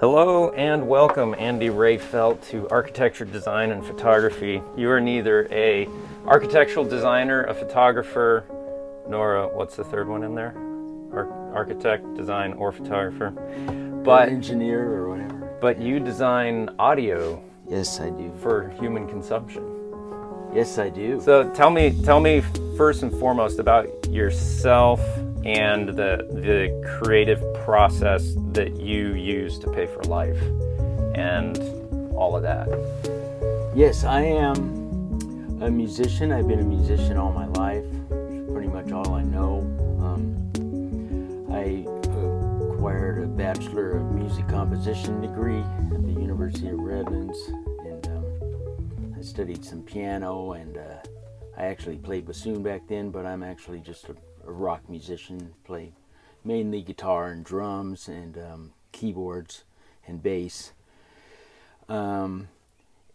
Hello 0.00 0.48
and 0.52 0.88
welcome, 0.88 1.34
Andy 1.38 1.68
Rehfeldt, 1.68 2.42
to 2.48 2.66
Architecture, 2.70 3.26
Design, 3.26 3.70
and 3.70 3.84
Photography. 3.84 4.62
You 4.74 4.90
are 4.90 5.00
neither 5.00 5.46
a 5.52 5.86
architectural 6.26 6.86
designer, 6.86 7.44
a 7.44 7.54
photographer, 7.54 8.44
nor 9.08 9.36
a 9.36 9.48
what's 9.48 9.76
the 9.76 9.84
third 9.84 10.08
one 10.08 10.22
in 10.22 10.34
there? 10.34 10.54
Ar- 11.12 11.52
architect, 11.54 12.14
design, 12.14 12.54
or 12.54 12.72
photographer. 12.72 13.30
But 14.02 14.30
engineer 14.30 14.90
or 14.90 15.10
whatever. 15.10 15.58
but 15.60 15.78
you 15.78 16.00
design 16.00 16.70
audio 16.78 17.42
Yes, 17.68 18.00
I 18.00 18.08
do. 18.08 18.32
for 18.40 18.70
human 18.80 19.06
consumption. 19.06 19.62
Yes, 20.54 20.78
I 20.78 20.88
do. 20.88 21.20
So 21.20 21.50
tell 21.50 21.70
me, 21.70 21.94
tell 22.04 22.20
me 22.20 22.40
first 22.76 23.02
and 23.02 23.12
foremost 23.20 23.58
about 23.58 23.86
yourself 24.10 25.00
and 25.44 25.88
the 25.88 26.26
the 26.30 26.98
creative 26.98 27.42
process 27.64 28.34
that 28.52 28.76
you 28.76 29.14
use 29.14 29.58
to 29.58 29.70
pay 29.70 29.86
for 29.86 30.02
life, 30.04 30.40
and 31.14 31.58
all 32.14 32.36
of 32.36 32.42
that. 32.42 32.68
Yes, 33.74 34.04
I 34.04 34.22
am 34.22 35.58
a 35.62 35.70
musician. 35.70 36.32
I've 36.32 36.48
been 36.48 36.60
a 36.60 36.64
musician 36.64 37.16
all 37.16 37.32
my 37.32 37.46
life. 37.46 37.84
It's 38.10 38.52
pretty 38.52 38.68
much 38.68 38.92
all 38.92 39.14
I 39.14 39.22
know. 39.22 39.60
Um, 40.00 40.36
I 41.52 41.86
acquired 42.72 43.22
a 43.22 43.26
Bachelor 43.26 43.92
of 43.92 44.10
Music 44.12 44.48
Composition 44.48 45.20
degree 45.20 45.60
at 45.60 46.02
the 46.02 46.20
University 46.20 46.68
of 46.68 46.78
Redlands, 46.78 47.38
and 47.84 48.06
um, 48.08 49.14
I 49.18 49.22
studied 49.22 49.64
some 49.64 49.82
piano, 49.82 50.52
and 50.52 50.76
uh, 50.76 50.96
I 51.56 51.64
actually 51.64 51.98
played 51.98 52.26
bassoon 52.26 52.62
back 52.62 52.88
then, 52.88 53.10
but 53.10 53.26
I'm 53.26 53.42
actually 53.42 53.80
just 53.80 54.08
a, 54.08 54.16
a 54.46 54.52
rock 54.52 54.88
musician. 54.88 55.54
Play 55.64 55.92
mainly 56.44 56.82
guitar 56.82 57.28
and 57.28 57.44
drums 57.44 58.08
and 58.08 58.38
um, 58.38 58.72
keyboards 58.92 59.64
and 60.06 60.22
bass. 60.22 60.72
Um, 61.88 62.48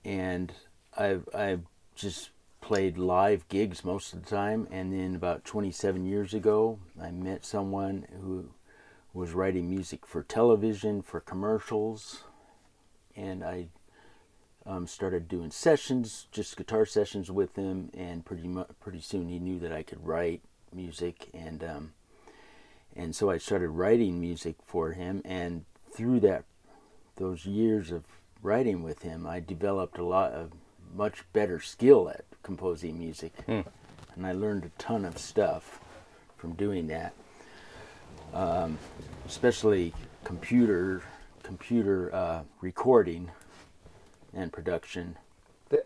and 0.03 0.51
I've, 0.97 1.27
I've 1.33 1.61
just 1.95 2.29
played 2.61 2.97
live 2.97 3.47
gigs 3.47 3.83
most 3.83 4.13
of 4.13 4.23
the 4.23 4.29
time. 4.29 4.67
And 4.71 4.93
then 4.93 5.15
about 5.15 5.45
27 5.45 6.05
years 6.05 6.33
ago, 6.33 6.79
I 7.01 7.11
met 7.11 7.45
someone 7.45 8.05
who 8.21 8.49
was 9.13 9.33
writing 9.33 9.69
music 9.69 10.05
for 10.05 10.23
television, 10.23 11.01
for 11.01 11.19
commercials. 11.19 12.23
And 13.15 13.43
I 13.43 13.67
um, 14.65 14.87
started 14.87 15.27
doing 15.27 15.51
sessions, 15.51 16.27
just 16.31 16.57
guitar 16.57 16.85
sessions 16.85 17.31
with 17.31 17.55
him. 17.55 17.89
And 17.93 18.25
pretty 18.25 18.47
much, 18.47 18.67
pretty 18.79 19.01
soon 19.01 19.29
he 19.29 19.39
knew 19.39 19.59
that 19.59 19.71
I 19.71 19.83
could 19.83 20.05
write 20.05 20.41
music. 20.73 21.29
And, 21.33 21.63
um, 21.63 21.93
and 22.95 23.15
so 23.15 23.29
I 23.29 23.37
started 23.37 23.69
writing 23.69 24.19
music 24.19 24.55
for 24.65 24.91
him. 24.91 25.21
And 25.25 25.65
through 25.91 26.21
that, 26.21 26.45
those 27.17 27.45
years 27.45 27.91
of 27.91 28.03
writing 28.41 28.83
with 28.83 29.01
him, 29.01 29.25
I 29.25 29.39
developed 29.39 29.97
a 29.97 30.05
lot 30.05 30.31
of 30.31 30.51
much 30.93 31.23
better 31.33 31.59
skill 31.59 32.09
at 32.09 32.25
composing 32.43 32.97
music, 32.99 33.33
Hmm. 33.45 33.61
and 34.15 34.25
I 34.25 34.31
learned 34.31 34.65
a 34.65 34.69
ton 34.81 35.03
of 35.03 35.17
stuff 35.17 35.79
from 36.37 36.53
doing 36.53 36.87
that. 36.87 37.13
Um, 38.33 38.77
especially 39.25 39.93
computer 40.23 41.01
computer 41.43 42.13
uh, 42.13 42.41
recording 42.61 43.31
and 44.33 44.51
production. 44.51 45.17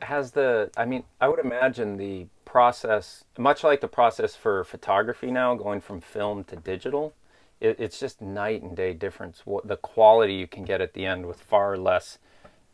Has 0.02 0.32
the, 0.32 0.70
I 0.78 0.86
mean, 0.86 1.04
I 1.20 1.28
would 1.28 1.40
imagine 1.40 1.98
the 1.98 2.28
process, 2.50 3.24
much 3.38 3.64
like 3.64 3.80
the 3.80 3.88
process 3.88 4.36
for 4.36 4.64
photography 4.64 5.30
now, 5.30 5.54
going 5.54 5.80
from 5.80 6.02
film 6.02 6.44
to 6.46 6.56
digital, 6.56 7.14
it, 7.62 7.80
it's 7.80 8.00
just 8.00 8.22
night 8.22 8.64
and 8.64 8.76
day 8.76 8.92
difference. 8.92 9.44
What 9.46 9.68
the 9.68 9.78
quality 9.78 10.34
you 10.34 10.48
can 10.48 10.66
get 10.66 10.82
at 10.82 10.96
the 10.96 11.06
end 11.06 11.28
with 11.28 11.40
far 11.40 11.78
less 11.78 12.18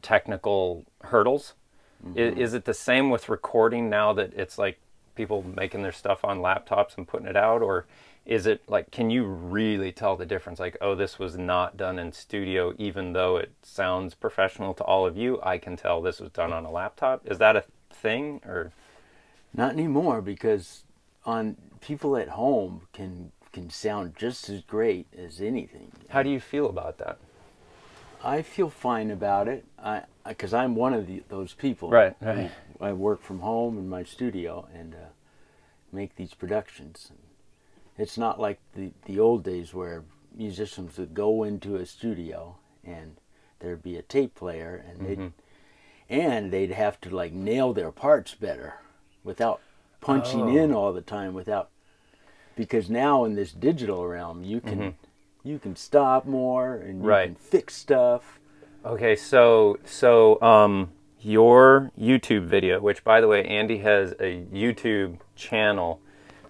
technical 0.02 0.86
hurdles. 1.04 1.56
I- 2.02 2.08
mm-hmm. 2.08 2.40
Is, 2.40 2.54
it 2.54 2.64
the 2.64 2.74
same 2.74 3.10
with 3.10 3.28
recording 3.28 3.90
now 3.90 4.14
that 4.14 4.34
it's 4.34 4.58
like 4.58 4.80
people 5.14 5.44
making 5.44 5.82
their 5.82 5.92
stuff 5.92 6.24
on 6.24 6.40
laptops 6.40 6.98
and 6.98 7.06
putting 7.06 7.28
it 7.28 7.36
out, 7.36 7.62
or 7.62 7.86
is 8.26 8.48
it 8.48 8.62
like 8.70 8.92
can 8.92 9.10
you 9.10 9.26
really 9.26 9.92
tell 9.92 10.16
the 10.16 10.26
difference? 10.26 10.58
Like, 10.58 10.78
oh, 10.80 10.96
this 10.96 11.20
was 11.20 11.38
not 11.38 11.76
done 11.76 12.00
in 12.00 12.14
studio, 12.14 12.74
even 12.78 13.12
though 13.12 13.36
it 13.36 13.52
sounds 13.62 14.14
professional 14.14 14.74
to 14.76 14.84
all 14.86 15.06
of 15.06 15.18
you. 15.18 15.38
I 15.44 15.58
can 15.58 15.76
tell 15.76 16.02
this 16.02 16.22
was 16.22 16.32
done 16.32 16.54
on 16.54 16.64
a 16.64 16.72
laptop. 16.72 17.28
Is 17.30 17.40
that 17.40 17.58
a 17.58 17.66
thing, 17.92 18.40
or 18.46 18.72
Not 19.58 19.74
anymore 19.74 20.22
because 20.22 20.84
on 21.26 21.58
people 21.82 22.18
at 22.18 22.30
home 22.30 22.82
can 22.94 23.32
can 23.54 23.70
sound 23.70 24.16
just 24.18 24.50
as 24.50 24.62
great 24.62 25.08
as 25.18 25.40
anything. 25.40 25.90
how 26.10 26.22
do 26.22 26.30
you 26.30 26.42
feel 26.42 26.68
about 26.70 26.98
that? 26.98 27.18
I 28.22 28.42
feel 28.42 28.70
fine 28.70 29.12
about 29.12 29.48
it. 29.48 29.66
I 29.82 30.04
because 30.28 30.54
I'm 30.54 30.76
one 30.76 30.94
of 30.94 31.08
the, 31.08 31.24
those 31.30 31.54
people. 31.54 31.90
Right, 31.90 32.16
right. 32.22 32.52
I 32.82 32.92
work 32.92 33.22
from 33.22 33.40
home 33.40 33.78
in 33.78 33.88
my 33.88 34.04
studio 34.04 34.68
and 34.74 34.94
uh, 34.94 35.08
make 35.92 36.16
these 36.16 36.34
productions. 36.34 37.12
It's 37.98 38.18
not 38.18 38.40
like 38.40 38.60
the 38.74 38.92
the 39.06 39.20
old 39.20 39.44
days 39.44 39.74
where 39.74 40.04
musicians 40.36 40.98
would 40.98 41.14
go 41.14 41.44
into 41.44 41.78
a 41.78 41.86
studio 41.86 42.58
and 42.84 43.16
there'd 43.60 43.84
be 43.84 43.96
a 43.96 44.02
tape 44.02 44.36
player 44.36 44.84
and 44.88 45.08
they'd 45.08 45.32
and 46.10 46.52
they'd 46.52 46.72
have 46.72 47.00
to 47.02 47.10
like 47.16 47.32
nail 47.32 47.72
their 47.74 47.92
parts 47.92 48.36
better 48.36 48.76
without 49.26 49.60
punching 50.00 50.42
Oh. 50.42 50.56
in 50.56 50.72
all 50.74 50.94
the 50.94 51.02
time 51.02 51.34
without 51.34 51.70
because 52.56 52.90
now 52.90 53.26
in 53.26 53.36
this 53.36 53.52
digital 53.52 54.08
realm 54.08 54.44
you 54.44 54.62
can 54.62 54.96
you 55.44 55.60
can 55.60 55.76
stop 55.76 56.26
more 56.26 56.76
and 56.76 57.02
you 57.02 57.08
Right. 57.10 57.26
can 57.28 57.36
fix 57.36 57.76
stuff 57.76 58.40
Okay, 58.86 59.16
so 59.16 59.78
so 59.84 60.40
um 60.44 60.92
your 61.20 61.92
YouTube 62.00 62.46
video, 62.46 62.80
which 62.80 63.04
by 63.04 63.20
the 63.20 63.28
way, 63.28 63.44
Andy 63.44 63.80
has 63.80 64.12
a 64.20 64.46
YouTube 64.54 65.18
channel 65.36 66.00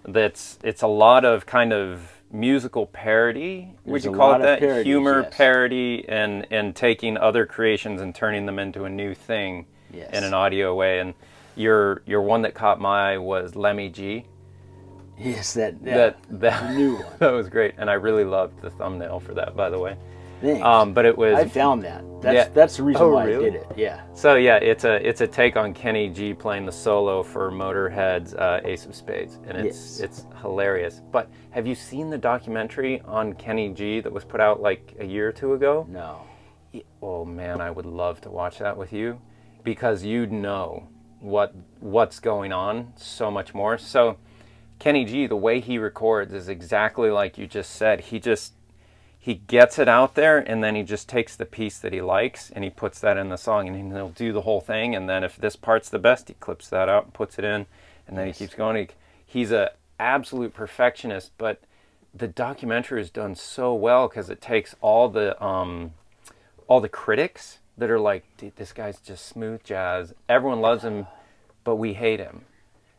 that's 0.04 0.58
it's 0.62 0.82
a 0.82 0.86
lot 0.86 1.24
of 1.24 1.46
kind 1.46 1.72
of 1.72 2.20
musical 2.30 2.84
parody. 2.84 3.72
Would 3.86 4.02
There's 4.02 4.04
you 4.04 4.12
call 4.12 4.34
it 4.34 4.38
that? 4.42 4.58
parodies, 4.58 4.84
Humor 4.84 5.22
yes. 5.22 5.34
parody 5.34 6.04
and 6.08 6.46
and 6.50 6.76
taking 6.76 7.16
other 7.16 7.46
creations 7.46 8.02
and 8.02 8.14
turning 8.14 8.44
them 8.44 8.58
into 8.58 8.84
a 8.84 8.90
new 8.90 9.14
thing 9.14 9.64
Yes. 9.90 10.10
in 10.12 10.22
an 10.22 10.34
audio 10.34 10.74
way. 10.74 10.98
And 10.98 11.14
your 11.56 12.02
your 12.06 12.22
one 12.22 12.42
that 12.42 12.54
caught 12.54 12.80
my 12.80 13.12
eye 13.14 13.18
was 13.18 13.56
Lemmy 13.56 13.88
G. 13.88 14.26
yes 15.18 15.54
that 15.54 15.82
That 15.84 16.18
that, 16.30 16.40
that 16.40 16.74
new 16.76 16.96
one 16.96 17.06
that 17.18 17.32
was 17.32 17.48
great, 17.48 17.74
and 17.78 17.90
I 17.90 17.94
really 17.94 18.24
loved 18.24 18.60
the 18.60 18.70
thumbnail 18.70 19.20
for 19.20 19.34
that. 19.34 19.56
By 19.56 19.70
the 19.70 19.78
way, 19.78 19.96
Thanks. 20.42 20.64
um, 20.64 20.92
but 20.92 21.04
it 21.06 21.16
was 21.16 21.34
I 21.34 21.46
found 21.48 21.82
that 21.84 22.04
that's 22.20 22.34
Yeah. 22.34 22.48
that's 22.54 22.76
the 22.76 22.82
reason 22.82 23.02
Oh, 23.02 23.08
why 23.10 23.24
really? 23.24 23.46
I 23.46 23.50
did 23.50 23.54
it 23.56 23.66
yeah 23.76 24.02
So 24.14 24.34
yeah, 24.36 24.56
it's 24.56 24.84
a 24.84 24.94
it's 25.06 25.20
a 25.22 25.26
take 25.26 25.56
on 25.56 25.72
Kenny 25.72 26.08
G 26.10 26.34
playing 26.34 26.66
the 26.66 26.72
solo 26.72 27.22
for 27.22 27.50
Motorhead's 27.50 28.34
uh, 28.34 28.60
Ace 28.64 28.84
of 28.86 28.94
Spades, 28.94 29.38
and 29.46 29.56
it's 29.56 29.98
Yes. 29.98 30.00
it's 30.00 30.26
hilarious. 30.42 31.00
But 31.10 31.30
have 31.50 31.66
you 31.66 31.74
seen 31.74 32.10
the 32.10 32.18
documentary 32.18 33.00
on 33.06 33.32
Kenny 33.34 33.70
G 33.70 34.00
that 34.00 34.12
was 34.12 34.24
put 34.24 34.40
out 34.40 34.60
like 34.60 34.94
a 34.98 35.04
year 35.04 35.28
or 35.28 35.32
two 35.32 35.54
ago? 35.54 35.86
no 35.88 36.20
Oh 37.00 37.24
man, 37.24 37.62
I 37.62 37.70
would 37.70 37.86
love 37.86 38.20
to 38.22 38.30
watch 38.30 38.58
that 38.58 38.76
with 38.76 38.92
you 38.92 39.18
because 39.64 40.04
you'd 40.04 40.30
know 40.30 40.86
what 41.20 41.54
what's 41.80 42.20
going 42.20 42.52
on 42.52 42.92
so 42.96 43.30
much 43.30 43.54
more. 43.54 43.78
So 43.78 44.18
Kenny 44.78 45.04
G, 45.04 45.26
the 45.26 45.36
way 45.36 45.60
he 45.60 45.78
records 45.78 46.34
is 46.34 46.48
exactly 46.48 47.10
like 47.10 47.38
you 47.38 47.46
just 47.46 47.72
said. 47.72 48.00
He 48.00 48.18
just 48.18 48.52
he 49.26 49.34
gets 49.34 49.76
it 49.80 49.88
out 49.88 50.14
there 50.14 50.38
and 50.38 50.62
then 50.62 50.76
he 50.76 50.84
just 50.84 51.08
takes 51.08 51.34
the 51.34 51.44
piece 51.44 51.80
that 51.80 51.92
he 51.92 52.00
likes 52.00 52.48
and 52.50 52.62
he 52.62 52.70
puts 52.70 53.00
that 53.00 53.16
in 53.16 53.28
the 53.28 53.36
song 53.36 53.66
and 53.66 53.92
he'll 53.92 54.10
do 54.10 54.32
the 54.32 54.42
whole 54.42 54.60
thing 54.60 54.94
and 54.94 55.08
then 55.08 55.24
if 55.24 55.36
this 55.36 55.56
part's 55.56 55.88
the 55.88 55.98
best 55.98 56.28
he 56.28 56.34
clips 56.34 56.68
that 56.68 56.88
out 56.88 57.06
and 57.06 57.12
puts 57.12 57.36
it 57.36 57.44
in 57.44 57.66
and 58.06 58.16
then 58.16 58.28
he 58.28 58.32
keeps 58.32 58.54
going 58.54 58.76
he, 58.76 58.88
he's 59.26 59.50
a 59.50 59.72
absolute 59.98 60.54
perfectionist 60.54 61.32
but 61.38 61.60
the 62.14 62.28
documentary 62.28 63.00
is 63.00 63.10
done 63.10 63.34
so 63.34 63.74
well 63.74 64.06
because 64.06 64.30
it 64.30 64.40
takes 64.40 64.76
all 64.80 65.08
the 65.08 65.42
um, 65.44 65.92
all 66.68 66.80
the 66.80 66.88
critics 66.88 67.58
that 67.78 67.90
are 67.90 68.00
like, 68.00 68.24
Dude, 68.36 68.56
this 68.56 68.72
guy's 68.72 68.98
just 69.00 69.26
smooth 69.26 69.62
jazz. 69.64 70.14
Everyone 70.28 70.60
loves 70.60 70.82
him, 70.84 71.06
but 71.64 71.76
we 71.76 71.94
hate 71.94 72.20
him. 72.20 72.44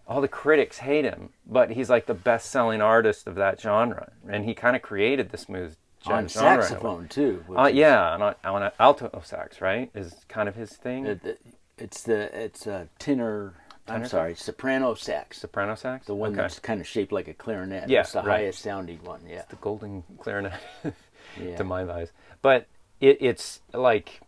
All 0.08 0.22
the 0.22 0.28
critics 0.28 0.78
hate 0.80 1.04
him, 1.04 1.30
but 1.46 1.72
he's 1.72 1.90
like 1.90 2.06
the 2.06 2.14
best-selling 2.14 2.82
artist 2.82 3.28
of 3.28 3.36
that 3.36 3.60
genre, 3.60 4.12
and 4.30 4.46
he 4.46 4.54
kind 4.54 4.76
of 4.76 4.82
created 4.82 5.32
the 5.32 5.38
smooth 5.38 5.76
jazz 6.06 6.12
on 6.14 6.28
genre. 6.30 6.64
saxophone 6.64 7.08
too 7.10 7.44
Uh, 7.58 7.64
is- 7.64 7.76
yeah, 7.76 8.14
on, 8.14 8.36
on 8.46 8.72
alto 8.80 9.22
sax, 9.24 9.60
right? 9.60 9.90
Is 9.94 10.16
kind 10.30 10.48
of 10.48 10.56
his 10.56 10.72
thing. 10.72 11.06
it- 11.06 11.26
it- 11.26 11.42
it's 11.78 12.04
the 12.04 12.36
it's 12.44 12.66
a 12.66 12.88
tenor, 13.00 13.54
I'm 13.88 14.06
sorry 14.06 14.34
soprano 14.36 14.96
sax 14.96 15.38
Soprano 15.40 15.76
sax. 15.76 16.08
the 16.08 16.16
one 16.16 16.32
okay. 16.32 16.42
that's 16.42 16.58
kind 16.60 16.82
of 16.82 16.88
shaped 16.88 17.12
like 17.12 17.28
a 17.28 17.34
clarinet 17.34 17.88
Yeah, 17.88 18.02
it's 18.02 18.14
the 18.14 18.20
right. 18.24 18.40
highest 18.40 18.60
sounding 18.64 19.00
one 19.04 19.22
yeah 19.28 19.44
the 19.50 19.56
golden 19.58 20.04
clarinet 20.20 20.54
Yeah. 21.40 21.56
to 21.58 21.64
my 21.64 21.84
eyes. 21.84 22.12
But 22.42 22.66
it, 23.00 23.18
it's 23.22 23.60
like, 23.74 24.22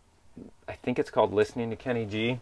I 0.68 0.72
think 0.72 0.98
it's 0.98 1.10
called 1.10 1.32
Listening 1.32 1.70
to 1.70 1.76
Kenny 1.76 2.06
G. 2.06 2.40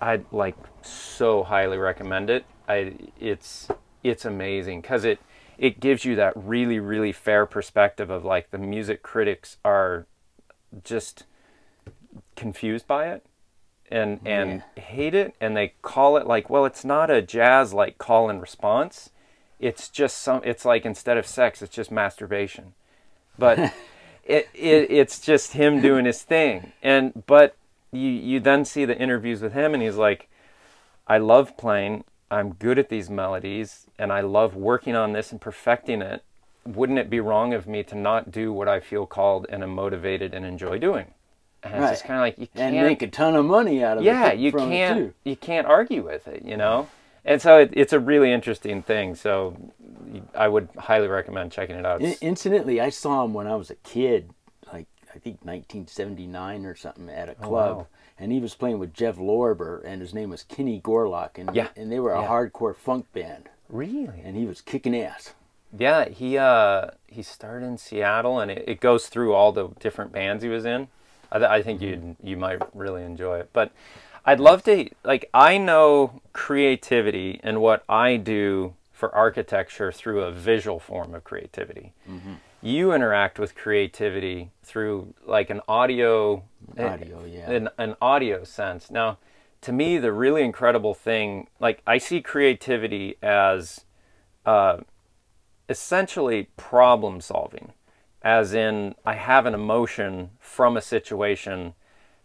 I'd 0.00 0.24
like 0.32 0.56
so 0.82 1.42
highly 1.42 1.78
recommend 1.78 2.30
it. 2.30 2.44
I 2.68 2.94
it's 3.20 3.68
it's 4.02 4.24
amazing 4.24 4.80
because 4.80 5.04
it 5.04 5.18
it 5.56 5.80
gives 5.80 6.04
you 6.04 6.14
that 6.16 6.32
really 6.36 6.78
really 6.78 7.12
fair 7.12 7.46
perspective 7.46 8.10
of 8.10 8.24
like 8.24 8.50
the 8.50 8.58
music 8.58 9.02
critics 9.02 9.56
are 9.64 10.06
just 10.84 11.24
confused 12.36 12.86
by 12.86 13.08
it 13.08 13.24
and 13.90 14.20
and 14.24 14.62
hate 14.76 15.14
it 15.14 15.34
and 15.40 15.56
they 15.56 15.72
call 15.82 16.16
it 16.16 16.26
like 16.26 16.50
well 16.50 16.64
it's 16.64 16.84
not 16.84 17.10
a 17.10 17.22
jazz 17.22 17.72
like 17.72 17.98
call 17.98 18.28
and 18.28 18.40
response 18.40 19.10
it's 19.58 19.88
just 19.88 20.18
some 20.18 20.40
it's 20.44 20.64
like 20.64 20.84
instead 20.84 21.16
of 21.16 21.26
sex 21.26 21.62
it's 21.62 21.74
just 21.74 21.90
masturbation 21.90 22.74
but 23.38 23.72
it, 24.28 24.48
it 24.54 24.90
it's 24.90 25.18
just 25.20 25.54
him 25.54 25.80
doing 25.80 26.04
his 26.04 26.22
thing. 26.22 26.72
And 26.82 27.24
but 27.26 27.56
you 27.90 28.08
you 28.10 28.38
then 28.40 28.64
see 28.64 28.84
the 28.84 28.96
interviews 28.96 29.40
with 29.40 29.54
him 29.54 29.74
and 29.74 29.82
he's 29.82 29.96
like 29.96 30.28
i 31.06 31.16
love 31.18 31.56
playing. 31.56 32.04
I'm 32.30 32.52
good 32.52 32.78
at 32.78 32.90
these 32.90 33.08
melodies 33.08 33.86
and 33.98 34.12
i 34.12 34.20
love 34.20 34.54
working 34.54 34.94
on 34.94 35.12
this 35.14 35.32
and 35.32 35.40
perfecting 35.40 36.02
it. 36.02 36.22
Wouldn't 36.66 36.98
it 36.98 37.08
be 37.08 37.20
wrong 37.20 37.54
of 37.54 37.66
me 37.66 37.82
to 37.84 37.94
not 37.94 38.30
do 38.30 38.52
what 38.52 38.68
i 38.68 38.78
feel 38.80 39.06
called 39.06 39.46
and 39.48 39.62
am 39.62 39.70
motivated 39.70 40.34
and 40.34 40.44
enjoy 40.44 40.78
doing? 40.78 41.14
And 41.62 41.74
it's 41.74 41.82
Right. 41.82 41.90
just 41.90 42.04
kind 42.04 42.18
of 42.18 42.22
like 42.22 42.38
you 42.38 42.46
can't 42.46 42.76
and 42.76 42.86
make 42.86 43.02
a 43.02 43.08
ton 43.08 43.34
of 43.34 43.44
money 43.46 43.82
out 43.82 43.98
of 43.98 44.04
yeah 44.04 44.28
it. 44.28 44.38
you 44.38 44.52
can't 44.52 45.14
you 45.24 45.36
can't 45.36 45.66
argue 45.66 46.02
with 46.04 46.28
it 46.28 46.44
you 46.44 46.56
know 46.56 46.88
and 47.28 47.40
so 47.40 47.58
it, 47.58 47.70
it's 47.74 47.92
a 47.92 48.00
really 48.00 48.32
interesting 48.32 48.82
thing 48.82 49.14
so 49.14 49.54
i 50.34 50.48
would 50.48 50.68
highly 50.78 51.06
recommend 51.06 51.52
checking 51.52 51.76
it 51.76 51.86
out 51.86 52.00
In- 52.00 52.16
incidentally, 52.20 52.80
I 52.80 52.90
saw 52.90 53.24
him 53.24 53.34
when 53.34 53.46
I 53.46 53.54
was 53.56 53.70
a 53.70 53.76
kid, 53.76 54.30
like 54.72 54.86
I 55.14 55.18
think 55.18 55.36
1979 55.44 56.64
or 56.64 56.74
something, 56.74 57.08
at 57.08 57.28
a 57.28 57.34
club, 57.34 57.74
Oh, 57.74 57.78
wow. 57.80 57.86
and 58.18 58.32
he 58.32 58.40
was 58.40 58.54
playing 58.54 58.78
with 58.78 58.92
Jeff 58.94 59.16
Lorber, 59.16 59.82
and 59.84 60.00
his 60.00 60.12
name 60.14 60.30
was 60.30 60.42
Kenny 60.44 60.80
Gorelick, 60.80 61.36
and 61.38 61.54
Yeah. 61.54 61.68
and 61.76 61.92
they 61.92 62.00
were 62.00 62.12
a 62.14 62.22
Yeah. 62.22 62.28
hardcore 62.28 62.74
funk 62.76 63.06
band, 63.12 63.48
really 63.68 64.20
and 64.24 64.34
he 64.36 64.44
was 64.46 64.60
kicking 64.60 64.96
ass. 64.96 65.34
yeah 65.78 66.08
he 66.08 66.38
uh 66.38 66.88
he 67.06 67.22
started 67.22 67.66
in 67.66 67.76
seattle 67.76 68.40
and 68.40 68.50
it, 68.50 68.64
it 68.66 68.80
goes 68.80 69.08
through 69.08 69.34
all 69.34 69.52
the 69.52 69.68
different 69.78 70.10
bands 70.12 70.42
he 70.42 70.48
was 70.48 70.64
in 70.64 70.88
i, 71.30 71.36
th- 71.38 71.50
I 71.50 71.60
think 71.62 71.82
you 71.82 72.16
you 72.22 72.38
might 72.38 72.62
really 72.74 73.02
enjoy 73.04 73.40
it 73.40 73.50
but 73.52 73.70
i'd 74.28 74.40
love 74.40 74.62
to 74.62 74.88
like 75.04 75.28
i 75.34 75.58
know 75.58 76.20
creativity 76.32 77.40
and 77.42 77.60
what 77.60 77.84
i 77.88 78.16
do 78.16 78.74
for 78.98 79.14
architecture 79.14 79.92
through 79.92 80.22
a 80.22 80.32
visual 80.32 80.80
form 80.80 81.14
of 81.14 81.22
creativity. 81.22 81.92
You 82.60 82.92
interact 82.92 83.38
with 83.38 83.54
creativity 83.54 84.50
through 84.64 85.14
like 85.24 85.50
an 85.50 85.60
audio 85.68 86.42
Audio, 86.76 87.24
yeah. 87.24 87.48
an, 87.48 87.68
an 87.78 87.94
audio 88.02 88.42
sense. 88.42 88.90
Now 88.90 89.18
to 89.60 89.72
me 89.72 89.98
the 89.98 90.12
really 90.12 90.42
incredible 90.42 90.94
thing 90.94 91.46
like 91.60 91.80
i 91.86 91.98
see 91.98 92.20
creativity 92.20 93.16
as 93.22 93.84
uh, 94.44 94.78
essentially 95.68 96.48
problem 96.56 97.20
solving 97.20 97.72
as 98.22 98.52
in 98.52 98.96
i 99.04 99.14
have 99.14 99.46
an 99.46 99.54
emotion 99.54 100.30
from 100.40 100.76
a 100.76 100.82
situation. 100.82 101.74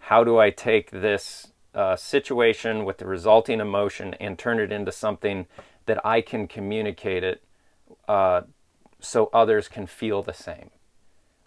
How 0.10 0.24
do 0.24 0.40
i 0.40 0.50
take 0.50 0.90
this 0.90 1.53
uh, 1.76 1.96
situation 1.96 2.86
with 2.86 2.98
the 2.98 3.06
resulting 3.06 3.60
emotion 3.60 4.14
and 4.16 4.38
turn 4.38 4.60
it 4.60 4.72
into 4.72 4.92
something 4.92 5.48
that 5.86 6.04
i 6.06 6.22
can 6.22 6.48
communicate 6.48 7.24
it 7.24 7.44
uh, 8.08 8.42
so 9.00 9.30
others 9.34 9.68
can 9.68 9.86
feel 9.88 10.22
the 10.22 10.34
same 10.34 10.70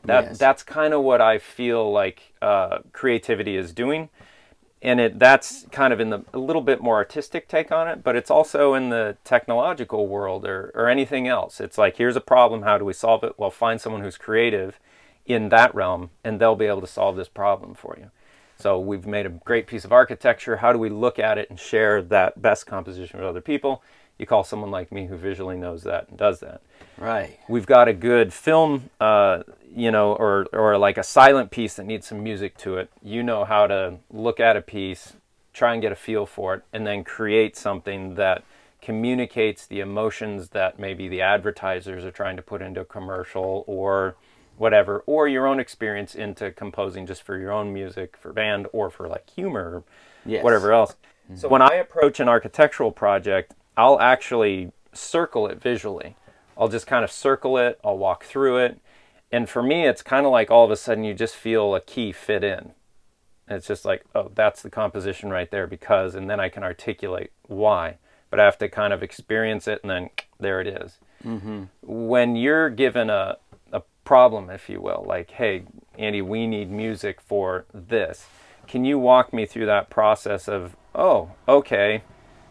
that 0.04 0.26
Yes. 0.26 0.38
that's 0.38 0.62
kind 0.62 0.94
of 0.94 1.02
what 1.02 1.20
I 1.20 1.38
feel 1.38 1.90
like 1.92 2.32
uh, 2.40 2.78
creativity 2.92 3.56
is 3.56 3.72
doing, 3.72 4.08
and 4.82 5.00
it 5.00 5.18
that's 5.18 5.66
kind 5.72 5.92
of 5.92 6.00
in 6.00 6.10
the 6.10 6.24
a 6.32 6.38
little 6.38 6.62
bit 6.62 6.80
more 6.80 6.96
artistic 6.96 7.48
take 7.48 7.72
on 7.72 7.88
it, 7.88 8.02
but 8.04 8.16
it's 8.16 8.30
also 8.30 8.74
in 8.74 8.90
the 8.90 9.16
technological 9.24 10.06
world 10.08 10.46
or 10.46 10.70
or 10.74 10.88
anything 10.88 11.26
else. 11.28 11.60
It's 11.60 11.78
like 11.78 11.96
here's 11.96 12.16
a 12.16 12.20
problem, 12.20 12.62
how 12.62 12.78
do 12.78 12.84
we 12.84 12.92
solve 12.92 13.24
it? 13.24 13.34
Well, 13.38 13.50
find 13.50 13.80
someone 13.80 14.02
who's 14.02 14.18
creative 14.18 14.78
in 15.26 15.48
that 15.50 15.74
realm, 15.74 16.10
and 16.24 16.40
they'll 16.40 16.56
be 16.56 16.66
able 16.66 16.80
to 16.82 16.86
solve 16.86 17.16
this 17.16 17.28
problem 17.28 17.74
for 17.74 17.96
you. 17.98 18.10
So 18.58 18.78
we've 18.78 19.06
made 19.06 19.26
a 19.26 19.30
great 19.30 19.66
piece 19.66 19.84
of 19.84 19.92
architecture. 19.92 20.56
How 20.56 20.72
do 20.72 20.78
we 20.78 20.88
look 20.88 21.18
at 21.18 21.38
it 21.38 21.50
and 21.50 21.58
share 21.58 22.02
that 22.02 22.40
best 22.40 22.66
composition 22.66 23.18
with 23.18 23.28
other 23.28 23.40
people? 23.40 23.82
You 24.18 24.26
call 24.26 24.44
someone 24.44 24.70
like 24.70 24.90
me 24.90 25.06
who 25.06 25.16
visually 25.16 25.56
knows 25.56 25.82
that 25.82 26.08
and 26.08 26.16
does 26.18 26.40
that 26.40 26.62
Right. 26.96 27.38
we've 27.48 27.66
got 27.66 27.88
a 27.88 27.92
good 27.92 28.32
film, 28.32 28.90
uh, 29.00 29.42
you 29.74 29.90
know, 29.90 30.14
or 30.14 30.46
or 30.52 30.78
like 30.78 30.96
a 30.96 31.02
silent 31.02 31.50
piece 31.50 31.74
that 31.74 31.84
needs 31.84 32.06
some 32.06 32.22
music 32.22 32.56
to 32.58 32.78
it. 32.78 32.90
You 33.02 33.22
know 33.22 33.44
how 33.44 33.66
to 33.66 33.96
look 34.10 34.40
at 34.40 34.56
a 34.56 34.62
piece, 34.62 35.14
try 35.52 35.74
and 35.74 35.82
get 35.82 35.92
a 35.92 35.96
feel 35.96 36.24
for 36.24 36.54
it, 36.54 36.62
and 36.72 36.86
then 36.86 37.04
create 37.04 37.56
something 37.56 38.14
that 38.14 38.42
communicates 38.80 39.66
the 39.66 39.80
emotions 39.80 40.50
that 40.50 40.78
maybe 40.78 41.08
the 41.08 41.20
advertisers 41.20 42.04
are 42.04 42.10
trying 42.10 42.36
to 42.36 42.42
put 42.42 42.62
into 42.62 42.80
a 42.80 42.84
commercial 42.84 43.64
or 43.66 44.16
whatever, 44.56 45.02
or 45.06 45.28
your 45.28 45.46
own 45.46 45.60
experience 45.60 46.14
into 46.14 46.50
composing 46.50 47.06
just 47.06 47.22
for 47.22 47.38
your 47.38 47.52
own 47.52 47.72
music 47.72 48.16
for 48.16 48.32
band 48.32 48.66
or 48.72 48.90
for 48.90 49.08
like 49.08 49.28
humor 49.30 49.84
Yes. 50.26 50.42
whatever 50.44 50.72
else. 50.72 50.96
Mm-hmm. 51.26 51.36
So 51.36 51.48
when 51.48 51.62
I 51.62 51.74
approach 51.74 52.20
an 52.20 52.28
architectural 52.28 52.92
project, 52.92 53.54
I'll 53.76 54.00
actually 54.00 54.72
circle 54.92 55.46
it 55.46 55.60
visually. 55.60 56.16
I'll 56.58 56.68
just 56.68 56.86
kind 56.86 57.04
of 57.04 57.12
circle 57.12 57.58
it, 57.58 57.78
I'll 57.84 57.98
walk 57.98 58.24
through 58.24 58.58
it. 58.58 58.80
And 59.30 59.48
for 59.48 59.62
me, 59.62 59.86
it's 59.86 60.02
kind 60.02 60.24
of 60.24 60.32
like 60.32 60.50
all 60.50 60.64
of 60.64 60.70
a 60.70 60.76
sudden 60.76 61.04
you 61.04 61.12
just 61.14 61.34
feel 61.34 61.74
a 61.74 61.80
key 61.80 62.12
fit 62.12 62.42
in. 62.42 62.72
And 63.48 63.58
it's 63.58 63.66
just 63.66 63.84
like, 63.84 64.04
oh, 64.14 64.30
that's 64.34 64.62
the 64.62 64.70
composition 64.70 65.30
right 65.30 65.50
there 65.50 65.66
because, 65.66 66.14
and 66.14 66.28
then 66.28 66.40
I 66.40 66.48
can 66.48 66.62
articulate 66.62 67.30
why. 67.42 67.98
But 68.30 68.40
I 68.40 68.44
have 68.44 68.58
to 68.58 68.68
kind 68.68 68.92
of 68.92 69.02
experience 69.02 69.68
it 69.68 69.80
and 69.82 69.90
then 69.90 70.10
there 70.40 70.60
it 70.60 70.66
is. 70.66 70.98
Mm-hmm. 71.24 71.64
When 71.82 72.36
you're 72.36 72.70
given 72.70 73.10
a 73.10 73.36
problem, 74.06 74.48
if 74.48 74.70
you 74.70 74.80
will, 74.80 75.04
like, 75.06 75.32
hey, 75.32 75.64
Andy, 75.98 76.22
we 76.22 76.46
need 76.46 76.70
music 76.70 77.20
for 77.20 77.66
this. 77.74 78.26
Can 78.66 78.86
you 78.86 78.98
walk 78.98 79.34
me 79.34 79.44
through 79.44 79.66
that 79.66 79.90
process 79.90 80.48
of, 80.48 80.74
oh, 80.94 81.32
okay. 81.46 82.02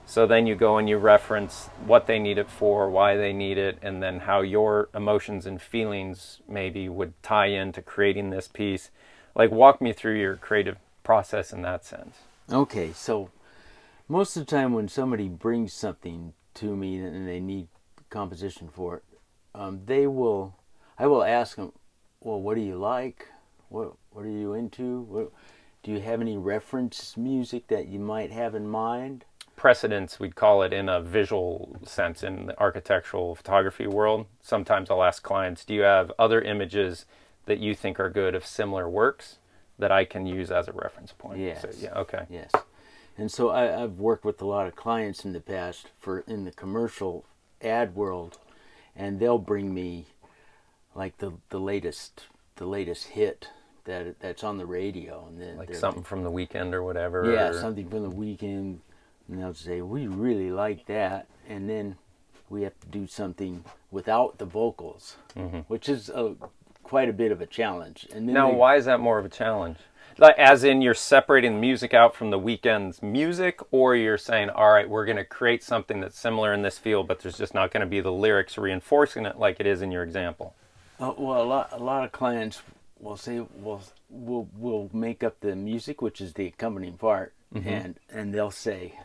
So 0.06 0.28
then 0.28 0.46
you 0.46 0.54
go 0.54 0.78
and 0.78 0.88
you 0.88 0.98
reference 0.98 1.70
what 1.84 2.06
they 2.06 2.20
need 2.20 2.38
it 2.38 2.50
for, 2.50 2.90
why 2.92 3.18
they 3.18 3.34
need 3.34 3.58
it, 3.58 3.80
and 3.82 4.04
then 4.04 4.20
how 4.20 4.42
your 4.42 4.90
emotions 4.94 5.48
and 5.48 5.60
feelings 5.60 6.42
maybe 6.48 6.88
would 6.88 7.14
tie 7.24 7.48
into 7.48 7.82
creating 7.82 8.30
this 8.30 8.48
piece. 8.48 8.92
Like, 9.34 9.50
walk 9.50 9.82
me 9.82 9.94
through 9.94 10.20
your 10.20 10.36
creative 10.36 10.78
process 11.04 11.52
in 11.52 11.64
that 11.64 11.84
sense. 11.84 12.18
Okay, 12.52 12.92
so 12.94 13.32
most 14.08 14.38
of 14.38 14.46
the 14.46 14.52
time 14.52 14.74
when 14.74 14.88
somebody 14.88 15.28
brings 15.28 15.74
something 15.74 16.34
to 16.56 16.76
me 16.76 16.98
and 16.98 17.28
they 17.28 17.40
need 17.40 17.68
composition 18.12 18.70
for 18.72 18.98
it, 18.98 19.04
um, 19.56 19.82
they 19.86 20.06
will, 20.06 20.54
I 20.98 21.08
will 21.08 21.24
ask 21.24 21.56
them, 21.58 21.72
well, 22.22 22.42
what 22.42 22.56
do 22.56 22.62
you 22.62 22.76
like? 22.76 23.28
What 23.70 23.94
What 24.12 24.26
are 24.26 24.30
you 24.30 24.54
into? 24.54 25.02
What, 25.02 25.32
do 25.84 25.92
you 25.92 26.00
have 26.00 26.22
any 26.22 26.38
reference 26.38 27.16
music 27.18 27.68
that 27.68 27.88
you 27.88 28.00
might 28.00 28.32
have 28.32 28.56
in 28.56 28.68
mind? 28.68 29.26
precedence 29.56 30.20
we'd 30.20 30.36
call 30.36 30.62
it 30.64 30.74
in 30.74 30.90
a 30.90 31.00
visual 31.00 31.78
sense 31.86 32.24
in 32.24 32.48
the 32.48 32.60
architectural 32.60 33.36
photography 33.36 33.88
world 33.88 34.26
sometimes 34.42 34.90
i'll 34.90 35.02
ask 35.02 35.24
clients 35.24 35.64
do 35.64 35.74
you 35.74 35.80
have 35.80 36.12
other 36.20 36.42
images 36.42 37.06
that 37.46 37.58
you 37.58 37.74
think 37.74 37.98
are 37.98 38.10
good 38.10 38.36
of 38.36 38.46
similar 38.46 38.90
works 38.90 39.38
that 39.80 39.94
i 39.94 40.04
can 40.04 40.26
use 40.26 40.52
as 40.52 40.68
a 40.68 40.74
reference 40.74 41.14
point 41.14 41.40
Yes. 41.40 41.62
so, 41.62 41.70
yeah 41.80 41.94
okay 41.94 42.26
Yes. 42.30 42.52
And 43.18 43.32
so 43.32 43.48
I, 43.50 43.82
I've 43.82 43.98
worked 43.98 44.26
with 44.26 44.42
a 44.42 44.46
lot 44.46 44.68
of 44.68 44.76
clients 44.76 45.24
in 45.24 45.32
the 45.32 45.40
past 45.40 45.88
for 45.98 46.20
in 46.28 46.44
the 46.44 46.52
commercial 46.52 47.24
ad 47.62 47.96
world, 47.96 48.38
and 48.94 49.20
they'll 49.22 49.38
bring 49.38 49.74
me 49.74 50.08
like 50.96 51.18
the 51.20 51.34
the 51.50 51.60
latest 51.60 52.26
the 52.56 52.66
latest 52.66 53.08
hit 53.08 53.50
that 53.84 54.20
that's 54.20 54.44
on 54.44 54.58
the 54.58 54.66
radio, 54.66 55.26
and 55.28 55.40
then 55.40 55.58
like 55.58 55.76
something 55.76 56.04
from 56.04 56.24
the 56.24 56.32
Weeknd 56.32 56.74
or 56.74 56.84
whatever 56.84 57.32
yeah, 57.32 57.50
or- 57.50 57.54
something 57.60 57.88
from 57.90 58.04
the 58.04 58.10
Weeknd, 58.12 58.78
and 59.30 59.40
they'll 59.42 59.54
say 59.54 59.82
we 59.82 60.08
really 60.08 60.50
like 60.52 60.86
that, 60.88 61.28
and 61.48 61.70
then 61.70 61.96
we 62.50 62.62
have 62.64 62.80
to 62.80 62.88
do 62.88 63.06
something 63.08 63.64
without 63.92 64.38
the 64.38 64.46
vocals, 64.46 65.18
which 65.68 65.90
is 65.90 66.10
a, 66.10 66.36
quite 66.84 67.10
a 67.10 67.14
bit 67.14 67.32
of 67.32 67.42
a 67.42 67.46
challenge. 67.46 68.08
And 68.14 68.28
then 68.28 68.36
Mm-hmm. 68.36 68.46
now 68.46 68.52
they- 68.52 68.56
why 68.58 68.76
is 68.78 68.86
that 68.86 69.00
more 69.00 69.20
of 69.20 69.26
a 69.26 69.30
challenge 69.30 69.78
like 70.18 70.38
as 70.40 70.64
in 70.64 70.82
you're 70.82 70.94
separating 70.94 71.60
music 71.60 71.94
out 71.94 72.16
from 72.16 72.30
the 72.30 72.40
Weeknd's 72.40 73.04
music 73.04 73.60
or 73.72 73.98
you're 73.98 74.18
saying 74.18 74.50
all 74.50 74.72
right 74.72 74.90
we're 74.90 75.04
going 75.04 75.18
to 75.18 75.26
create 75.26 75.62
something 75.62 76.00
that's 76.00 76.18
similar 76.18 76.54
in 76.54 76.62
this 76.62 76.78
field 76.78 77.06
but 77.06 77.20
there's 77.20 77.38
just 77.38 77.54
not 77.54 77.70
going 77.70 77.82
to 77.82 77.86
be 77.88 78.00
the 78.00 78.12
lyrics 78.14 78.58
reinforcing 78.58 79.26
it 79.26 79.38
like 79.38 79.60
it 79.60 79.66
is 79.68 79.82
in 79.82 79.92
your 79.92 80.04
example 80.04 80.56
Uh, 81.00 81.14
well, 81.18 81.42
a 81.42 81.44
lot 81.44 81.70
a 81.72 81.78
lot 81.84 82.04
of 82.06 82.12
clients 82.12 82.62
will 83.00 83.18
say, 83.18 83.46
"Well, 83.56 83.82
we'll 84.10 84.48
we'll 84.56 84.90
make 84.94 85.24
up 85.24 85.40
the 85.42 85.56
music, 85.56 86.02
which 86.02 86.22
is 86.22 86.34
the 86.34 86.48
accompanying 86.48 86.98
part," 86.98 87.34
Mm-hmm. 87.54 87.68
and 87.70 88.00
and 88.10 88.34
they'll 88.34 88.52
say, 88.52 89.00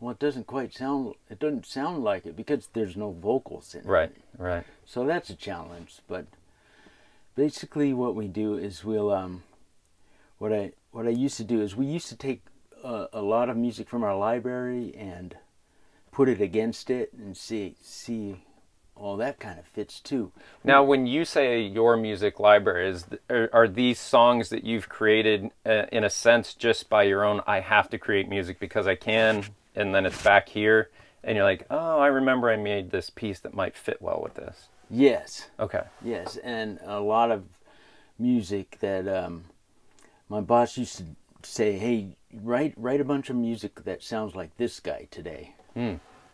"Well, 0.00 0.12
it 0.12 0.18
doesn't 0.18 0.46
quite 0.46 0.72
sound. 0.74 1.14
It 1.30 1.38
doesn't 1.38 1.66
sound 1.66 2.02
like 2.04 2.26
it 2.26 2.36
because 2.36 2.68
there's 2.72 2.96
no 2.96 3.12
vocals 3.12 3.74
in 3.74 3.80
it." 3.80 3.86
right 3.86 4.12
right 4.38 4.64
So 4.84 5.04
that's 5.06 5.30
a 5.30 5.34
challenge. 5.36 6.00
But 6.08 6.26
basically, 7.36 7.92
what 7.94 8.14
we 8.14 8.26
do 8.28 8.54
is 8.56 8.84
we'll 8.84 9.10
um, 9.12 9.42
what 10.38 10.52
I 10.52 10.72
what 10.90 11.06
I 11.06 11.10
used 11.10 11.36
to 11.36 11.44
do 11.44 11.60
is 11.60 11.76
we 11.76 11.86
used 11.86 12.08
to 12.08 12.16
take 12.16 12.42
a, 12.82 13.06
a 13.12 13.22
lot 13.22 13.48
of 13.48 13.56
music 13.56 13.88
from 13.88 14.02
our 14.02 14.16
library 14.16 14.94
and 14.96 15.36
put 16.10 16.28
it 16.28 16.40
against 16.40 16.90
it 16.90 17.12
and 17.12 17.36
see 17.36 17.76
see 17.82 18.44
well, 18.96 19.16
that 19.18 19.38
kind 19.38 19.58
of 19.58 19.66
fits 19.66 20.00
too. 20.00 20.32
Now, 20.64 20.82
when 20.82 21.06
you 21.06 21.24
say 21.24 21.60
your 21.60 21.96
music 21.96 22.40
library, 22.40 22.88
is 22.88 23.06
are, 23.28 23.50
are 23.52 23.68
these 23.68 23.98
songs 24.00 24.48
that 24.48 24.64
you've 24.64 24.88
created 24.88 25.50
uh, 25.64 25.84
in 25.92 26.04
a 26.04 26.10
sense 26.10 26.54
just 26.54 26.88
by 26.88 27.02
your 27.04 27.24
own? 27.24 27.40
I 27.46 27.60
have 27.60 27.90
to 27.90 27.98
create 27.98 28.28
music 28.28 28.58
because 28.58 28.86
I 28.86 28.94
can, 28.94 29.44
and 29.74 29.94
then 29.94 30.06
it's 30.06 30.22
back 30.22 30.48
here, 30.48 30.90
and 31.22 31.36
you're 31.36 31.44
like, 31.44 31.66
oh, 31.70 31.98
I 31.98 32.06
remember 32.06 32.50
I 32.50 32.56
made 32.56 32.90
this 32.90 33.10
piece 33.10 33.40
that 33.40 33.54
might 33.54 33.76
fit 33.76 34.00
well 34.00 34.20
with 34.22 34.34
this. 34.34 34.68
Yes, 34.88 35.48
Okay. 35.58 35.82
yes, 36.02 36.36
and 36.38 36.78
a 36.84 37.00
lot 37.00 37.30
of 37.30 37.44
music 38.18 38.78
that 38.80 39.06
um, 39.08 39.44
my 40.28 40.40
boss 40.40 40.78
used 40.78 40.98
to 40.98 41.04
say, 41.42 41.72
"Hey, 41.78 42.16
write 42.32 42.74
write 42.76 43.00
a 43.00 43.04
bunch 43.04 43.28
of 43.28 43.36
music 43.36 43.84
that 43.84 44.02
sounds 44.02 44.34
like 44.34 44.56
this 44.56 44.80
guy 44.80 45.08
today." 45.10 45.54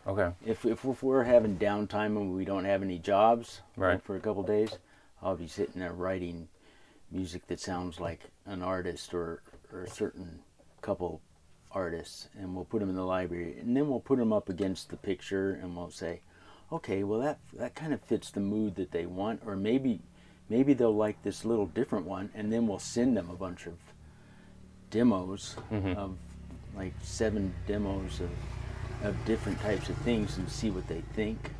Okay. 0.05 0.31
If 0.45 0.65
if, 0.65 0.83
if 0.85 1.01
we're 1.03 1.23
having 1.23 1.57
downtime 1.57 2.17
and 2.17 2.35
we 2.35 2.45
don't 2.45 2.65
have 2.65 2.81
any 2.83 2.99
jobs 2.99 3.61
like, 3.77 3.87
Right. 3.87 4.03
for 4.03 4.15
a 4.15 4.19
couple 4.19 4.43
days, 4.43 4.77
I'll 5.21 5.37
be 5.37 5.47
sitting 5.47 5.79
there 5.79 5.93
writing 5.93 6.49
music 7.09 7.47
that 7.47 7.59
sounds 7.59 7.99
like 7.99 8.31
an 8.45 8.61
artist 8.61 9.13
or 9.13 9.41
or 9.71 9.83
a 9.83 9.89
certain 9.89 10.39
couple 10.81 11.21
artists, 11.71 12.27
and 12.37 12.53
we'll 12.55 12.65
put 12.65 12.79
them 12.79 12.89
in 12.89 12.95
the 12.95 13.05
library, 13.05 13.57
and 13.59 13.75
then 13.75 13.89
we'll 13.89 13.99
put 13.99 14.19
them 14.19 14.31
up 14.33 14.49
against 14.49 14.89
the 14.89 14.97
picture, 14.97 15.53
and 15.53 15.75
we'll 15.75 15.89
say, 15.89 16.21
okay, 16.71 17.03
well 17.03 17.19
that 17.19 17.39
that 17.53 17.73
kind 17.75 17.93
of 17.93 18.01
fits 18.01 18.29
the 18.31 18.39
mood 18.41 18.75
that 18.75 18.91
they 18.91 19.05
want, 19.05 19.41
or 19.45 19.55
maybe 19.55 20.01
maybe 20.49 20.73
they'll 20.73 20.95
like 20.95 21.21
this 21.23 21.45
little 21.45 21.67
different 21.67 22.05
one, 22.05 22.29
and 22.35 22.51
then 22.51 22.67
we'll 22.67 22.77
send 22.79 23.15
them 23.15 23.29
a 23.29 23.35
bunch 23.35 23.65
of 23.65 23.75
demos 24.89 25.55
mm-hmm. 25.71 25.97
of 25.97 26.17
like 26.75 26.93
seven 27.01 27.53
demos 27.67 28.19
of 28.19 28.29
of 29.03 29.25
different 29.25 29.59
types 29.61 29.89
of 29.89 29.97
things 29.97 30.37
and 30.37 30.49
see 30.49 30.69
what 30.69 30.87
they 30.87 31.01
think, 31.13 31.51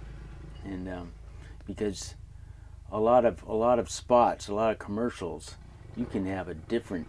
and 0.63 0.87
um, 0.87 1.11
because 1.65 2.15
a 2.91 2.99
lot 2.99 3.25
of 3.25 3.43
a 3.43 3.53
lot 3.53 3.79
of 3.79 3.89
spots, 3.89 4.47
a 4.47 4.53
lot 4.53 4.71
of 4.71 4.79
commercials, 4.79 5.55
you 5.95 6.05
can 6.05 6.25
have 6.25 6.47
a 6.47 6.53
different 6.53 7.07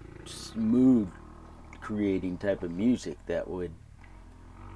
mood 0.54 1.08
creating 1.80 2.38
type 2.38 2.62
of 2.62 2.70
music 2.70 3.18
that 3.26 3.46
would 3.48 3.72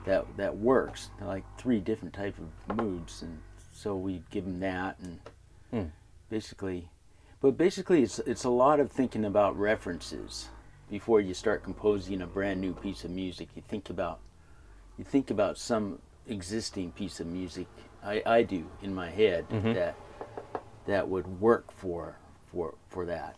that 0.04 0.24
that 0.36 0.56
works. 0.56 1.10
Like 1.20 1.44
three 1.58 1.80
different 1.80 2.14
type 2.14 2.36
of 2.38 2.76
moods 2.76 3.22
and 3.22 3.38
so 3.72 3.96
we 3.96 4.22
give 4.30 4.44
them 4.44 4.60
that 4.60 4.98
and 5.00 5.20
Hmm. 5.70 5.90
basically 6.30 6.88
but 7.40 7.56
basically 7.58 8.02
it's 8.02 8.18
it's 8.20 8.44
a 8.44 8.50
lot 8.50 8.80
of 8.80 8.90
thinking 8.90 9.24
about 9.24 9.58
references. 9.58 10.48
Before 10.90 11.20
you 11.20 11.34
start 11.34 11.62
composing 11.62 12.22
a 12.22 12.26
brand 12.26 12.60
new 12.60 12.72
piece 12.72 13.04
of 13.04 13.10
music 13.10 13.48
you 13.54 13.62
think 13.66 13.90
about 13.90 14.20
you 14.98 15.04
think 15.04 15.30
about 15.30 15.56
some 15.56 16.00
existing 16.26 16.92
piece 16.92 17.20
of 17.20 17.26
music 17.26 17.66
I, 18.04 18.22
I 18.26 18.42
do 18.42 18.66
in 18.82 18.94
my 18.94 19.10
head 19.10 19.46
that 19.50 19.96
that 20.86 21.08
would 21.08 21.40
work 21.40 21.72
for 21.72 22.16
for 22.50 22.74
for 22.88 23.06
that. 23.06 23.36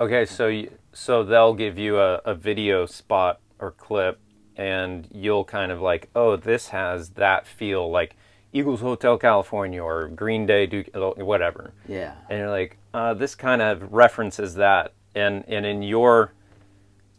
Okay, 0.00 0.24
so 0.24 0.48
you, 0.48 0.70
so 0.92 1.22
they'll 1.22 1.54
give 1.54 1.78
you 1.78 1.98
a, 1.98 2.16
a 2.24 2.34
video 2.34 2.84
spot 2.86 3.40
or 3.58 3.70
clip, 3.70 4.18
and 4.56 5.08
you'll 5.12 5.44
kind 5.44 5.70
of 5.70 5.80
like, 5.80 6.10
oh, 6.14 6.36
this 6.36 6.68
has 6.68 7.10
that 7.10 7.46
feel 7.46 7.90
like 7.90 8.16
Eagles 8.52 8.80
Hotel 8.80 9.16
California 9.18 9.82
or 9.82 10.08
Green 10.08 10.46
Day, 10.46 10.66
Duke, 10.66 10.88
whatever. 10.94 11.72
yeah. 11.88 12.14
And 12.28 12.40
you're 12.40 12.50
like, 12.50 12.76
uh, 12.92 13.14
this 13.14 13.34
kind 13.34 13.62
of 13.62 13.92
references 13.92 14.54
that, 14.56 14.92
and 15.14 15.44
and 15.48 15.64
in 15.64 15.82
your 15.82 16.32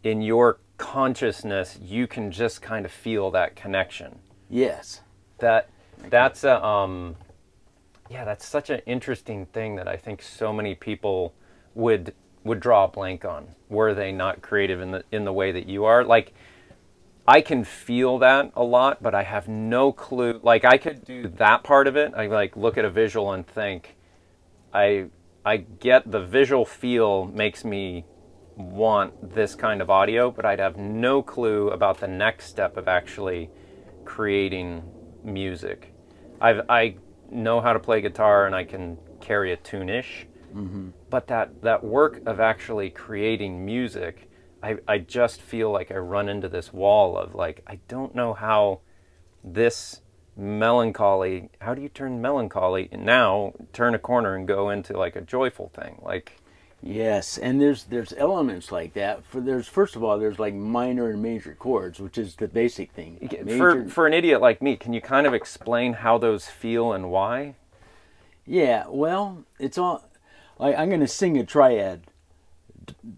in 0.04 0.22
your 0.22 0.60
consciousness, 0.78 1.80
you 1.82 2.08
can 2.08 2.32
just 2.32 2.62
kind 2.62 2.86
of 2.86 2.92
feel 2.92 3.32
that 3.32 3.56
connection. 3.56 4.20
yes 4.50 5.02
That 5.40 5.70
that's 6.10 6.44
a 6.44 6.64
um, 6.64 7.16
yeah, 8.10 8.24
that's 8.24 8.46
such 8.46 8.70
an 8.70 8.82
interesting 8.86 9.46
thing 9.48 9.76
that 9.76 9.88
I 9.88 9.98
think 9.98 10.22
so 10.22 10.54
many 10.54 10.76
people 10.76 11.34
would 11.74 12.14
would 12.44 12.60
draw 12.60 12.86
a 12.86 12.88
blank 12.88 13.26
on. 13.26 13.48
Were 13.70 13.94
they 13.94 14.12
not 14.12 14.42
creative 14.42 14.80
in 14.80 14.92
the 14.92 15.04
in 15.12 15.26
the 15.26 15.34
way 15.34 15.52
that 15.52 15.68
you 15.68 15.86
are? 15.86 16.04
Like, 16.04 16.34
I 17.28 17.42
can 17.42 17.64
feel 17.64 18.20
that 18.20 18.52
a 18.56 18.64
lot, 18.64 19.02
but 19.02 19.16
I 19.16 19.24
have 19.24 19.48
no 19.48 19.92
clue. 19.92 20.40
Like, 20.44 20.64
I 20.64 20.78
could 20.78 21.04
do 21.04 21.28
that 21.30 21.64
part 21.64 21.88
of 21.88 21.96
it. 21.96 22.14
I 22.16 22.28
like 22.28 22.56
look 22.56 22.78
at 22.78 22.86
a 22.86 22.90
visual 22.90 23.32
and 23.34 23.46
think, 23.46 23.96
I 24.74 25.08
I 25.44 25.58
get 25.58 26.12
the 26.12 26.22
visual 26.22 26.66
feel 26.66 27.26
makes 27.26 27.66
me 27.66 28.06
want 28.56 29.34
this 29.34 29.56
kind 29.56 29.82
of 29.82 29.90
audio, 29.90 30.32
but 30.32 30.46
I'd 30.46 30.60
have 30.60 30.78
no 30.78 31.22
clue 31.22 31.70
about 31.70 32.00
the 32.00 32.08
next 32.08 32.46
step 32.46 32.78
of 32.78 32.88
actually 32.88 33.50
creating 34.06 34.84
music. 35.24 35.94
I've, 36.40 36.62
I 36.70 36.96
know 37.30 37.60
how 37.60 37.74
to 37.74 37.80
play 37.80 38.02
guitar 38.02 38.46
and 38.46 38.56
I 38.56 38.64
can 38.64 38.98
carry 39.20 39.52
a 39.52 39.58
tune-ish, 39.58 40.28
mm-hmm. 40.54 40.90
but 41.10 41.28
that, 41.28 41.62
that 41.64 41.84
work 41.84 42.22
of 42.26 42.40
actually 42.40 42.90
creating 42.90 43.66
music, 43.66 44.30
I, 44.64 44.78
I 44.88 45.00
just 45.00 45.42
feel 45.42 45.72
like 45.72 45.92
I 45.92 45.98
run 45.98 46.30
into 46.30 46.48
this 46.48 46.72
wall 46.72 47.18
of 47.18 47.36
like, 47.36 47.62
I 47.68 47.80
don't 47.88 48.16
know 48.16 48.34
how 48.34 48.82
this 49.44 50.02
melancholy, 50.38 51.50
how 51.60 51.74
do 51.74 51.82
you 51.82 51.90
turn 51.90 52.22
melancholy 52.22 52.90
now, 52.92 53.54
turn 53.74 53.96
a 53.96 54.00
corner 54.00 54.36
and 54.36 54.48
go 54.48 54.70
into 54.70 54.98
like 54.98 55.16
a 55.16 55.22
joyful 55.22 55.70
thing? 55.70 56.00
Like, 56.02 56.38
Yes, 56.88 57.40
and 57.40 57.60
there's 57.60 57.86
there's 57.86 58.14
elements 58.16 58.72
like 58.72 58.94
that. 58.94 59.26
For 59.26 59.42
there's 59.42 59.68
first 59.68 59.96
of 59.96 60.04
all 60.04 60.20
there's 60.20 60.38
like 60.38 60.54
minor 60.54 61.10
and 61.10 61.20
major 61.20 61.56
chords, 61.58 62.00
which 62.00 62.16
is 62.20 62.36
the 62.36 62.48
basic 62.48 62.92
thing. 62.92 63.18
for, 63.28 63.44
Major- 63.44 63.90
for 63.90 64.06
an 64.06 64.14
idiot 64.14 64.40
like 64.40 64.62
me, 64.62 64.76
can 64.78 64.94
you 64.94 65.02
kind 65.02 65.26
of 65.26 65.34
explain 65.34 65.94
how 65.94 66.20
those 66.20 66.46
feel 66.48 66.94
and 66.94 67.10
why? 67.10 67.56
yeah, 68.46 68.84
well, 68.88 69.44
it's 69.60 69.80
all. 69.80 70.08
Like 70.60 70.78
I'm 70.78 70.92
gonna 70.92 71.08
sing 71.08 71.38
a 71.40 71.44
triad. 71.44 72.04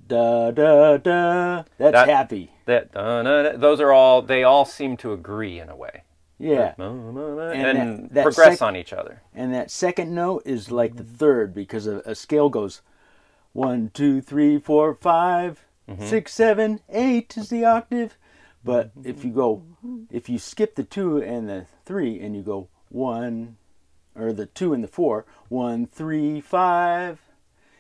Da 0.08 0.52
da 0.52 0.96
da. 0.96 1.64
That's 1.78 1.92
That- 1.92 2.08
happy. 2.08 2.52
That 2.68 2.96
uh, 2.96 3.22
no, 3.22 3.58
those 3.58 3.82
are 3.82 3.92
all 3.92 4.22
they 4.22 4.44
all 4.44 4.64
seem 4.64 4.96
to 4.98 5.12
agree 5.12 5.60
in 5.60 5.70
a 5.70 5.76
way 5.76 6.04
Yeah, 6.40 6.74
and, 6.78 7.18
that- 7.18 8.14
that 8.14 8.24
progress 8.24 8.60
sec- 8.60 8.62
on 8.62 8.76
each 8.78 8.94
other. 8.94 9.22
and 9.36 9.54
that 9.54 9.72
second 9.72 10.14
note 10.16 10.44
is 10.46 10.72
like 10.72 10.96
the 10.96 11.04
third 11.04 11.54
because 11.54 11.86
a, 11.88 11.98
a 12.06 12.14
scale 12.16 12.50
goes 12.50 12.82
one, 13.54 13.90
two, 13.94 14.22
three, 14.22 14.60
four, 14.60 14.94
five, 14.94 15.66
mm-hmm. 15.90 16.06
six, 16.06 16.34
seven, 16.34 16.82
eight 16.90 17.36
is 17.38 17.50
the 17.50 17.66
octave. 17.66 18.18
But 18.64 18.92
if 19.04 19.24
you 19.24 19.32
go, 19.32 19.64
if 20.12 20.28
you 20.28 20.40
skip 20.40 20.76
the 20.76 20.84
two 20.84 21.22
and 21.22 21.48
the 21.48 21.66
three 21.86 22.20
and 22.20 22.36
you 22.36 22.42
go 22.42 22.68
one, 22.90 23.58
or 24.16 24.34
the 24.34 24.46
two 24.46 24.74
and 24.74 24.84
the 24.84 24.90
four, 24.90 25.26
one, 25.48 25.86
three, 25.86 26.42
five, 26.42 27.20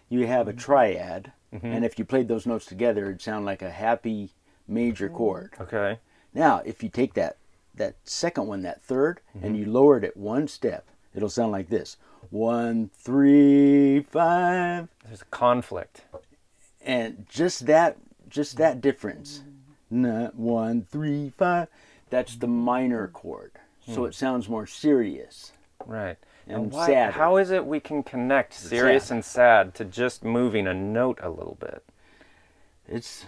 you 0.08 0.28
have 0.28 0.48
a 0.48 0.52
mm-hmm. 0.52 0.60
triad. 0.60 1.32
Mm-hmm. 1.54 1.66
And 1.66 1.86
if 1.86 1.98
you 2.00 2.06
played 2.06 2.28
those 2.28 2.46
notes 2.46 2.66
together, 2.66 3.06
it'd 3.06 3.22
sound 3.22 3.46
like 3.46 3.62
a 3.62 3.72
happy 3.72 4.32
major 4.68 5.10
chord. 5.10 5.54
Okay. 5.60 6.00
Now, 6.34 6.62
if 6.66 6.84
you 6.84 6.90
take 6.90 7.14
that 7.16 7.38
that 7.76 7.96
second 8.04 8.48
one, 8.48 8.64
that 8.64 8.86
3rd 8.86 9.18
and 9.42 9.56
you 9.56 9.66
lower 9.66 10.00
it 10.00 10.18
one 10.18 10.48
step, 10.48 10.88
it'll 11.18 11.30
sound 11.30 11.52
like 11.52 11.70
this: 11.70 11.98
one, 12.30 12.90
three, 12.94 14.02
five, 14.02 14.88
There's 15.06 15.24
a 15.24 15.26
conflict. 15.26 16.04
and 16.86 17.26
just 17.28 17.66
that, 17.66 17.98
just 18.30 18.58
that 18.58 18.80
difference. 18.80 19.40
Mm-hmm. 19.40 20.02
Nah, 20.02 20.28
one, 20.30 20.88
three, 20.90 21.34
five. 21.38 21.68
That's 22.10 22.36
the 22.36 22.48
minor 22.48 23.08
chord, 23.08 23.52
so 23.86 24.02
hmm. 24.02 24.06
it 24.06 24.16
sounds 24.16 24.48
more 24.48 24.66
serious. 24.66 25.52
Right. 25.86 26.18
And 26.48 26.72
why, 26.72 26.88
sadder. 26.88 27.12
how 27.12 27.38
is 27.38 27.52
it 27.52 27.66
we 27.66 27.80
can 27.80 28.04
connect 28.04 28.54
serious 28.54 29.06
sad. 29.06 29.16
and 29.16 29.26
sad 29.26 29.76
to 29.76 29.86
just 29.86 30.24
moving 30.24 30.68
a 30.68 30.74
note 30.74 31.20
a 31.22 31.30
little 31.30 31.58
bit? 31.60 31.84
It's, 32.88 33.26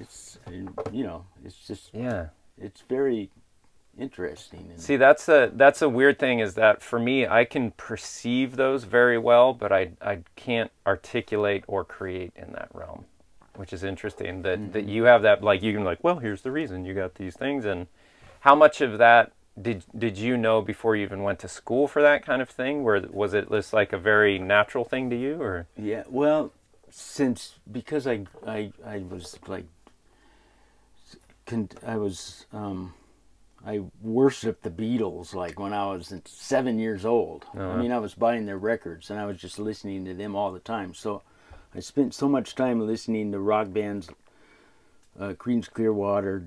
it's, 0.00 0.38
you 0.92 1.04
know, 1.04 1.26
it's 1.44 1.66
just, 1.66 1.90
Yeah. 1.94 2.28
it's 2.60 2.80
very 2.80 3.30
interesting. 3.98 4.68
And 4.70 4.80
See, 4.80 4.96
that's 4.96 5.28
a 5.28 5.50
that's 5.54 5.82
a 5.82 5.88
weird 5.88 6.18
thing 6.18 6.40
is 6.40 6.54
that 6.54 6.82
for 6.82 6.98
me, 6.98 7.26
I 7.26 7.44
can 7.44 7.72
perceive 7.72 8.56
those 8.56 8.84
very 8.84 9.18
well, 9.18 9.52
but 9.52 9.72
I 9.72 9.92
I 10.00 10.20
can't 10.36 10.70
articulate 10.86 11.64
or 11.66 11.84
create 11.84 12.32
in 12.36 12.52
that 12.52 12.68
realm, 12.72 13.04
which 13.54 13.72
is 13.72 13.84
interesting. 13.84 14.42
That 14.42 14.72
that 14.72 14.84
you 14.84 15.04
have 15.04 15.22
that 15.22 15.42
like 15.42 15.62
you 15.62 15.72
can 15.72 15.84
like, 15.84 16.02
well, 16.02 16.18
here's 16.18 16.42
the 16.42 16.52
reason 16.52 16.84
you 16.84 16.94
got 16.94 17.14
these 17.14 17.36
things, 17.36 17.64
and 17.64 17.86
how 18.40 18.54
much 18.54 18.80
of 18.80 18.98
that 18.98 19.32
did 19.60 19.84
did 19.96 20.18
you 20.18 20.36
know 20.36 20.60
before 20.60 20.96
you 20.96 21.02
even 21.02 21.22
went 21.22 21.38
to 21.40 21.48
school 21.48 21.88
for 21.88 22.02
that 22.02 22.24
kind 22.24 22.42
of 22.42 22.48
thing? 22.48 22.84
Where 22.84 23.00
was 23.10 23.34
it 23.34 23.50
just 23.50 23.72
like 23.72 23.92
a 23.92 23.98
very 23.98 24.38
natural 24.38 24.84
thing 24.84 25.10
to 25.10 25.16
you, 25.16 25.40
or 25.40 25.66
Yeah, 25.76 26.04
well, 26.08 26.52
since 26.90 27.56
because 27.70 28.06
I 28.06 28.26
I 28.46 28.72
I 28.84 28.98
was 28.98 29.38
like, 29.46 29.66
con- 31.46 31.70
I 31.86 31.96
was 31.96 32.46
um, 32.52 32.94
I 33.66 33.80
worshipped 34.00 34.62
the 34.62 34.70
Beatles 34.70 35.34
like 35.34 35.58
when 35.58 35.72
I 35.72 35.86
was 35.86 36.14
seven 36.24 36.78
years 36.78 37.04
old. 37.04 37.46
I 37.54 37.76
mean, 37.76 37.90
I 37.90 37.98
was 37.98 38.14
buying 38.14 38.46
their 38.46 38.58
records 38.58 39.10
and 39.10 39.18
I 39.18 39.26
was 39.26 39.38
just 39.38 39.58
listening 39.58 40.04
to 40.04 40.14
them 40.14 40.36
all 40.36 40.52
the 40.52 40.60
time. 40.60 40.94
So 40.94 41.22
I 41.74 41.80
spent 41.80 42.14
so 42.14 42.28
much 42.28 42.54
time 42.54 42.86
listening 42.86 43.32
to 43.32 43.40
rock 43.40 43.72
bands, 43.72 44.08
uh, 45.18 45.34
Creedence 45.36 45.68
Clearwater, 45.68 46.46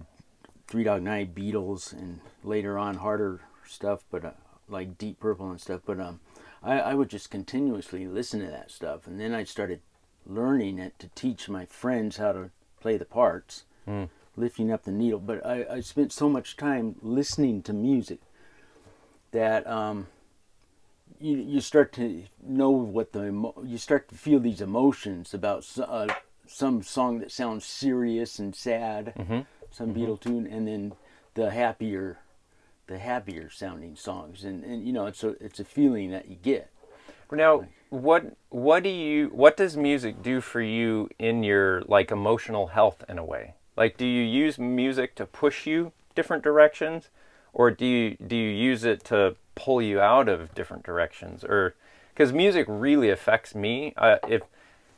Three 0.67 0.83
Dog 0.85 1.03
Night, 1.03 1.35
Beatles, 1.35 1.91
and 1.91 2.21
later 2.43 2.77
on 2.77 2.95
harder 2.95 3.41
stuff, 3.67 4.03
but 4.09 4.23
uh, 4.23 4.31
like 4.69 4.97
Deep 4.97 5.19
Purple 5.19 5.51
and 5.51 5.59
stuff. 5.59 5.81
But 5.85 5.99
um, 5.99 6.21
I, 6.63 6.79
I 6.79 6.93
would 6.93 7.09
just 7.09 7.29
continuously 7.29 8.07
listen 8.07 8.39
to 8.39 8.47
that 8.47 8.71
stuff, 8.71 9.07
and 9.07 9.19
then 9.19 9.33
I 9.33 9.43
started 9.43 9.81
learning 10.25 10.79
it 10.79 10.97
to 10.99 11.09
teach 11.15 11.49
my 11.49 11.65
friends 11.65 12.17
how 12.17 12.31
to 12.31 12.51
play 12.79 12.97
the 12.97 13.05
parts, 13.05 13.65
Mm. 13.87 14.09
Lifting 14.35 14.71
up 14.71 14.83
the 14.83 14.91
needle. 14.91 15.19
But 15.19 15.45
I, 15.45 15.65
I 15.69 15.79
spent 15.81 16.11
so 16.11 16.29
much 16.29 16.57
time 16.57 16.95
listening 17.01 17.61
to 17.63 17.73
music 17.73 18.19
that 19.31 19.67
um, 19.67 20.07
you 21.19 21.37
you 21.37 21.61
start 21.61 21.91
to 21.93 22.23
know 22.41 22.69
what 22.69 23.11
the 23.11 23.27
emo- 23.27 23.61
you 23.63 23.77
start 23.77 24.09
to 24.09 24.15
feel 24.15 24.39
these 24.39 24.61
emotions 24.61 25.33
about 25.33 25.65
uh, 25.79 26.07
some 26.47 26.81
song 26.81 27.19
that 27.19 27.31
sounds 27.31 27.65
serious 27.65 28.39
and 28.39 28.55
sad, 28.55 29.13
Mhm. 29.17 29.45
some 29.69 29.93
Beatle 29.93 30.19
tune, 30.19 30.47
and 30.47 30.67
then 30.67 30.93
the 31.35 31.51
happier 31.51 32.19
the 32.87 32.97
happier 32.97 33.51
sounding 33.51 33.95
songs, 33.95 34.43
and, 34.43 34.63
and 34.63 34.83
you 34.85 34.91
know 34.91 35.05
it's 35.05 35.23
a 35.23 35.29
it's 35.43 35.59
a 35.59 35.65
feeling 35.65 36.09
that 36.11 36.27
you 36.27 36.35
get. 36.35 36.71
Now, 37.31 37.67
what 37.89 38.35
what 38.49 38.81
do 38.83 38.89
you 38.89 39.27
what 39.27 39.57
does 39.57 39.77
music 39.77 40.23
do 40.23 40.41
for 40.41 40.61
you 40.61 41.09
in 41.19 41.43
your 41.43 41.81
like 41.83 42.11
emotional 42.11 42.67
health 42.67 43.03
in 43.07 43.19
a 43.19 43.25
way? 43.25 43.53
Like, 43.79 43.95
do 43.95 44.05
you 44.05 44.23
use 44.23 44.59
music 44.59 45.15
to 45.15 45.25
push 45.25 45.65
you 45.65 45.93
different 46.13 46.43
directions, 46.43 47.07
or 47.53 47.71
do 47.71 47.85
you 47.85 48.17
do 48.17 48.35
you 48.35 48.49
use 48.49 48.83
it 48.83 49.05
to 49.05 49.37
pull 49.55 49.81
you 49.81 50.01
out 50.01 50.27
of 50.27 50.53
different 50.53 50.83
directions? 50.83 51.45
Or 51.45 51.75
because 52.13 52.33
music 52.33 52.65
really 52.67 53.09
affects 53.09 53.55
me. 53.55 53.93
Uh, 53.95 54.17
if 54.27 54.41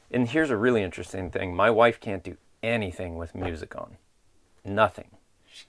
and 0.09 0.27
here's 0.27 0.49
a 0.49 0.57
really 0.57 0.81
interesting 0.81 1.29
thing: 1.29 1.55
my 1.55 1.69
wife 1.69 1.99
can't 1.99 2.23
do 2.23 2.37
anything 2.63 3.17
with 3.17 3.35
music 3.35 3.75
on, 3.75 3.97
nothing. 4.65 5.09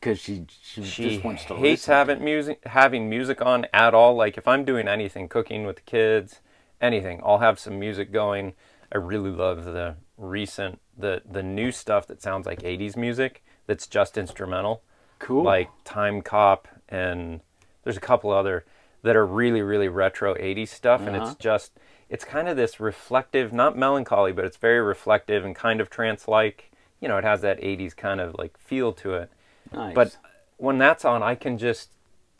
because 0.00 0.18
she 0.18 0.46
she, 0.62 0.82
She 0.82 1.10
just 1.10 1.22
wants 1.22 1.44
to 1.44 1.54
hates 1.56 1.82
listen. 1.82 1.92
having 1.92 2.24
music 2.24 2.60
having 2.64 3.10
music 3.10 3.42
on 3.42 3.66
at 3.74 3.92
all. 3.92 4.14
Like 4.14 4.38
if 4.38 4.48
I'm 4.48 4.64
doing 4.64 4.88
anything, 4.88 5.28
cooking 5.28 5.66
with 5.66 5.76
the 5.76 5.82
kids, 5.82 6.40
anything, 6.80 7.20
I'll 7.22 7.40
have 7.40 7.58
some 7.58 7.78
music 7.78 8.10
going. 8.10 8.54
I 8.90 8.96
really 8.96 9.30
love 9.30 9.64
the 9.66 9.96
recent 10.22 10.80
the 10.96 11.22
the 11.30 11.42
new 11.42 11.72
stuff 11.72 12.06
that 12.06 12.22
sounds 12.22 12.46
like 12.46 12.62
80s 12.62 12.96
music 12.96 13.42
that's 13.66 13.86
just 13.86 14.16
instrumental, 14.16 14.82
Cool. 15.18 15.42
like 15.42 15.68
Time 15.84 16.22
Cop 16.22 16.68
and 16.88 17.40
there's 17.84 17.96
a 17.96 18.00
couple 18.00 18.30
other 18.30 18.64
that 19.02 19.16
are 19.16 19.26
really 19.26 19.62
really 19.62 19.88
retro 19.88 20.34
80s 20.34 20.68
stuff 20.68 21.00
and 21.06 21.16
Uh-huh. 21.16 21.26
it's 21.26 21.34
just 21.36 21.72
it's 22.08 22.24
kind 22.24 22.46
of 22.48 22.56
this 22.58 22.78
reflective, 22.78 23.52
not 23.54 23.76
melancholy, 23.76 24.32
but 24.32 24.44
it's 24.44 24.58
very 24.58 24.80
reflective 24.80 25.44
and 25.46 25.56
kind 25.56 25.80
of 25.80 25.88
trance 25.90 26.28
like. 26.28 26.70
You 27.00 27.08
know, 27.08 27.16
it 27.18 27.24
has 27.24 27.40
that 27.40 27.58
80s 27.60 27.96
kind 27.96 28.20
of 28.20 28.36
like 28.38 28.56
feel 28.58 28.92
to 28.92 29.14
it. 29.14 29.30
nice. 29.72 29.92
But 29.94 30.16
when 30.58 30.78
that's 30.78 31.04
on, 31.04 31.20
I 31.20 31.34
can 31.34 31.58
just 31.58 31.90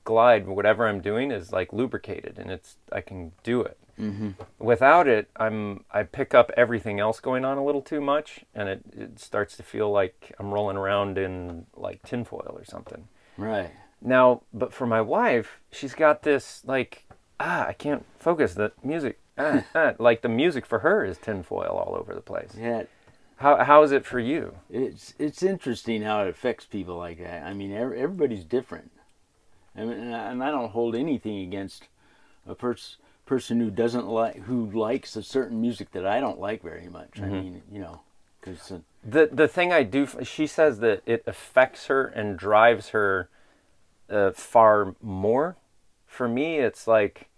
glide. 0.05 0.47
Whatever 0.47 0.87
I'm 0.87 1.01
doing 1.01 1.33
is 1.33 1.51
like 1.53 1.73
lubricated, 1.73 2.39
and 2.39 2.49
it's 2.51 2.77
I 2.93 3.01
can 3.01 3.33
do 3.43 3.62
it. 3.62 3.77
Hmm 3.97 4.31
Without 4.59 5.09
it, 5.09 5.29
I'm 5.37 5.85
I 5.91 6.05
pick 6.05 6.35
up 6.35 6.51
everything 6.57 7.01
else 7.01 7.21
going 7.21 7.45
on 7.45 7.59
a 7.59 7.65
little 7.65 7.83
too 7.83 8.01
much, 8.01 8.45
and 8.55 8.69
it, 8.69 8.83
it 8.97 9.19
starts 9.19 9.57
to 9.57 9.63
feel 9.63 9.91
like 9.91 10.33
I'm 10.39 10.53
rolling 10.53 10.77
around 10.77 11.19
in 11.19 11.67
like 11.75 12.03
tinfoil 12.05 12.53
or 12.55 12.65
something. 12.65 13.09
right. 13.37 13.73
Now, 14.01 14.43
but 14.53 14.73
for 14.73 14.87
my 14.87 15.01
wife, 15.01 15.61
she's 15.71 15.95
got 15.95 16.23
this 16.23 16.63
like 16.67 17.05
ah, 17.41 17.67
I 17.67 17.73
can't 17.73 18.05
focus. 18.19 18.55
The 18.55 18.73
music, 18.83 19.19
ah, 19.39 19.63
ah, 19.75 19.95
like 19.99 20.23
the 20.23 20.29
music 20.29 20.67
for 20.67 20.81
her 20.81 21.05
is 21.05 21.19
tinfoil 21.19 21.71
all 21.77 21.95
over 21.97 22.15
the 22.15 22.21
place. 22.21 22.59
Yeah, 22.59 22.85
How 23.37 23.63
how 23.65 23.83
is 23.83 23.93
it 23.93 24.05
for 24.07 24.19
you? 24.21 24.55
it's 24.71 25.15
it's 25.19 25.43
interesting 25.43 26.03
how 26.03 26.23
it 26.23 26.29
affects 26.29 26.65
people 26.67 26.97
like 26.97 27.19
that. 27.19 27.43
I 27.45 27.53
mean, 27.55 27.73
everybody's 27.73 28.45
different. 28.45 28.91
I 29.77 29.81
mean, 29.85 29.99
and 29.99 30.15
I, 30.15 30.31
and 30.31 30.43
I 30.45 30.51
don't 30.51 30.71
hold 30.73 30.95
anything 30.95 31.41
against 31.41 31.89
a 32.47 32.55
pers- 32.55 32.99
person 33.26 33.61
who 33.61 33.71
doesn't 33.71 34.07
like 34.07 34.37
who 34.43 34.71
likes 34.71 35.17
a 35.17 35.23
certain 35.23 35.61
music 35.61 35.93
that 35.93 36.07
I 36.07 36.21
don't 36.21 36.41
like 36.41 36.62
very 36.62 36.88
much. 36.88 37.21
I 37.21 37.26
mean, 37.26 37.62
you 37.71 37.81
know, 37.81 38.00
because 38.41 38.73
uh, 38.73 38.79
The 39.05 39.29
the 39.33 39.49
thing 39.49 39.73
I 39.73 39.83
do, 39.83 40.07
she 40.23 40.47
says 40.47 40.81
that 40.81 41.02
it 41.07 41.23
affects 41.26 41.87
her 41.87 42.07
and 42.07 42.38
drives 42.38 42.90
her 42.90 43.29
uh, 44.11 44.33
far 44.33 44.94
more. 45.01 45.57
For 46.07 46.29
me, 46.29 46.59
it's 46.59 46.87
like 46.87 47.29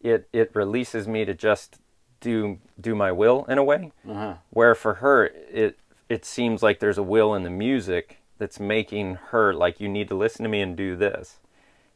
it 0.00 0.28
it 0.32 0.50
releases 0.54 1.06
me 1.08 1.24
to 1.24 1.34
just 1.34 1.78
do 2.20 2.58
do 2.80 2.94
my 2.94 3.12
will 3.12 3.44
in 3.46 3.58
a 3.58 3.64
way. 3.64 3.92
uh-huh. 4.08 4.34
Where 4.50 4.74
for 4.74 4.94
her, 4.94 5.26
it 5.26 5.78
it 6.08 6.24
seems 6.24 6.62
like 6.62 6.80
there's 6.80 6.98
a 6.98 7.02
will 7.02 7.34
in 7.34 7.42
the 7.44 7.50
music 7.50 8.18
that's 8.38 8.58
making 8.60 9.14
her 9.30 9.52
like 9.54 9.80
you 9.80 9.88
need 9.88 10.08
to 10.08 10.14
listen 10.14 10.42
to 10.42 10.48
me 10.48 10.60
and 10.60 10.76
do 10.76 10.96
this. 10.96 11.38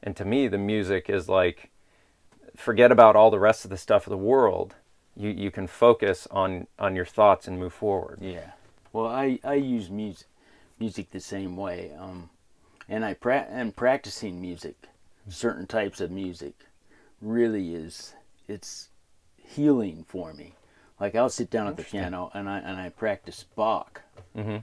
And 0.03 0.17
to 0.17 0.25
me, 0.25 0.49
the 0.49 0.59
music 0.59 1.09
is 1.11 1.29
like 1.29 1.71
forget 2.57 2.93
about 2.93 3.17
all 3.17 3.31
the 3.31 3.39
rest 3.39 3.65
of 3.65 3.71
the 3.71 3.77
stuff 3.77 4.07
of 4.07 4.11
the 4.11 4.17
world. 4.17 4.75
You 5.17 5.31
you 5.31 5.51
can 5.51 5.67
focus 5.67 6.27
on 6.31 6.67
on 6.79 6.97
your 6.97 7.05
thoughts 7.05 7.47
and 7.47 7.59
move 7.59 7.73
forward. 7.73 8.19
Yeah. 8.21 8.53
Well, 8.93 9.07
I, 9.07 9.39
I 9.45 9.55
use 9.55 9.91
music 9.91 10.27
music 10.79 11.11
the 11.11 11.21
same 11.21 11.57
way. 11.57 11.93
Um, 11.99 12.31
and 12.89 13.05
I 13.05 13.15
pra- 13.15 13.47
and 13.49 13.75
practicing 13.75 14.41
music, 14.41 14.89
certain 15.29 15.67
types 15.67 16.01
of 16.01 16.11
music, 16.11 16.55
really 17.21 17.75
is 17.75 18.15
it's 18.49 18.89
healing 19.37 20.05
for 20.09 20.33
me. 20.33 20.55
Like 21.01 21.15
I'll 21.15 21.31
sit 21.31 21.51
down 21.51 21.69
at 21.69 21.77
the 21.77 21.85
piano 21.85 22.31
and 22.35 22.49
I 22.49 22.59
and 22.59 22.79
I 22.81 22.89
practice 22.91 23.45
Bach, 23.57 24.03
mm-hmm. 24.37 24.59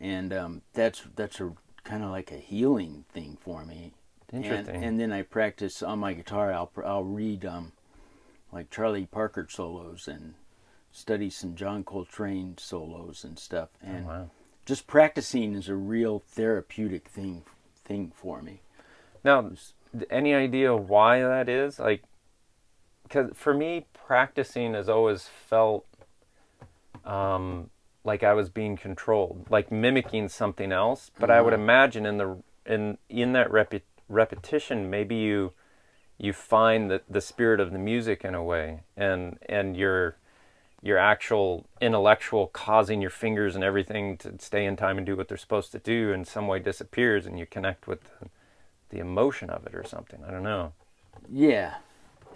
and 0.00 0.32
um, 0.32 0.62
that's 0.72 1.02
that's 1.16 1.40
a 1.40 1.52
kind 1.84 2.02
of 2.02 2.10
like 2.10 2.32
a 2.32 2.38
healing 2.38 3.04
thing 3.12 3.38
for 3.40 3.64
me. 3.64 3.92
Interesting. 4.34 4.74
And, 4.76 4.84
and 4.84 5.00
then 5.00 5.12
I 5.12 5.22
practice 5.22 5.82
on 5.82 5.98
my 6.00 6.12
guitar. 6.14 6.52
I'll 6.52 6.70
I'll 6.84 7.04
read 7.04 7.44
um, 7.44 7.72
like 8.52 8.70
Charlie 8.70 9.06
Parker 9.06 9.46
solos 9.48 10.08
and 10.08 10.34
study 10.92 11.30
some 11.30 11.54
John 11.54 11.84
Coltrane 11.84 12.56
solos 12.58 13.24
and 13.24 13.38
stuff. 13.38 13.70
And 13.82 14.06
Oh, 14.06 14.08
wow. 14.08 14.30
just 14.64 14.86
practicing 14.86 15.54
is 15.54 15.68
a 15.68 15.74
real 15.74 16.20
therapeutic 16.20 17.08
thing 17.08 17.42
thing 17.84 18.12
for 18.14 18.42
me. 18.42 18.60
Now, 19.24 19.50
any 20.10 20.34
idea 20.34 20.74
why 20.74 21.20
that 21.20 21.48
is? 21.48 21.78
Like, 21.78 22.02
because 23.04 23.30
for 23.34 23.54
me, 23.54 23.86
practicing 23.92 24.74
has 24.74 24.88
always 24.88 25.28
felt 25.28 25.86
um, 27.04 27.70
like 28.04 28.22
I 28.22 28.32
was 28.34 28.48
being 28.48 28.76
controlled, 28.76 29.46
like 29.50 29.70
mimicking 29.70 30.28
something 30.28 30.72
else. 30.72 31.10
But 31.18 31.30
I 31.30 31.40
would 31.40 31.52
Uh-huh. 31.54 31.62
imagine 31.62 32.06
in 32.06 32.18
the 32.18 32.42
in 32.66 32.98
in 33.08 33.32
that 33.32 33.48
repi- 33.50 33.82
repetition, 34.08 34.90
maybe 34.90 35.16
you 35.16 35.52
you 36.18 36.32
find 36.32 36.90
that 36.90 37.02
the 37.08 37.20
spirit 37.20 37.58
of 37.60 37.72
the 37.72 37.78
music 37.78 38.24
in 38.24 38.34
a 38.34 38.42
way, 38.42 38.80
and 38.96 39.38
and 39.48 39.76
your 39.76 40.16
your 40.82 40.98
actual 40.98 41.66
intellectual 41.80 42.48
causing 42.48 43.00
your 43.00 43.10
fingers 43.10 43.54
and 43.54 43.64
everything 43.64 44.16
to 44.18 44.34
stay 44.38 44.66
in 44.66 44.76
time 44.76 44.98
and 44.98 45.06
do 45.06 45.16
what 45.16 45.28
they're 45.28 45.36
supposed 45.38 45.72
to 45.72 45.78
do 45.78 46.12
in 46.12 46.24
some 46.24 46.46
way 46.46 46.58
disappears, 46.58 47.26
and 47.26 47.38
you 47.38 47.46
connect 47.46 47.86
with 47.86 48.00
the, 48.20 48.28
the 48.90 48.98
emotion 48.98 49.48
of 49.50 49.66
it 49.66 49.74
or 49.74 49.84
something. 49.84 50.22
I 50.26 50.30
don't 50.30 50.42
know. 50.42 50.72
Yeah. 51.28 51.76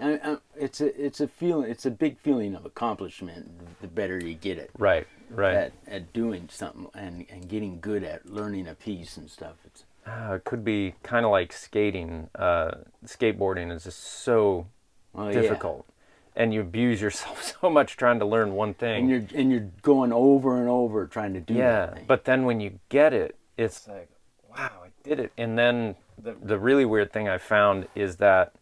I, 0.01 0.13
I, 0.23 0.37
it's 0.57 0.81
a 0.81 1.05
it's 1.05 1.21
a 1.21 1.27
feeling 1.29 1.71
it's 1.71 1.85
a 1.85 1.91
big 1.91 2.19
feeling 2.19 2.55
of 2.55 2.65
accomplishment 2.65 3.81
the 3.81 3.89
better 3.89 4.19
you 4.21 4.35
get 4.35 4.57
it 4.59 4.71
Right, 4.79 5.09
right. 5.29 5.55
at, 5.55 5.73
at 5.89 6.13
doing 6.13 6.49
something 6.53 6.87
and, 6.95 7.27
and 7.29 7.49
getting 7.49 7.81
good 7.81 8.05
at 8.05 8.27
learning 8.31 8.69
a 8.69 8.75
piece 8.75 9.17
and 9.17 9.29
stuff 9.29 9.57
it's 9.65 9.85
Ah, 10.09 10.35
it 10.35 10.45
could 10.45 10.65
be 10.65 10.95
kind 11.03 11.25
of 11.25 11.31
like 11.31 11.53
skating. 11.53 12.31
Uh, 12.35 12.73
skateboarding 13.05 13.73
is 13.73 13.85
just 13.85 14.03
so 14.03 14.67
oh, 15.15 15.29
yeah. 15.29 15.41
difficult, 15.41 15.87
and 16.35 16.55
you 16.55 16.61
abuse 16.61 17.01
yourself 17.01 17.57
so 17.61 17.69
much 17.69 17.97
trying 17.97 18.19
to 18.21 18.25
learn 18.25 18.55
one 18.55 18.75
thing. 18.75 19.03
and 19.03 19.11
you're 19.11 19.41
and 19.41 19.51
you're 19.51 19.69
going 19.83 20.13
over 20.13 20.59
and 20.59 20.69
over 20.69 21.07
trying 21.07 21.35
to 21.35 21.41
do 21.41 21.55
yeah, 21.55 21.87
that 21.87 21.95
thing. 21.95 22.05
but 22.07 22.25
then 22.25 22.45
when 22.45 22.61
you 22.61 22.79
get 22.89 23.13
it, 23.13 23.37
it's 23.57 23.87
like, 23.87 24.09
wow, 24.51 24.71
I 24.85 24.89
did 25.03 25.21
it. 25.21 25.33
And 25.37 25.59
then 25.59 25.97
the 26.17 26.37
the 26.41 26.59
really 26.59 26.85
weird 26.85 27.13
thing 27.13 27.29
I 27.29 27.39
found 27.39 27.89
is 27.95 28.17
that 28.17 28.55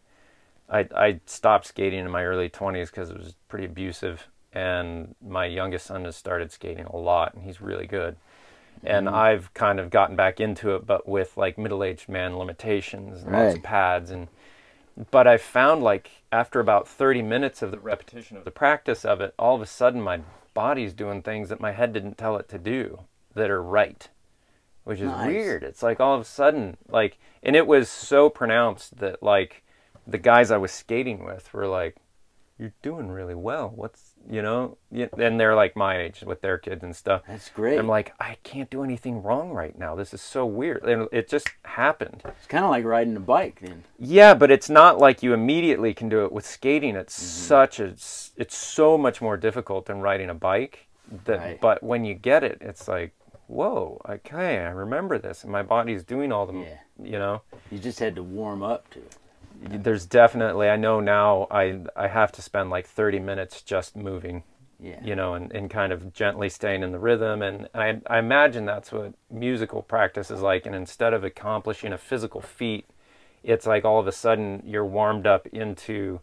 I 0.69 0.87
I 0.95 1.19
stopped 1.25 1.67
skating 1.67 1.99
in 1.99 2.11
my 2.11 2.25
early 2.25 2.49
twenties 2.49 2.89
because 2.89 3.09
it 3.09 3.17
was 3.17 3.35
pretty 3.47 3.65
abusive, 3.65 4.27
and 4.51 5.15
my 5.25 5.45
youngest 5.45 5.85
son 5.85 6.03
has 6.05 6.15
started 6.15 6.51
skating 6.51 6.85
a 6.85 6.97
lot, 6.97 7.33
and 7.33 7.43
he's 7.43 7.61
really 7.61 7.87
good. 7.87 8.17
And 8.83 9.07
mm-hmm. 9.07 9.15
I've 9.15 9.53
kind 9.53 9.79
of 9.79 9.89
gotten 9.89 10.15
back 10.15 10.39
into 10.39 10.75
it, 10.75 10.85
but 10.85 11.07
with 11.07 11.35
like 11.37 11.57
middle-aged 11.57 12.09
man 12.09 12.37
limitations, 12.37 13.23
and 13.23 13.31
lots 13.31 13.55
of 13.55 13.63
pads, 13.63 14.11
and 14.11 14.27
but 15.11 15.27
I 15.27 15.37
found 15.37 15.83
like 15.83 16.23
after 16.31 16.59
about 16.59 16.87
30 16.87 17.21
minutes 17.21 17.61
of 17.61 17.71
the 17.71 17.79
repetition 17.79 18.37
of 18.37 18.45
the 18.45 18.51
practice 18.51 19.05
of 19.05 19.21
it, 19.21 19.33
all 19.37 19.55
of 19.55 19.61
a 19.61 19.65
sudden 19.65 20.01
my 20.01 20.21
body's 20.53 20.93
doing 20.93 21.21
things 21.21 21.49
that 21.49 21.61
my 21.61 21.71
head 21.71 21.93
didn't 21.93 22.17
tell 22.17 22.37
it 22.37 22.49
to 22.49 22.57
do 22.57 23.01
that 23.35 23.49
are 23.49 23.61
right, 23.61 24.09
which 24.83 24.99
is 24.99 25.11
Nice. 25.11 25.27
weird. 25.27 25.63
It's 25.63 25.83
like 25.83 25.99
all 25.99 26.15
of 26.15 26.21
a 26.21 26.25
sudden, 26.25 26.77
like, 26.89 27.19
and 27.43 27.55
it 27.55 27.67
was 27.67 27.89
so 27.89 28.29
pronounced 28.29 28.97
that 28.97 29.21
like 29.21 29.63
the 30.07 30.17
guys 30.17 30.49
I 30.49 30.57
was 30.57 30.71
skating 30.71 31.23
with 31.23 31.53
were 31.53 31.67
like, 31.67 31.95
you're 32.59 32.73
doing 32.81 33.09
really 33.09 33.35
well. 33.35 33.71
What's 33.73 34.13
you 34.29 34.41
know? 34.41 34.77
And 34.91 35.39
they're 35.39 35.55
like 35.55 35.75
my 35.75 35.97
age 35.97 36.23
with 36.25 36.41
their 36.41 36.57
kids 36.57 36.83
and 36.83 36.95
stuff. 36.95 37.21
That's 37.27 37.49
great. 37.49 37.77
I'm 37.77 37.87
like, 37.87 38.13
I 38.19 38.37
can't 38.43 38.69
do 38.69 38.83
anything 38.83 39.21
wrong 39.21 39.51
right 39.51 39.77
now. 39.77 39.95
This 39.95 40.13
is 40.13 40.21
so 40.21 40.45
weird. 40.45 40.83
And 40.83 41.07
it 41.11 41.29
just 41.29 41.49
happened. 41.63 42.23
it's 42.25 42.47
kind 42.47 42.65
of 42.65 42.71
like 42.71 42.83
riding 42.83 43.15
a 43.15 43.21
bike 43.21 43.59
then. 43.61 43.83
Yeah, 43.99 44.33
but 44.33 44.51
it's 44.51 44.69
not 44.69 44.97
like 44.99 45.23
you 45.23 45.33
immediately 45.33 45.93
can 45.93 46.09
do 46.09 46.25
it 46.25 46.31
with 46.31 46.45
skating. 46.45 46.95
It's 46.95 47.17
mm-hmm. 47.17 47.47
such 47.47 47.79
a 47.79 47.85
it's 48.37 48.57
so 48.57 48.97
much 48.97 49.21
more 49.21 49.37
difficult 49.37 49.85
than 49.85 50.01
riding 50.01 50.29
a 50.29 50.35
bike. 50.35 50.87
That 51.25 51.39
Right. 51.39 51.61
but 51.61 51.81
when 51.83 52.03
you 52.03 52.15
get 52.15 52.43
it, 52.43 52.57
it's 52.59 52.87
like, 52.87 53.13
whoa, 53.47 54.01
okay, 54.09 54.57
I 54.59 54.69
remember 54.69 55.17
this, 55.17 55.43
and 55.43 55.51
my 55.51 55.63
body's 55.63 56.03
doing 56.03 56.33
all 56.33 56.45
the, 56.45 56.53
Yeah. 56.53 56.77
you 57.01 57.17
know. 57.17 57.43
You 57.71 57.79
just 57.79 57.99
had 57.99 58.15
to 58.15 58.23
warm 58.23 58.61
up 58.61 58.89
to 58.91 58.99
it. 58.99 59.15
There's 59.61 60.05
definitely 60.05 60.69
I 60.69 60.75
know 60.77 60.99
now 60.99 61.47
I 61.51 61.79
I 61.95 62.07
have 62.07 62.31
to 62.33 62.41
spend 62.41 62.69
like 62.69 62.87
30 62.87 63.19
minutes 63.19 63.61
just 63.61 63.95
moving, 63.95 64.43
Yeah. 64.79 64.99
you 65.03 65.15
know, 65.15 65.33
and, 65.33 65.51
and 65.51 65.69
kind 65.69 65.91
of 65.91 66.13
gently 66.13 66.49
staying 66.49 66.83
in 66.83 66.91
the 66.91 66.99
rhythm. 66.99 67.41
And 67.41 67.67
I 67.73 67.99
I 68.07 68.19
imagine 68.19 68.65
that's 68.65 68.91
what 68.91 69.13
musical 69.29 69.81
practice 69.81 70.29
is 70.31 70.41
like. 70.41 70.65
And 70.65 70.75
instead 70.75 71.13
of 71.13 71.23
accomplishing 71.23 71.91
a 71.93 71.97
physical 71.97 72.41
feat, 72.41 72.85
it's 73.43 73.65
like 73.65 73.83
all 73.85 73.99
of 73.99 74.07
a 74.07 74.11
sudden 74.11 74.61
you're 74.65 74.85
warmed 74.85 75.25
up 75.27 75.47
into 75.47 76.19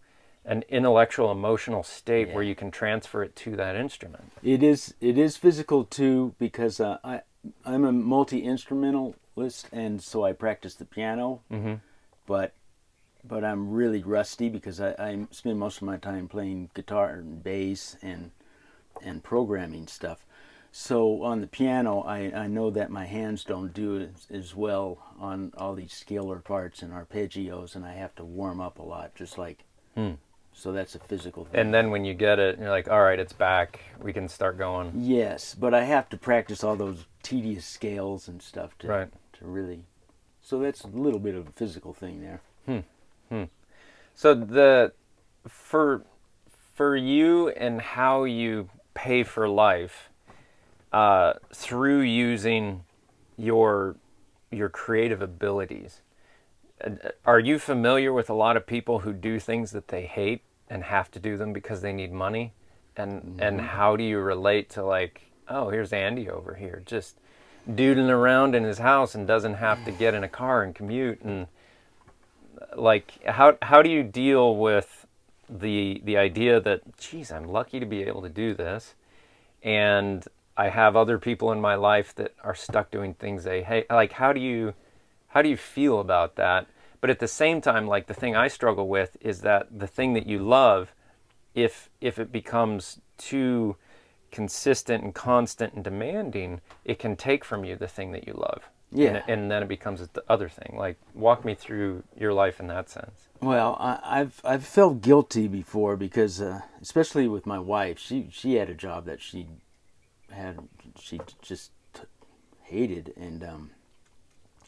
an 0.46 0.62
intellectual 0.68 1.32
emotional 1.32 1.82
state 1.82 2.30
where 2.34 2.42
you 2.42 2.54
can 2.54 2.70
transfer 2.70 3.22
it 3.22 3.34
to 3.34 3.56
that 3.56 3.74
instrument. 3.76 4.30
It 4.42 4.62
is 4.62 4.94
it 5.00 5.16
is 5.18 5.36
physical 5.36 5.84
too 5.84 6.34
because 6.38 6.80
uh, 6.80 6.98
I 7.02 7.22
I'm 7.64 7.84
a 7.84 7.92
multi 7.92 8.40
instrumentalist 8.42 9.68
and 9.72 10.02
so 10.02 10.24
I 10.24 10.32
practice 10.32 10.74
the 10.74 10.84
piano, 10.84 11.40
Mhm. 11.50 11.80
but 12.26 12.52
but 13.26 13.44
I'm 13.44 13.70
really 13.70 14.02
rusty 14.02 14.48
because 14.48 14.80
I, 14.80 14.90
I 14.98 15.26
spend 15.30 15.58
most 15.58 15.78
of 15.78 15.82
my 15.82 15.96
time 15.96 16.28
playing 16.28 16.70
guitar 16.74 17.10
and 17.10 17.42
bass 17.42 17.96
and 18.02 18.30
and 19.02 19.22
programming 19.22 19.86
stuff. 19.86 20.24
So 20.70 21.22
on 21.22 21.40
the 21.40 21.46
piano, 21.46 22.00
I, 22.00 22.32
I 22.34 22.46
know 22.48 22.70
that 22.70 22.90
my 22.90 23.06
hands 23.06 23.44
don't 23.44 23.72
do 23.72 24.00
as, 24.00 24.26
as 24.30 24.54
well 24.56 24.98
on 25.20 25.52
all 25.56 25.74
these 25.74 25.92
scalar 25.92 26.42
parts 26.42 26.82
and 26.82 26.92
arpeggios, 26.92 27.76
and 27.76 27.84
I 27.84 27.94
have 27.94 28.14
to 28.16 28.24
warm 28.24 28.60
up 28.60 28.78
a 28.78 28.82
lot, 28.82 29.14
just 29.14 29.38
like. 29.38 29.64
Hmm. 29.94 30.12
So 30.52 30.72
that's 30.72 30.94
a 30.94 31.00
physical 31.00 31.44
thing. 31.44 31.60
And 31.60 31.74
then 31.74 31.90
when 31.90 32.04
you 32.04 32.14
get 32.14 32.38
it, 32.38 32.58
you're 32.58 32.70
like, 32.70 32.88
all 32.88 33.02
right, 33.02 33.18
it's 33.18 33.32
back. 33.32 33.80
We 34.00 34.12
can 34.12 34.28
start 34.28 34.56
going. 34.56 34.92
Yes, 34.96 35.54
but 35.54 35.74
I 35.74 35.84
have 35.84 36.08
to 36.10 36.16
practice 36.16 36.62
all 36.62 36.76
those 36.76 37.06
tedious 37.22 37.64
scales 37.64 38.28
and 38.28 38.40
stuff 38.40 38.76
to 38.78 38.88
Right. 38.88 39.08
to 39.38 39.44
really. 39.44 39.84
So 40.42 40.60
that's 40.60 40.82
a 40.82 40.88
little 40.88 41.18
bit 41.18 41.34
of 41.34 41.48
a 41.48 41.52
physical 41.52 41.92
thing 41.92 42.20
there. 42.20 42.40
So 44.14 44.34
the 44.34 44.92
for 45.46 46.04
for 46.74 46.96
you 46.96 47.48
and 47.50 47.80
how 47.80 48.24
you 48.24 48.68
pay 48.94 49.22
for 49.22 49.48
life 49.48 50.10
uh, 50.92 51.34
through 51.52 52.00
using 52.02 52.84
your 53.36 53.96
your 54.50 54.68
creative 54.68 55.20
abilities. 55.20 56.02
uh, 56.84 56.90
Are 57.26 57.40
you 57.40 57.58
familiar 57.58 58.12
with 58.12 58.30
a 58.30 58.34
lot 58.34 58.56
of 58.56 58.66
people 58.66 59.00
who 59.00 59.12
do 59.12 59.40
things 59.40 59.72
that 59.72 59.88
they 59.88 60.06
hate 60.06 60.42
and 60.70 60.84
have 60.84 61.10
to 61.10 61.18
do 61.18 61.36
them 61.36 61.52
because 61.52 61.80
they 61.80 61.92
need 61.92 62.12
money? 62.12 62.52
And 62.96 63.40
and 63.40 63.60
how 63.60 63.96
do 63.96 64.04
you 64.04 64.20
relate 64.20 64.70
to 64.70 64.84
like, 64.84 65.22
oh, 65.48 65.70
here's 65.70 65.92
Andy 65.92 66.30
over 66.30 66.54
here, 66.54 66.82
just 66.86 67.18
doodling 67.74 68.10
around 68.10 68.54
in 68.54 68.62
his 68.62 68.78
house 68.78 69.14
and 69.16 69.26
doesn't 69.26 69.54
have 69.54 69.84
to 69.84 69.90
get 70.02 70.14
in 70.14 70.22
a 70.22 70.28
car 70.28 70.62
and 70.62 70.74
commute 70.74 71.22
and 71.22 71.48
like 72.76 73.22
how 73.24 73.56
how 73.62 73.82
do 73.82 73.90
you 73.90 74.02
deal 74.02 74.56
with 74.56 75.06
the 75.48 76.00
the 76.04 76.16
idea 76.16 76.60
that 76.60 76.96
geez 76.98 77.30
I'm 77.30 77.48
lucky 77.48 77.80
to 77.80 77.86
be 77.86 78.02
able 78.02 78.22
to 78.22 78.28
do 78.28 78.54
this 78.54 78.94
and 79.62 80.26
I 80.56 80.68
have 80.68 80.94
other 80.96 81.18
people 81.18 81.50
in 81.52 81.60
my 81.60 81.74
life 81.74 82.14
that 82.14 82.34
are 82.42 82.54
stuck 82.54 82.90
doing 82.90 83.14
things 83.14 83.44
they 83.44 83.62
hate? 83.62 83.90
Like 83.90 84.12
how 84.12 84.32
do 84.32 84.40
you 84.40 84.74
how 85.28 85.42
do 85.42 85.48
you 85.48 85.56
feel 85.56 86.00
about 86.00 86.36
that? 86.36 86.66
But 87.00 87.10
at 87.10 87.18
the 87.18 87.28
same 87.28 87.60
time 87.60 87.86
like 87.86 88.06
the 88.06 88.14
thing 88.14 88.36
I 88.36 88.48
struggle 88.48 88.88
with 88.88 89.16
is 89.20 89.40
that 89.40 89.78
the 89.78 89.86
thing 89.86 90.14
that 90.14 90.26
you 90.26 90.38
love 90.38 90.92
if 91.54 91.88
if 92.00 92.18
it 92.18 92.32
becomes 92.32 93.00
too 93.18 93.76
consistent 94.30 95.04
and 95.04 95.14
constant 95.14 95.74
and 95.74 95.84
demanding 95.84 96.60
it 96.84 96.98
can 96.98 97.14
take 97.14 97.44
from 97.44 97.64
you 97.64 97.76
the 97.76 97.86
thing 97.86 98.10
that 98.12 98.26
you 98.26 98.32
love 98.32 98.68
Yeah. 98.94 99.08
and, 99.08 99.22
and 99.28 99.50
then 99.50 99.62
it 99.62 99.68
becomes 99.68 100.06
the 100.06 100.22
other 100.28 100.48
thing 100.48 100.76
like 100.78 100.96
walk 101.14 101.44
me 101.44 101.54
through 101.54 102.04
your 102.16 102.32
life 102.32 102.60
in 102.60 102.68
that 102.68 102.88
sense 102.88 103.28
Well, 103.40 103.76
I, 103.80 103.98
I've 104.20 104.40
I've 104.44 104.64
felt 104.64 105.02
guilty 105.02 105.48
before 105.48 105.96
because, 105.96 106.40
uh, 106.40 106.60
especially 106.80 107.26
with 107.28 107.44
my 107.44 107.58
wife, 107.58 107.98
she 107.98 108.28
she 108.30 108.54
had 108.54 108.70
a 108.70 108.74
job 108.74 109.04
that 109.06 109.20
she 109.20 109.46
had 110.30 110.58
she 110.98 111.20
just 111.42 111.70
t- 111.92 112.02
hated, 112.62 113.12
and 113.16 113.42
um, 113.44 113.70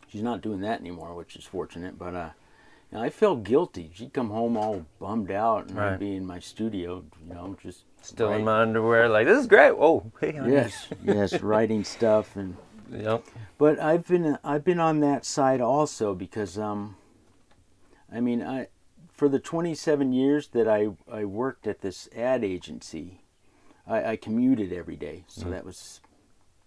she's 0.08 0.22
not 0.22 0.42
doing 0.42 0.60
that 0.60 0.80
anymore, 0.80 1.14
which 1.14 1.36
is 1.36 1.44
fortunate. 1.44 1.98
But 1.98 2.14
uh, 2.14 2.30
you 2.90 2.98
know, 2.98 3.04
I 3.04 3.10
felt 3.10 3.44
guilty. 3.44 3.90
She'd 3.94 4.12
come 4.12 4.30
home 4.30 4.56
all 4.56 4.84
bummed 5.00 5.30
out, 5.30 5.68
and 5.68 5.76
Right. 5.78 5.92
I'd 5.92 5.98
be 6.00 6.16
in 6.16 6.26
my 6.26 6.38
studio, 6.40 7.04
you 7.26 7.34
know, 7.34 7.56
just 7.62 7.84
still 8.02 8.32
in 8.34 8.44
my 8.44 8.60
underwear 8.60 9.08
like 9.08 9.26
this 9.26 9.38
is 9.40 9.46
great 9.46 9.72
oh 9.72 10.12
hey 10.20 10.32
honey. 10.32 10.52
Yes, 10.52 10.88
yes, 11.04 11.40
writing 11.42 11.84
stuff 11.84 12.36
and. 12.36 12.56
Yep. 12.92 13.25
But 13.59 13.79
I've 13.81 14.07
been 14.07 14.38
I've 14.44 14.64
been 14.64 14.81
on 14.81 15.01
that 15.01 15.25
side 15.25 15.61
also 15.61 16.14
because 16.14 16.59
um 16.59 16.96
I 18.12 18.20
mean 18.20 18.42
I 18.42 18.68
for 19.12 19.29
the 19.29 19.38
27 19.38 20.12
years 20.12 20.49
that 20.49 20.68
I 20.68 20.88
I 21.11 21.25
worked 21.25 21.66
at 21.66 21.81
this 21.81 22.09
ad 22.14 22.44
agency 22.44 23.20
I, 23.87 24.12
I 24.12 24.16
commuted 24.16 24.72
every 24.72 24.96
day. 24.96 25.25
So 25.29 25.51
that 25.51 25.64
was 25.64 26.01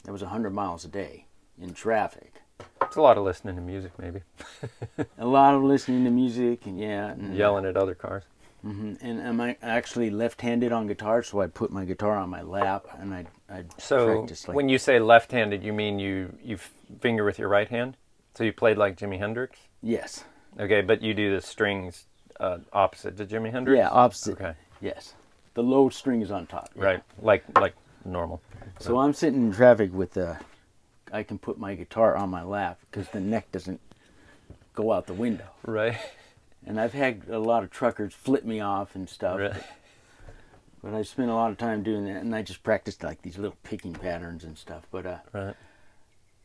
that 0.03 0.11
was 0.11 0.21
100 0.21 0.51
miles 0.51 0.85
a 0.85 0.87
day 0.87 1.25
in 1.61 1.73
traffic. 1.73 2.41
It's 2.81 2.95
a 2.95 3.01
lot 3.01 3.17
of 3.17 3.23
listening 3.23 3.55
to 3.55 3.61
music 3.61 3.91
maybe. 3.99 4.21
A 5.17 5.25
lot 5.25 5.53
of 5.53 5.63
listening 5.63 6.03
to 6.05 6.09
music 6.09 6.65
and 6.65 6.79
yeah 6.79 7.11
and, 7.11 7.35
yelling 7.35 7.65
at 7.65 7.77
other 7.77 7.95
cars 7.95 8.23
mhm. 8.65 8.97
and 9.01 9.21
am 9.21 9.41
I'm 9.41 9.55
actually 9.61 10.09
left-handed 10.09 10.71
on 10.71 10.87
guitar? 10.87 11.23
So 11.23 11.41
I 11.41 11.47
put 11.47 11.71
my 11.71 11.85
guitar 11.85 12.17
on 12.17 12.29
my 12.29 12.41
lap 12.41 12.87
and 12.99 13.13
I 13.13 13.25
I 13.49 13.63
so 13.77 14.17
practice 14.17 14.47
like 14.47 14.55
when 14.55 14.69
you 14.69 14.77
say 14.77 14.99
left-handed 14.99 15.63
you 15.63 15.73
mean 15.73 15.99
you 15.99 16.35
you 16.43 16.57
finger 17.01 17.23
with 17.23 17.39
your 17.39 17.49
right 17.49 17.67
hand? 17.67 17.97
So 18.35 18.43
you 18.43 18.53
played 18.53 18.77
like 18.77 18.97
Jimi 18.97 19.19
Hendrix? 19.19 19.59
Yes. 19.81 20.23
Okay 20.59 20.81
but 20.81 21.01
you 21.01 21.13
do 21.13 21.33
the 21.33 21.41
strings 21.41 22.05
uh, 22.39 22.59
opposite 22.73 23.17
to 23.17 23.25
Jimi 23.25 23.51
Hendrix? 23.51 23.77
Yeah 23.77 23.89
opposite. 23.89 24.33
Okay. 24.33 24.53
Yes. 24.81 25.13
The 25.53 25.63
low 25.63 25.89
string 25.89 26.21
is 26.21 26.31
on 26.31 26.47
top 26.47 26.69
yeah. 26.75 26.83
right. 26.83 27.03
Like 27.21 27.43
like 27.59 27.75
normal. 28.05 28.41
So 28.79 28.99
I'm 28.99 29.13
sitting 29.13 29.47
in 29.47 29.53
traffic 29.53 29.93
with 29.93 30.13
the, 30.13 30.37
I 31.11 31.23
can 31.23 31.37
put 31.37 31.57
my 31.57 31.75
guitar 31.75 32.15
on 32.15 32.29
my 32.29 32.43
lap 32.43 32.79
because 32.89 33.09
the 33.09 33.19
neck 33.19 33.51
doesn't 33.51 33.81
go 34.73 34.93
out 34.93 35.07
the 35.07 35.13
window. 35.13 35.47
right 35.65 35.97
And 36.65 36.79
I've 36.79 36.93
had 36.93 37.23
a 37.29 37.39
lot 37.39 37.63
of 37.63 37.71
truckers 37.71 38.13
flip 38.13 38.43
me 38.43 38.59
off 38.59 38.95
and 38.95 39.09
stuff. 39.09 39.39
right 39.39 39.63
But 40.83 40.93
I 40.93 41.01
spent 41.01 41.29
a 41.29 41.33
lot 41.33 41.51
of 41.51 41.57
time 41.57 41.83
doing 41.83 42.05
that, 42.05 42.17
and 42.21 42.33
I 42.35 42.41
just 42.41 42.63
practiced 42.63 43.03
like 43.03 43.21
these 43.21 43.37
little 43.37 43.57
picking 43.63 43.93
patterns 43.93 44.43
and 44.43 44.57
stuff. 44.57 44.83
But 44.91 45.05
uh, 45.05 45.17
right 45.33 45.55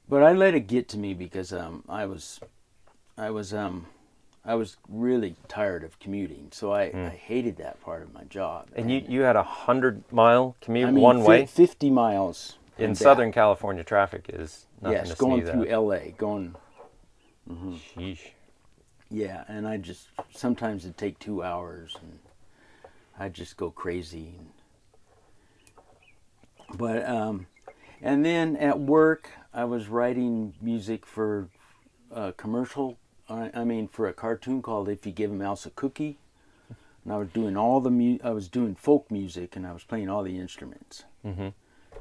but 0.09 0.23
I 0.23 0.33
let 0.33 0.55
it 0.55 0.67
get 0.67 0.89
to 0.91 0.99
me 0.99 1.15
because 1.15 1.53
um, 1.53 1.83
I 1.89 2.07
was, 2.07 2.41
I 3.17 3.31
was 3.31 3.55
um, 3.55 3.87
I 4.45 4.55
was 4.55 4.77
really 4.89 5.37
tired 5.49 5.83
of 5.83 5.99
commuting. 5.99 6.49
So 6.53 6.73
I, 6.73 6.83
I 6.95 7.09
hated 7.09 7.57
that 7.59 7.81
part 7.83 8.03
of 8.03 8.13
my 8.13 8.25
job. 8.25 8.69
and 8.75 8.91
you 8.91 9.03
you 9.09 9.23
had 9.23 9.37
a 9.37 9.43
hundred 9.43 10.05
mile 10.13 10.57
commute 10.61 10.89
I 10.89 10.93
mean, 10.93 11.03
one 11.03 11.19
fi- 11.21 11.27
way 11.27 11.47
fifty 11.47 11.91
miles 11.91 12.59
in 12.77 12.87
and 12.87 12.95
back. 12.95 13.03
Southern 13.03 13.33
California 13.33 13.83
traffic 13.85 14.27
is 14.29 14.67
nothing 14.83 14.99
Yes, 14.99 15.11
to 15.11 15.17
going 15.17 15.47
through 15.47 15.63
at. 15.63 15.71
L.A. 15.71 16.15
going 16.19 16.55
Sheesh. 17.49 18.31
Yeah, 19.11 19.45
and 19.49 19.67
I 19.67 19.77
just 19.77 20.09
sometimes 20.35 20.85
it'd 20.85 20.97
take 20.97 21.19
two 21.19 21.43
hours, 21.43 21.97
and 22.01 22.19
I'd 23.19 23.35
just 23.35 23.57
go 23.57 23.71
crazy. 23.71 24.35
But 26.77 27.09
um, 27.09 27.47
and 28.03 28.25
then 28.25 28.57
at 28.57 28.81
work, 28.81 29.31
I 29.53 29.65
was 29.65 29.89
writing 29.89 30.55
music 30.61 31.07
for 31.07 31.49
a 32.11 32.33
commercial. 32.33 32.99
I, 33.29 33.51
I 33.55 33.65
mean, 33.65 33.89
for 33.89 34.09
a 34.09 34.13
cartoon 34.13 34.63
called 34.63 34.89
"If 34.89 35.07
You 35.07 35.13
Give 35.13 35.31
a 35.31 35.35
Mouse 35.35 35.65
a 35.67 35.71
Cookie," 35.71 36.19
and 37.05 37.13
I 37.13 37.17
was 37.19 37.29
doing 37.29 37.57
all 37.57 37.81
the 37.81 37.91
mu- 37.91 38.19
I 38.25 38.31
was 38.31 38.49
doing 38.49 38.75
folk 38.75 39.11
music, 39.11 39.55
and 39.55 39.67
I 39.67 39.73
was 39.73 39.85
playing 39.85 40.09
all 40.09 40.23
the 40.23 40.39
instruments. 40.39 41.05
Mm-hmm. 41.25 41.49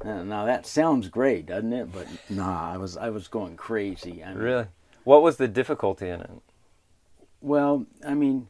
Now, 0.04 0.22
now 0.24 0.44
that 0.44 0.66
sounds 0.66 1.08
great, 1.08 1.46
doesn't 1.46 1.72
it? 1.72 1.92
But 1.92 2.08
nah, 2.28 2.72
I 2.72 2.76
was 2.76 2.96
I 2.96 3.10
was 3.10 3.28
going 3.28 3.56
crazy. 3.56 4.24
I 4.24 4.30
mean, 4.30 4.38
Really? 4.38 4.66
What 5.04 5.22
was 5.22 5.36
the 5.36 5.48
difficulty 5.48 6.08
in 6.08 6.20
it? 6.22 6.30
Well, 7.44 7.84
I 8.06 8.14
mean, 8.14 8.48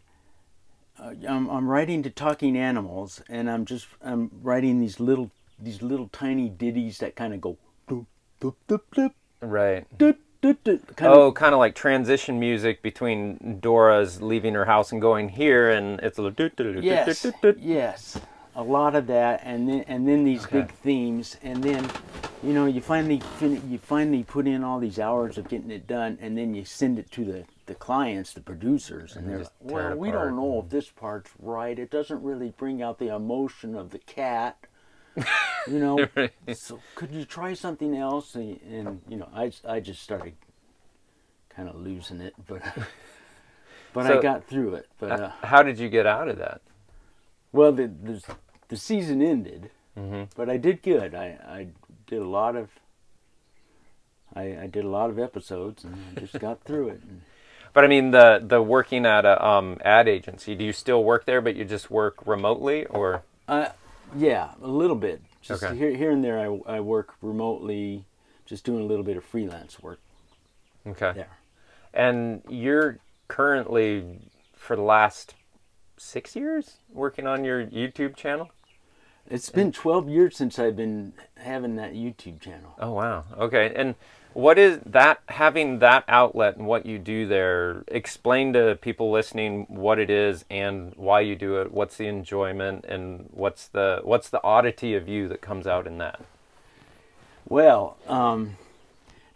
uh, 1.00 1.14
I'm, 1.28 1.50
I'm 1.50 1.68
writing 1.68 2.04
to 2.04 2.10
talking 2.10 2.56
animals, 2.56 3.20
and 3.28 3.50
I'm 3.50 3.64
just 3.64 3.88
I'm 4.00 4.30
writing 4.40 4.78
these 4.78 5.00
little 5.00 5.32
these 5.58 5.82
little 5.82 6.08
tiny 6.12 6.48
ditties 6.48 6.98
that 6.98 7.16
kind 7.16 7.34
of 7.34 7.40
go 7.40 7.58
doop 7.88 8.06
doop 8.40 8.54
doop 8.68 8.82
doop 8.94 9.10
Right. 9.40 9.84
doop 9.98 10.18
doot, 10.40 10.62
doot, 10.62 10.96
kind 10.96 11.12
oh, 11.12 11.26
of, 11.28 11.34
kind 11.34 11.54
of 11.54 11.58
like 11.58 11.74
transition 11.74 12.38
music 12.38 12.82
between 12.82 13.58
Dora's 13.60 14.22
leaving 14.22 14.54
her 14.54 14.66
house 14.66 14.92
and 14.92 15.00
going 15.00 15.30
here, 15.30 15.70
and 15.70 15.98
it's 15.98 16.16
a 16.18 16.22
little. 16.22 16.36
doot, 16.36 16.54
doot, 16.54 16.66
doot, 16.66 16.74
doot, 16.74 16.84
yes, 16.84 17.22
doot, 17.22 17.34
doot. 17.42 17.58
yes, 17.58 18.20
a 18.54 18.62
lot 18.62 18.94
of 18.94 19.08
that, 19.08 19.40
and 19.42 19.68
then 19.68 19.80
and 19.88 20.06
then 20.06 20.22
these 20.22 20.44
Okay. 20.44 20.60
big 20.60 20.70
themes, 20.70 21.36
and 21.42 21.64
then, 21.64 21.90
you 22.44 22.52
know, 22.52 22.66
you 22.66 22.80
finally 22.80 23.18
fin- 23.38 23.68
you 23.68 23.78
finally 23.78 24.22
put 24.22 24.46
in 24.46 24.62
all 24.62 24.78
these 24.78 25.00
hours 25.00 25.36
of 25.36 25.48
getting 25.48 25.72
it 25.72 25.88
done, 25.88 26.16
and 26.20 26.38
then 26.38 26.54
you 26.54 26.64
send 26.64 26.96
it 27.00 27.10
to 27.10 27.24
the 27.24 27.44
the 27.66 27.74
clients, 27.74 28.32
the 28.32 28.40
producers, 28.40 29.16
and, 29.16 29.26
they 29.26 29.30
they're 29.32 29.38
like, 29.40 29.48
well, 29.60 29.96
we 29.96 30.10
don't 30.10 30.36
know 30.36 30.60
if 30.64 30.70
this 30.70 30.90
part's 30.90 31.30
right. 31.38 31.78
It 31.78 31.90
doesn't 31.90 32.22
really 32.22 32.50
bring 32.56 32.82
out 32.82 32.98
the 32.98 33.14
emotion 33.14 33.74
of 33.74 33.90
the 33.90 33.98
cat. 34.00 34.66
you 35.68 35.78
know, 35.78 36.06
so 36.54 36.80
could 36.94 37.12
you 37.12 37.24
try 37.24 37.54
something 37.54 37.96
else? 37.96 38.34
And, 38.34 38.60
and 38.62 39.00
you 39.08 39.16
know, 39.16 39.28
I 39.34 39.52
I 39.66 39.80
just 39.80 40.02
started 40.02 40.34
kind 41.48 41.68
of 41.68 41.76
losing 41.76 42.20
it, 42.20 42.34
but 42.46 42.62
but 43.92 44.06
So- 44.06 44.18
I 44.18 44.22
got 44.22 44.46
through 44.46 44.74
it. 44.74 44.88
But 44.98 45.10
uh, 45.20 45.30
How 45.42 45.62
did 45.62 45.78
you 45.78 45.88
get 45.88 46.06
out 46.06 46.28
of 46.28 46.38
that? 46.38 46.60
well, 47.52 47.72
the 47.72 47.86
the, 47.86 48.22
the 48.68 48.76
season 48.76 49.22
ended, 49.22 49.70
Mhm. 49.96 50.28
but 50.36 50.50
I 50.50 50.56
did 50.56 50.82
good. 50.82 51.14
I, 51.14 51.38
I 51.46 51.68
did 52.08 52.20
a 52.20 52.26
lot 52.28 52.56
of 52.56 52.70
I, 54.34 54.62
I 54.62 54.66
did 54.66 54.84
a 54.84 54.88
lot 54.88 55.10
of 55.10 55.18
episodes 55.20 55.84
and 55.84 55.94
I 56.16 56.20
just 56.20 56.38
got 56.40 56.64
through 56.64 56.88
it. 56.88 57.02
And, 57.02 57.20
But 57.74 57.84
I 57.84 57.88
mean, 57.88 58.12
the 58.12 58.40
the 58.42 58.62
working 58.62 59.04
at 59.04 59.26
a 59.26 59.44
um, 59.44 59.78
ad 59.84 60.08
agency. 60.08 60.54
Do 60.54 60.64
you 60.64 60.72
still 60.72 61.04
work 61.04 61.26
there, 61.26 61.40
but 61.42 61.56
you 61.56 61.64
just 61.64 61.90
work 61.90 62.26
remotely, 62.26 62.86
or 62.86 63.24
uh, 63.48 63.68
yeah, 64.16 64.52
a 64.62 64.68
little 64.68 64.96
bit. 64.96 65.20
Just 65.42 65.62
Okay. 65.62 65.76
here 65.76 65.94
here 65.94 66.10
and 66.10 66.24
there, 66.24 66.38
I, 66.38 66.76
I 66.76 66.80
work 66.80 67.14
remotely, 67.20 68.04
just 68.46 68.64
doing 68.64 68.82
a 68.82 68.86
little 68.86 69.04
bit 69.04 69.16
of 69.16 69.24
freelance 69.24 69.80
work 69.80 69.98
okay? 70.86 71.12
there. 71.14 71.36
And 71.92 72.42
you're 72.48 72.98
currently, 73.28 74.20
for 74.56 74.76
the 74.76 74.82
last 74.82 75.34
six 75.96 76.34
years, 76.36 76.78
working 76.92 77.26
on 77.26 77.44
your 77.44 77.66
YouTube 77.66 78.16
channel. 78.16 78.50
It's 79.28 79.48
been 79.48 79.72
12 79.72 80.08
years 80.08 80.36
since 80.36 80.58
I've 80.58 80.76
been 80.76 81.14
having 81.38 81.76
that 81.76 81.94
YouTube 81.94 82.40
channel. 82.40 82.74
Oh 82.78 82.92
wow. 82.92 83.24
Okay. 83.38 83.72
And 83.74 83.94
what 84.34 84.58
is 84.58 84.80
that 84.84 85.20
having 85.28 85.78
that 85.78 86.04
outlet 86.08 86.56
and 86.56 86.66
what 86.66 86.86
you 86.86 86.98
do 86.98 87.26
there? 87.26 87.84
Explain 87.88 88.52
to 88.52 88.76
people 88.80 89.10
listening 89.10 89.66
what 89.68 89.98
it 89.98 90.10
is 90.10 90.44
and 90.50 90.92
why 90.96 91.20
you 91.20 91.36
do 91.36 91.60
it. 91.60 91.72
What's 91.72 91.96
the 91.96 92.06
enjoyment 92.06 92.84
and 92.84 93.28
what's 93.30 93.68
the 93.68 94.00
what's 94.02 94.28
the 94.28 94.42
oddity 94.42 94.94
of 94.94 95.08
you 95.08 95.28
that 95.28 95.40
comes 95.40 95.66
out 95.66 95.86
in 95.86 95.98
that? 95.98 96.20
Well, 97.48 97.96
um, 98.08 98.56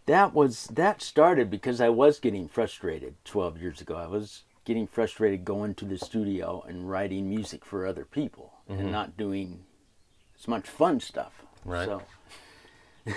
that 0.06 0.34
was 0.34 0.66
that 0.66 1.00
started 1.00 1.50
because 1.50 1.80
I 1.80 1.90
was 1.90 2.18
getting 2.18 2.48
frustrated 2.48 3.14
12 3.24 3.61
years 3.61 3.80
ago. 3.80 3.96
I 3.96 4.06
was 4.06 4.42
getting 4.64 4.87
frustrated 4.87 5.44
going 5.44 5.74
to 5.74 5.84
the 5.84 5.98
studio 5.98 6.64
and 6.68 6.90
writing 6.90 7.28
music 7.28 7.64
for 7.64 7.87
other 7.87 8.04
people 8.04 8.52
and 8.68 8.92
not 8.92 9.16
doing 9.16 9.64
as 10.38 10.46
much 10.46 10.68
fun 10.68 11.00
stuff. 11.00 11.42
Right. 11.64 11.87
So, 11.87 12.02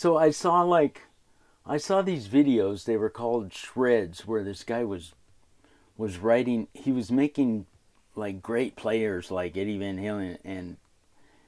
so 0.00 0.16
I 0.16 0.30
saw 0.30 0.62
like 0.62 1.02
I 1.66 1.76
saw 1.76 2.00
these 2.00 2.26
videos. 2.26 2.84
They 2.84 2.96
were 2.96 3.10
called 3.10 3.52
shreds, 3.52 4.26
where 4.26 4.42
this 4.42 4.64
guy 4.64 4.82
was 4.82 5.12
was 5.98 6.16
writing. 6.16 6.68
He 6.72 6.90
was 6.90 7.12
making 7.12 7.66
like 8.16 8.40
great 8.40 8.76
players 8.76 9.30
like 9.30 9.58
Eddie 9.58 9.76
Van 9.76 9.98
Halen 9.98 10.38
and 10.42 10.78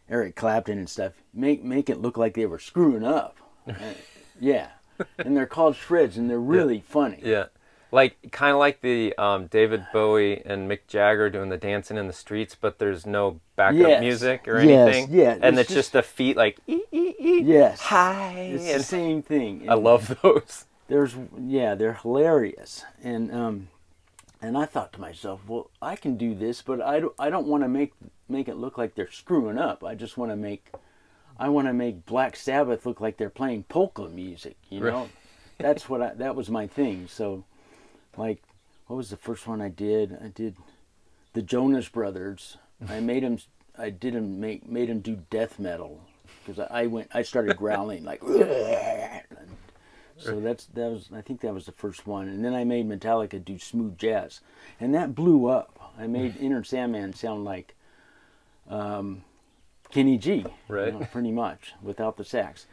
Eric 0.07 0.37
Clapton 0.37 0.77
and 0.77 0.91
stuff. 0.91 1.15
Make 1.33 1.65
make 1.65 1.88
it 1.88 2.03
look 2.03 2.19
like 2.19 2.35
they 2.35 2.45
were 2.45 2.59
screwing 2.59 3.05
up. 3.05 3.38
Uh, 3.69 3.95
yeah, 4.41 4.71
and 5.19 5.37
they're 5.37 5.47
called 5.47 5.77
shreds, 5.77 6.19
and 6.19 6.29
they're 6.29 6.41
really 6.41 6.81
funny. 6.81 7.21
Yeah. 7.23 7.45
Like 7.92 8.33
kind 8.33 8.52
of 8.52 8.59
like 8.59 8.81
the 8.81 9.14
um, 9.18 9.46
David 9.48 9.92
Bowie 9.92 10.42
and 10.46 10.68
Mick 10.70 10.81
Jagger 10.88 11.31
doing 11.31 11.50
the 11.50 11.59
dancing 11.59 11.98
in 11.98 12.07
the 12.09 12.12
streets, 12.14 12.57
but 12.61 12.78
there's 12.78 13.07
no 13.07 13.40
backup 13.55 13.88
Yes. 13.88 14.00
music 14.00 14.48
or 14.48 14.59
Yes, 14.59 15.07
anything. 15.07 15.11
yeah, 15.11 15.35
And 15.42 15.59
it's 15.59 15.61
it's 15.61 15.74
just 15.74 15.92
the 15.92 16.02
feet 16.02 16.37
like 16.37 16.59
ee, 16.66 16.83
ee, 16.92 17.14
ee, 17.20 17.46
Yes. 17.46 17.81
hi. 17.81 18.33
It's 18.55 18.72
and 18.72 18.81
the 18.81 18.85
same 18.85 19.22
thing. 19.22 19.62
I 19.68 19.74
And 19.74 19.83
love 19.85 20.18
those. 20.22 20.66
There's 20.88 21.16
yeah, 21.38 21.74
they're 21.74 21.94
hilarious, 21.94 22.85
and 23.02 23.33
um, 23.33 23.68
and 24.42 24.59
I 24.59 24.66
thought 24.66 24.92
to 24.94 25.00
myself, 25.00 25.40
well, 25.48 25.70
I 25.81 25.96
can 25.96 26.16
do 26.16 26.35
this, 26.35 26.62
but 26.62 26.81
I 26.83 27.00
don't, 27.00 27.14
I 27.18 27.31
don't 27.31 27.46
want 27.46 27.62
to 27.64 27.68
make 27.68 27.92
make 28.28 28.48
it 28.48 28.57
look 28.57 28.78
like 28.78 28.94
they're 28.94 29.11
screwing 29.11 29.59
up. 29.59 29.85
I 29.85 29.94
just 29.94 30.16
want 30.18 30.33
to 30.33 30.37
make 30.37 30.72
I 31.38 31.48
want 31.48 31.68
to 31.68 31.72
make 31.74 32.07
Black 32.07 32.37
Sabbath 32.37 32.87
look 32.87 33.00
like 33.00 33.16
they're 33.16 33.31
playing 33.31 33.64
polka 33.64 34.09
music. 34.09 34.57
You 34.70 34.81
know, 34.83 35.02
Right. 35.02 35.11
that's 35.59 35.88
what 35.88 36.02
I 36.02 36.14
that 36.14 36.37
was 36.37 36.50
my 36.50 36.66
thing. 36.66 37.07
So, 37.09 37.44
like, 38.16 38.42
what 38.87 38.96
was 38.96 39.11
the 39.11 39.16
first 39.16 39.46
one 39.46 39.61
I 39.61 39.68
did? 39.68 40.16
I 40.22 40.29
did 40.29 40.57
the 41.33 41.42
Jonas 41.42 41.88
Brothers. 41.88 42.59
I 42.88 43.01
made 43.01 43.22
him. 43.22 43.38
I 43.79 43.90
did 43.90 44.14
'em 44.14 44.38
make 44.40 44.68
made 44.68 44.90
him 44.90 45.01
do 45.01 45.16
death 45.31 45.59
metal 45.59 46.01
because 46.44 46.59
I, 46.59 46.83
I 46.83 46.87
went. 46.87 47.09
I 47.14 47.22
started 47.22 47.57
growling 47.57 48.05
like. 48.05 48.20
so 50.18 50.40
that's 50.40 50.66
that 50.66 50.90
was. 50.90 51.09
I 51.14 51.20
think 51.22 51.40
that 51.40 51.55
was 51.55 51.66
the 51.66 51.72
first 51.72 52.07
one, 52.07 52.29
and 52.29 52.44
then 52.44 52.55
I 52.55 52.64
made 52.64 52.88
Metallica 52.88 53.42
do 53.42 53.59
smooth 53.59 53.96
jazz, 53.98 54.40
and 54.81 54.94
that 54.94 55.14
blew 55.14 55.46
up. 55.46 55.92
I 55.98 56.07
made 56.07 56.37
Enter 56.40 56.64
Sandman 56.64 57.12
sound 57.14 57.44
like 57.44 57.75
um, 58.68 59.25
Kenny 59.90 60.18
G, 60.18 60.31
you 60.38 60.46
Right. 60.68 60.92
know, 60.92 61.07
pretty 61.12 61.33
much 61.33 61.72
without 61.83 62.16
the 62.16 62.25
sax, 62.25 62.66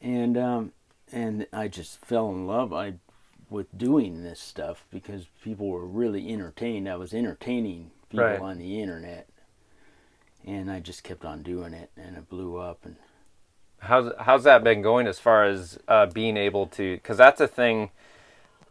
and 0.00 0.36
um, 0.38 0.72
and 1.12 1.46
I 1.52 1.68
just 1.68 2.04
fell 2.04 2.30
in 2.30 2.46
love. 2.46 2.72
I 2.72 2.94
with 3.50 3.66
doing 3.76 4.22
this 4.22 4.40
stuff 4.40 4.84
because 4.90 5.26
people 5.42 5.68
were 5.68 5.86
really 5.86 6.32
entertained. 6.32 6.88
I 6.88 6.96
was 6.96 7.12
entertaining 7.12 7.90
people 8.08 8.24
Right. 8.24 8.40
on 8.40 8.58
the 8.58 8.80
internet, 8.80 9.28
and 10.46 10.70
I 10.70 10.80
just 10.80 11.02
kept 11.04 11.24
on 11.24 11.42
doing 11.42 11.74
it, 11.74 11.90
and 11.96 12.16
it 12.16 12.28
blew 12.28 12.56
up. 12.56 12.84
And 12.84 12.96
How's 13.80 14.12
how's 14.18 14.44
that 14.44 14.62
been 14.62 14.82
going 14.82 15.06
as 15.06 15.18
far 15.18 15.44
as 15.46 15.78
uh, 15.88 16.06
being 16.06 16.36
able 16.36 16.66
to? 16.68 16.96
Because 16.96 17.16
that's 17.16 17.40
a 17.40 17.48
thing 17.48 17.90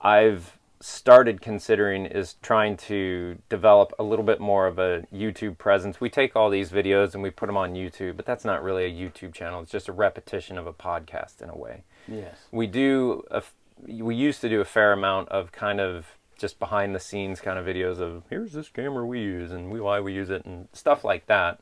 I've 0.01 0.57
started 0.81 1.41
considering 1.41 2.05
is 2.05 2.35
trying 2.41 2.77
to 2.77 3.37
develop 3.49 3.91
a 3.99 4.03
little 4.03 4.23
bit 4.23 4.39
more 4.39 4.65
of 4.67 4.79
a 4.79 5.05
YouTube 5.13 5.57
presence. 5.57 5.99
We 5.99 6.09
take 6.09 6.35
all 6.37 6.49
these 6.49 6.69
videos 6.71 7.13
and 7.15 7.21
we 7.23 7.31
put 7.31 7.47
them 7.47 7.57
on 7.57 7.73
YouTube, 7.73 8.15
but 8.15 8.25
that's 8.25 8.45
not 8.45 8.63
really 8.63 8.85
a 8.85 8.89
YouTube 8.91 9.33
channel. 9.33 9.61
It's 9.61 9.71
just 9.71 9.89
a 9.89 9.91
repetition 9.91 10.57
of 10.57 10.67
a 10.67 10.71
podcast 10.73 11.41
in 11.41 11.49
a 11.49 11.57
way. 11.57 11.83
yes, 12.07 12.37
We 12.51 12.65
do 12.67 13.23
a 13.29 13.41
we 13.87 14.15
used 14.15 14.41
to 14.41 14.49
do 14.49 14.61
a 14.61 14.65
fair 14.65 14.91
amount 14.91 15.29
of 15.29 15.51
kind 15.51 15.79
of 15.79 16.17
just 16.37 16.57
behind 16.59 16.95
the 16.95 16.99
scenes 16.99 17.41
kind 17.41 17.59
of 17.59 17.65
videos 17.65 17.99
of 17.99 18.23
here's 18.29 18.53
this 18.53 18.69
camera 18.69 19.05
we 19.05 19.19
use 19.19 19.51
and 19.51 19.69
we, 19.69 19.79
why 19.79 19.99
we 19.99 20.13
use 20.13 20.29
it 20.29 20.45
and 20.45 20.67
stuff 20.73 21.03
like 21.03 21.25
that. 21.27 21.59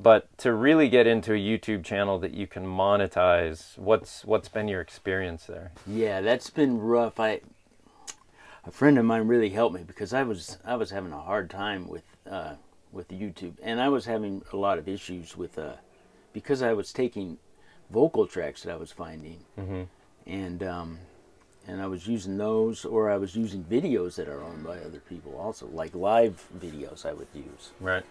But 0.00 0.36
to 0.38 0.52
really 0.52 0.88
get 0.88 1.06
into 1.06 1.32
a 1.32 1.36
YouTube 1.36 1.84
channel 1.84 2.18
that 2.20 2.32
you 2.32 2.46
can 2.46 2.64
monetize, 2.64 3.76
what's 3.76 4.24
what's 4.24 4.48
been 4.48 4.68
your 4.68 4.80
experience 4.80 5.46
there? 5.46 5.72
yeah, 5.86 6.20
that's 6.20 6.50
been 6.50 6.78
rough. 6.78 7.18
I 7.18 7.40
a 8.64 8.70
friend 8.70 8.98
of 8.98 9.04
mine 9.04 9.26
really 9.26 9.48
helped 9.48 9.74
me 9.74 9.82
because 9.82 10.12
I 10.12 10.22
was 10.22 10.58
I 10.64 10.76
was 10.76 10.90
having 10.90 11.12
a 11.12 11.20
hard 11.20 11.50
time 11.50 11.88
with 11.88 12.04
uh, 12.30 12.54
with 12.92 13.08
YouTube, 13.08 13.54
and 13.62 13.80
I 13.80 13.88
was 13.88 14.04
having 14.04 14.42
a 14.52 14.56
lot 14.56 14.78
of 14.78 14.88
issues 14.88 15.36
with 15.36 15.58
uh, 15.58 15.72
because 16.32 16.62
I 16.62 16.74
was 16.74 16.92
taking 16.92 17.38
vocal 17.90 18.26
tracks 18.26 18.62
that 18.62 18.72
I 18.72 18.76
was 18.76 18.92
finding, 18.92 19.44
and 20.26 20.62
um, 20.62 20.98
and 21.68 21.82
I 21.82 21.86
was 21.86 22.06
using 22.06 22.38
those, 22.38 22.86
or 22.86 23.10
I 23.10 23.18
was 23.18 23.36
using 23.36 23.62
videos 23.62 24.16
that 24.16 24.26
are 24.26 24.42
owned 24.42 24.64
by 24.64 24.78
other 24.78 25.00
people 25.00 25.36
also, 25.38 25.66
like 25.66 25.94
live 25.94 26.48
videos 26.58 27.04
I 27.04 27.12
would 27.12 27.28
use. 27.34 27.72
Right. 27.78 28.04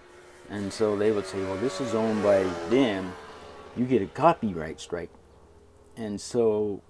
And 0.50 0.72
so 0.72 0.96
they 0.96 1.12
would 1.12 1.26
say, 1.26 1.41
well, 1.41 1.58
this 1.58 1.82
is 1.82 1.96
owned 1.96 2.22
by 2.24 2.43
them. 2.70 3.12
You 3.76 3.86
get 3.86 4.04
a 4.04 4.06
copyright 4.06 4.80
strike. 4.80 5.10
And 5.98 6.22
so 6.22 6.82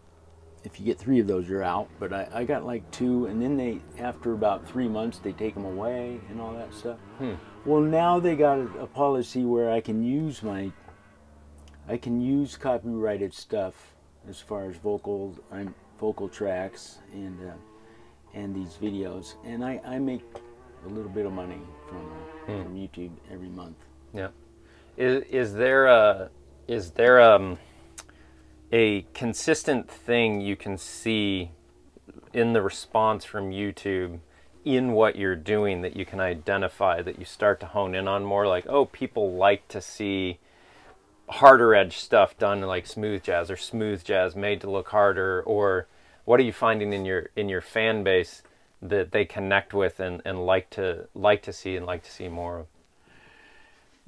if 0.65 0.77
you 0.77 0.85
get 0.85 0.99
three 0.99 1.19
of 1.19 1.27
those, 1.27 1.47
you're 1.47 1.63
out. 1.63 1.87
But 1.99 2.11
I, 2.11 2.27
I 2.33 2.43
got 2.43 2.65
like 2.65 2.89
two. 2.91 3.27
And 3.27 3.41
then 3.41 3.55
they, 3.55 3.79
after 3.97 4.33
about 4.33 4.67
three 4.67 4.89
months, 4.89 5.19
they 5.19 5.31
take 5.31 5.53
them 5.53 5.65
away 5.65 6.19
and 6.29 6.41
all 6.41 6.53
that 6.53 6.73
stuff. 6.73 6.99
Hmm. 7.17 7.35
Well, 7.65 7.81
now 7.81 8.19
they 8.19 8.35
got 8.35 8.59
a, 8.59 8.67
a 8.81 8.87
policy 8.87 9.45
where 9.45 9.71
I 9.71 9.79
can 9.79 10.03
use 10.03 10.43
my, 10.43 10.71
I 11.87 11.95
can 11.95 12.19
use 12.19 12.57
copyrighted 12.57 13.33
stuff 13.33 13.95
as 14.29 14.41
far 14.41 14.69
as 14.69 14.75
vocal, 14.75 15.37
I'm 15.51 15.73
vocal 15.99 16.29
tracks 16.29 16.99
and, 17.13 17.37
uh, 17.49 17.53
and 18.33 18.55
these 18.55 18.77
videos. 18.81 19.35
And 19.43 19.63
I, 19.63 19.81
I 19.85 19.99
make 19.99 20.23
a 20.85 20.89
little 20.89 21.09
bit 21.09 21.25
of 21.25 21.33
money 21.33 21.61
from, 21.87 21.99
uh, 21.99 22.45
from 22.45 22.75
YouTube 22.75 23.11
every 23.31 23.49
month. 23.49 23.77
Yeah. 24.13 24.29
Is 24.95 25.23
is 25.29 25.53
there 25.53 25.85
a 25.85 26.29
is 26.67 26.91
there 26.91 27.21
um 27.21 27.59
a 28.71 29.05
consistent 29.13 29.89
thing 29.89 30.41
you 30.41 30.55
can 30.55 30.77
see 30.77 31.51
in 32.33 32.53
the 32.53 32.61
response 32.61 33.23
from 33.23 33.51
YouTube 33.51 34.19
in 34.65 34.91
what 34.91 35.15
you're 35.15 35.35
doing 35.35 35.81
that 35.81 35.95
you 35.95 36.05
can 36.05 36.19
identify 36.19 37.01
that 37.01 37.19
you 37.19 37.25
start 37.25 37.59
to 37.59 37.67
hone 37.67 37.95
in 37.95 38.07
on 38.07 38.25
more 38.25 38.47
like 38.47 38.65
oh 38.67 38.85
people 38.85 39.33
like 39.33 39.67
to 39.67 39.79
see 39.79 40.39
harder 41.29 41.75
edge 41.75 41.97
stuff 41.97 42.37
done 42.37 42.61
like 42.61 42.87
smooth 42.87 43.23
jazz 43.23 43.51
or 43.51 43.57
smooth 43.57 44.03
jazz 44.03 44.35
made 44.35 44.61
to 44.61 44.69
look 44.69 44.89
harder 44.89 45.41
or 45.43 45.87
what 46.25 46.39
are 46.39 46.43
you 46.43 46.53
finding 46.53 46.93
in 46.93 47.05
your 47.05 47.29
in 47.35 47.49
your 47.49 47.61
fan 47.61 48.03
base 48.03 48.43
that 48.81 49.11
they 49.11 49.25
connect 49.25 49.73
with 49.73 49.99
and, 49.99 50.21
and 50.23 50.45
like 50.45 50.69
to 50.69 51.07
like 51.13 51.41
to 51.41 51.51
see 51.51 51.75
and 51.75 51.85
like 51.85 52.03
to 52.03 52.11
see 52.11 52.27
more 52.29 52.59
of? 52.59 52.67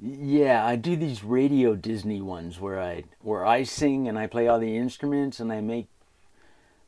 Yeah 0.00 0.64
i 0.64 0.76
do 0.76 0.96
these 0.96 1.22
radio 1.22 1.74
disney 1.74 2.22
ones 2.22 2.58
where 2.58 2.80
i 2.80 3.04
where 3.20 3.44
i 3.44 3.64
sing 3.64 4.08
and 4.08 4.18
i 4.18 4.26
play 4.26 4.48
all 4.48 4.58
the 4.58 4.76
instruments 4.76 5.40
and 5.40 5.52
i 5.52 5.60
make 5.60 5.88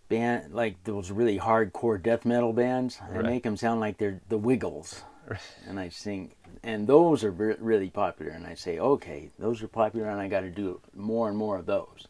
band 0.09 0.55
like 0.55 0.83
those 0.85 1.11
really 1.11 1.39
hardcore 1.39 2.03
death 2.03 2.25
metal 2.27 2.53
bands. 2.53 3.01
I 3.03 3.17
Right. 3.17 3.25
make 3.27 3.43
them 3.45 3.57
sound 3.57 3.81
like 3.81 3.97
they're 3.99 4.21
the 4.29 4.37
wiggles 4.39 5.05
and 5.69 5.79
i 5.81 5.89
sing 5.89 6.33
and 6.63 6.87
those 6.87 7.23
are 7.25 7.31
re- 7.31 7.57
really 7.59 7.91
popular 7.91 8.33
and 8.33 8.47
i 8.47 8.55
say 8.55 8.79
okay 8.79 9.31
those 9.39 9.63
are 9.63 9.69
popular 9.69 10.09
and 10.09 10.21
i 10.21 10.29
got 10.29 10.41
to 10.41 10.51
do 10.51 10.81
more 10.95 11.29
and 11.29 11.37
more 11.37 11.57
of 11.59 11.67
those. 11.67 12.07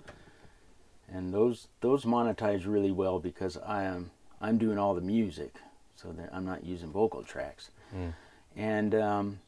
And 1.14 1.32
those 1.34 1.68
those 1.80 2.04
monetize 2.04 2.66
really 2.66 2.90
well 2.90 3.18
because 3.20 3.58
i 3.58 3.82
am 3.84 4.10
i'm 4.40 4.56
doing 4.58 4.78
all 4.78 4.94
the 4.94 5.00
music 5.02 5.56
so 5.94 6.10
that 6.12 6.30
i'm 6.32 6.44
not 6.46 6.64
using 6.64 6.90
vocal 6.90 7.22
tracks. 7.22 7.70
And 8.56 8.94
um, 8.94 9.40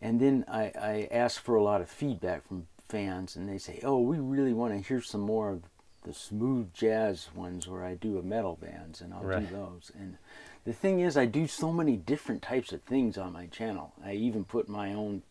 and 0.00 0.20
then 0.20 0.44
I, 0.48 0.72
I 0.80 1.08
ask 1.10 1.42
for 1.42 1.56
a 1.56 1.62
lot 1.62 1.80
of 1.80 1.88
feedback 1.90 2.46
from 2.46 2.68
fans 2.88 3.34
and 3.36 3.48
they 3.48 3.58
say 3.58 3.80
oh 3.82 3.98
we 4.00 4.18
really 4.18 4.52
want 4.52 4.72
to 4.74 4.86
hear 4.88 5.00
some 5.02 5.20
more 5.20 5.50
of 5.50 5.62
the 6.04 6.14
smooth 6.14 6.72
jazz 6.72 7.28
ones 7.34 7.66
where 7.68 7.84
i 7.84 7.94
do 7.94 8.18
a 8.18 8.22
metal 8.22 8.56
bands 8.60 9.00
and 9.00 9.12
i'll 9.12 9.22
Right. 9.24 9.48
do 9.48 9.54
those. 9.56 9.90
And 9.98 10.16
the 10.64 10.72
thing 10.72 11.00
is 11.00 11.16
i 11.16 11.26
do 11.26 11.46
so 11.46 11.72
many 11.72 11.96
different 11.96 12.42
types 12.42 12.72
of 12.72 12.82
things 12.82 13.16
on 13.16 13.32
my 13.32 13.46
channel. 13.46 13.92
I 14.04 14.12
even 14.12 14.44
put 14.44 14.68
my 14.68 14.92
own 14.92 15.22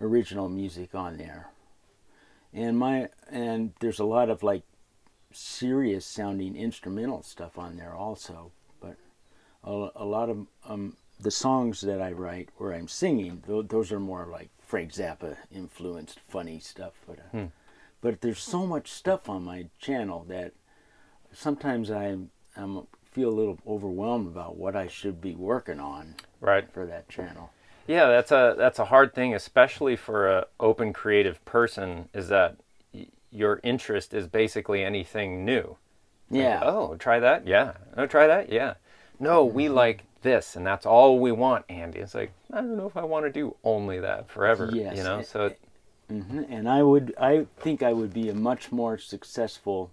original 0.00 0.48
music 0.48 0.94
on 0.94 1.16
there. 1.16 1.50
And 2.52 2.78
my 2.78 3.08
and 3.30 3.72
there's 3.80 4.00
a 4.00 4.04
lot 4.04 4.28
of 4.28 4.42
like 4.42 4.64
serious 5.32 6.04
sounding 6.04 6.56
instrumental 6.56 7.22
stuff 7.22 7.58
on 7.58 7.76
there 7.76 7.94
also 7.94 8.52
but 8.80 8.96
a, 9.64 9.88
a 9.96 10.04
lot 10.04 10.28
of 10.28 10.46
um, 10.66 10.96
the 11.18 11.30
songs 11.30 11.80
that 11.80 12.00
i 12.02 12.12
write 12.12 12.50
where 12.58 12.72
i'm 12.74 12.88
singing 12.88 13.42
th- 13.46 13.68
those 13.68 13.90
are 13.90 14.00
more 14.00 14.26
like 14.30 14.50
frank 14.60 14.92
zappa 14.92 15.36
influenced 15.50 16.20
funny 16.28 16.58
stuff 16.58 16.92
but 17.06 17.18
uh, 17.18 17.38
but 18.00 18.20
there's 18.20 18.40
so 18.40 18.66
much 18.66 18.90
stuff 18.90 19.28
on 19.28 19.42
my 19.44 19.66
channel 19.78 20.24
that 20.28 20.52
sometimes 21.32 21.90
i 21.90 22.16
I'm 22.54 22.86
feel 23.12 23.28
a 23.28 23.38
little 23.40 23.58
overwhelmed 23.66 24.26
about 24.26 24.56
what 24.56 24.74
i 24.74 24.86
should 24.86 25.20
be 25.20 25.34
working 25.34 25.78
on 25.80 26.14
right 26.40 26.68
for 26.72 26.86
that 26.86 27.08
channel 27.08 27.50
Yeah, 27.86 28.06
that's 28.08 28.30
a 28.30 28.54
that's 28.56 28.78
a 28.78 28.84
hard 28.86 29.12
thing, 29.12 29.34
especially 29.34 29.96
for 29.96 30.28
a 30.28 30.46
open 30.60 30.92
creative 30.92 31.44
person. 31.44 32.08
Is 32.14 32.28
that 32.28 32.56
y- 32.94 33.06
your 33.32 33.58
interest 33.64 34.14
is 34.14 34.28
basically 34.28 34.84
anything 34.84 35.44
new? 35.44 35.76
Like, 36.30 36.38
yeah 36.40 36.60
oh, 36.62 36.94
try 36.96 37.18
that. 37.18 37.44
Yeah. 37.46 37.72
Oh, 37.96 38.06
try 38.06 38.26
that. 38.28 38.52
Yeah. 38.52 38.74
No, 39.18 39.44
we 39.44 39.64
Mm-hmm. 39.64 39.74
like 39.74 40.04
this, 40.22 40.54
and 40.56 40.64
that's 40.64 40.86
all 40.86 41.18
we 41.18 41.32
want, 41.32 41.64
Andy. 41.68 41.98
It's 41.98 42.14
like 42.14 42.30
I 42.52 42.56
don't 42.62 42.76
know 42.76 42.86
if 42.86 42.96
I 42.96 43.02
want 43.04 43.24
to 43.26 43.32
do 43.32 43.56
only 43.64 43.98
that 43.98 44.30
forever. 44.30 44.68
Yes, 44.72 44.96
You 44.96 45.02
know. 45.02 45.22
So 45.22 45.46
it, 45.46 45.58
hmm 46.08 46.44
And 46.48 46.68
I 46.68 46.82
would, 46.84 47.14
I 47.18 47.46
think 47.58 47.82
I 47.82 47.92
would 47.92 48.14
be 48.14 48.28
a 48.28 48.34
much 48.34 48.70
more 48.70 48.96
successful 48.96 49.90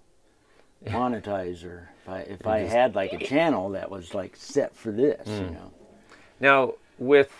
monetizer 0.86 1.88
if 2.02 2.10
I 2.10 2.20
if 2.22 2.48
I 2.48 2.60
had 2.60 2.96
like 2.96 3.14
a 3.14 3.18
channel 3.18 3.72
that 3.72 3.90
was 3.92 4.14
like 4.14 4.36
set 4.36 4.76
for 4.76 4.92
this, 4.92 5.28
Mm. 5.28 5.38
you 5.40 5.50
know. 5.52 5.72
Now, 6.40 6.74
with 6.98 7.32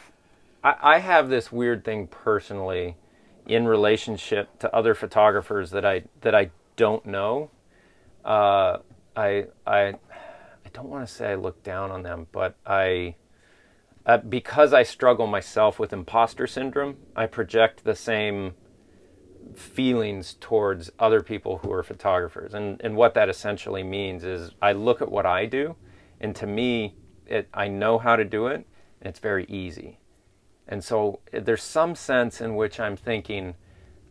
I, 0.64 0.76
I 0.82 0.98
have 1.00 1.30
this 1.30 1.52
weird 1.52 1.84
thing 1.86 2.08
personally 2.08 2.96
in 3.46 3.68
relationship 3.68 4.60
to 4.60 4.74
other 4.76 4.94
photographers 4.94 5.72
that 5.72 5.86
I 5.86 6.04
that 6.22 6.36
I 6.36 6.52
don't 6.76 7.06
know. 7.06 7.50
Uh, 8.26 8.78
I 9.16 9.46
I 9.66 9.80
I 9.88 10.70
don't 10.74 10.90
want 10.90 11.08
to 11.08 11.14
say 11.14 11.32
I 11.32 11.36
look 11.36 11.64
down 11.64 11.92
on 11.92 12.04
them, 12.04 12.28
but 12.32 12.56
I 12.66 13.16
uh, 14.06 14.18
because 14.18 14.74
I 14.74 14.84
struggle 14.84 15.28
myself 15.28 15.80
with 15.80 15.94
imposter 15.94 16.46
syndrome, 16.48 16.98
I 17.16 17.26
project 17.26 17.84
the 17.84 17.96
same 17.96 18.54
feelings 19.56 20.36
towards 20.40 20.92
other 21.00 21.22
people 21.22 21.60
who 21.60 21.72
are 21.72 21.84
photographers. 21.84 22.54
And 22.54 22.80
and 22.84 22.96
what 22.96 23.14
that 23.14 23.30
essentially 23.30 23.84
means 23.84 24.24
is 24.24 24.52
I 24.62 24.74
look 24.74 25.02
at 25.02 25.12
what 25.12 25.26
I 25.26 25.46
do 25.46 25.76
and 26.20 26.36
to 26.36 26.48
me 26.48 26.96
it 27.26 27.48
I 27.54 27.68
know 27.68 27.98
how 27.98 28.16
to 28.16 28.26
do 28.26 28.48
it 28.48 28.66
and 29.02 29.10
it's 29.10 29.20
very 29.20 29.46
easy. 29.46 30.00
And 30.68 30.84
so 30.84 31.20
eh, 31.34 31.40
there's 31.40 31.64
some 31.64 31.96
sense 31.96 32.42
in 32.42 32.56
which 32.56 32.80
I'm 32.80 32.96
thinking 32.96 33.56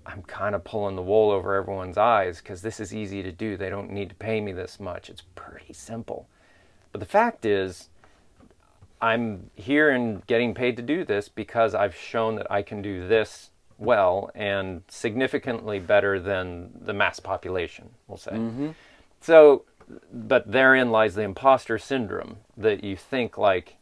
I'm 0.05 0.23
kind 0.23 0.55
of 0.55 0.65
pulling 0.65 0.97
the 0.97 1.03
wool 1.03 1.31
over 1.31 1.55
everyone's 1.55 1.99
eyes 1.99 2.39
because 2.39 2.63
this 2.63 2.81
is 2.81 2.95
easy 2.95 3.23
to 3.23 3.31
do. 3.31 3.57
They 3.57 3.69
don't 3.69 3.91
need 3.91 4.09
to 4.09 4.15
pay 4.15 4.41
me 4.41 4.53
this 4.53 4.81
much. 4.81 5.11
It's 5.11 5.23
pretty 5.35 5.75
simple. 5.75 6.29
But 6.93 7.01
the 7.01 7.07
fact 7.07 7.45
is, 7.45 7.91
I'm 9.01 9.51
here 9.55 9.91
and 9.91 10.27
getting 10.27 10.55
paid 10.55 10.77
to 10.79 10.83
do 10.83 11.05
this 11.05 11.29
because 11.29 11.75
I've 11.75 11.95
shown 11.95 12.37
that 12.37 12.51
I 12.51 12.63
can 12.63 12.81
do 12.81 13.07
this 13.07 13.51
well 13.79 14.31
and 14.35 14.83
significantly 14.89 15.79
better 15.79 16.19
than 16.21 16.71
the 16.81 16.93
mass 16.93 17.21
population, 17.21 17.91
we'll 18.07 18.19
say. 18.19 18.37
So, 19.21 19.65
but 20.13 20.51
therein 20.51 20.91
lies 20.91 21.15
the 21.15 21.23
imposter 21.23 21.79
syndrome 21.79 22.39
that 22.57 22.85
you 22.85 22.97
think 22.97 23.39
like 23.39 23.77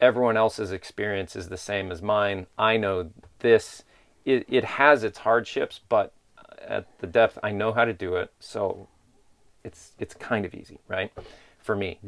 everyone 0.00 0.36
else's 0.36 0.72
experience 0.72 1.36
is 1.36 1.48
the 1.48 1.56
same 1.56 1.92
as 1.92 2.02
mine. 2.02 2.46
I 2.58 2.76
know 2.76 3.10
this. 3.40 3.84
It, 4.24 4.46
it 4.48 4.64
has 4.64 5.04
its 5.04 5.18
hardships, 5.18 5.80
but 5.88 6.12
at 6.66 6.86
the 6.98 7.06
depth, 7.06 7.38
I 7.42 7.50
know 7.52 7.72
how 7.72 7.84
to 7.84 7.92
do 7.92 8.16
it. 8.16 8.32
So 8.40 8.88
it's 9.62 9.92
it's 9.98 10.14
kind 10.14 10.44
of 10.44 10.54
easy, 10.54 10.80
right? 10.88 11.12
For 11.60 11.76
me. 11.76 11.98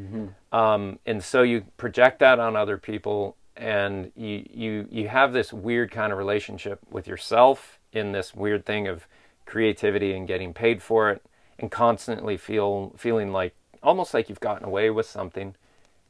Um, 0.53 0.99
and 1.07 1.23
so 1.23 1.43
you 1.43 1.65
project 1.77 2.19
that 2.21 2.39
on 2.39 2.57
other 2.57 2.77
people, 2.79 3.37
and 3.57 4.13
you 4.17 4.45
you 4.53 4.87
you 4.91 5.09
have 5.09 5.33
this 5.33 5.53
weird 5.53 5.91
kind 5.91 6.13
of 6.13 6.19
relationship 6.19 6.81
with 6.91 7.07
yourself 7.07 7.79
in 7.93 8.13
this 8.13 8.35
weird 8.35 8.65
thing 8.67 8.87
of 8.89 9.07
creativity 9.47 10.13
and 10.13 10.27
getting 10.27 10.53
paid 10.53 10.83
for 10.83 11.11
it, 11.11 11.23
and 11.59 11.71
constantly 11.71 12.37
feel 12.37 12.93
feeling 12.97 13.33
like 13.33 13.55
almost 13.83 14.13
like 14.15 14.29
you've 14.29 14.41
gotten 14.41 14.65
away 14.67 14.91
with 14.91 15.07
something 15.07 15.55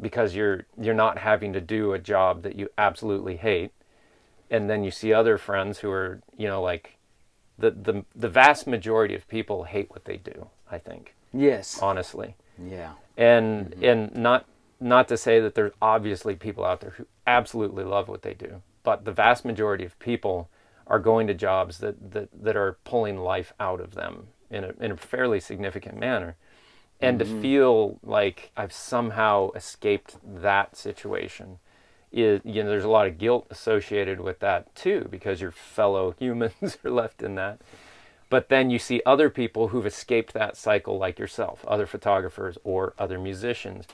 because 0.00 0.34
you're 0.34 0.64
you're 0.80 0.94
not 0.94 1.18
having 1.18 1.52
to 1.52 1.60
do 1.60 1.92
a 1.92 1.98
job 1.98 2.42
that 2.42 2.56
you 2.56 2.68
absolutely 2.78 3.36
hate 3.36 3.72
and 4.50 4.68
then 4.70 4.84
you 4.84 4.90
see 4.90 5.12
other 5.12 5.38
friends 5.38 5.78
who 5.78 5.90
are 5.90 6.20
you 6.36 6.46
know 6.46 6.62
like 6.62 6.96
the 7.58 7.70
the 7.70 8.04
the 8.14 8.28
vast 8.28 8.66
majority 8.66 9.14
of 9.14 9.26
people 9.28 9.64
hate 9.64 9.90
what 9.90 10.04
they 10.04 10.16
do 10.16 10.48
i 10.70 10.78
think 10.78 11.14
Yes. 11.32 11.78
honestly 11.82 12.34
Yeah. 12.58 12.92
and 13.16 13.70
mm-hmm. 13.70 13.84
and 13.84 14.14
not 14.16 14.46
not 14.78 15.08
to 15.08 15.16
say 15.16 15.40
that 15.40 15.54
there's 15.54 15.72
obviously 15.80 16.34
people 16.34 16.64
out 16.64 16.80
there 16.80 16.90
who 16.90 17.06
absolutely 17.26 17.84
love 17.84 18.08
what 18.08 18.22
they 18.22 18.34
do 18.34 18.62
but 18.86 19.04
the 19.04 19.12
vast 19.12 19.44
majority 19.44 19.84
of 19.84 19.98
people 19.98 20.48
are 20.86 21.00
going 21.00 21.26
to 21.26 21.34
jobs 21.34 21.78
that 21.78 22.12
that, 22.12 22.28
that 22.32 22.56
are 22.56 22.78
pulling 22.84 23.18
life 23.18 23.52
out 23.58 23.80
of 23.80 23.96
them 23.96 24.28
in 24.48 24.62
a, 24.62 24.72
in 24.80 24.92
a 24.92 24.96
fairly 24.96 25.40
significant 25.40 25.98
manner. 25.98 26.36
And 27.00 27.18
to 27.18 27.24
mm-hmm. 27.24 27.42
feel 27.42 27.98
like 28.02 28.52
i've 28.56 28.72
somehow 28.72 29.50
escaped 29.56 30.16
that 30.24 30.76
situation 30.76 31.58
is 32.12 32.40
you 32.44 32.62
know 32.62 32.70
there's 32.70 32.84
a 32.84 32.88
lot 32.88 33.08
of 33.08 33.18
guilt 33.18 33.48
associated 33.50 34.20
with 34.20 34.38
that 34.38 34.72
too 34.76 35.08
because 35.10 35.40
your 35.40 35.50
fellow 35.50 36.14
humans 36.18 36.78
are 36.84 36.90
left 36.90 37.22
in 37.22 37.34
that. 37.34 37.60
But 38.28 38.48
then 38.48 38.70
you 38.70 38.78
see 38.78 39.02
other 39.04 39.30
people 39.30 39.68
who've 39.68 39.86
escaped 39.86 40.32
that 40.32 40.56
cycle 40.56 40.96
like 40.96 41.18
yourself 41.18 41.64
other 41.66 41.86
photographers 41.86 42.56
or 42.62 42.94
other 43.00 43.18
musicians 43.18 43.88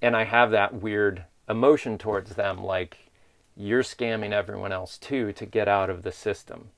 and 0.00 0.16
i 0.16 0.24
have 0.24 0.50
that 0.50 0.74
weird 0.74 1.24
emotion 1.48 1.98
towards 1.98 2.34
them 2.34 2.62
like 2.62 3.10
you're 3.56 3.82
scamming 3.82 4.32
everyone 4.32 4.72
else 4.72 4.98
too 4.98 5.32
to 5.32 5.46
get 5.46 5.66
out 5.66 5.88
of 5.88 6.02
the 6.02 6.12
system. 6.12 6.68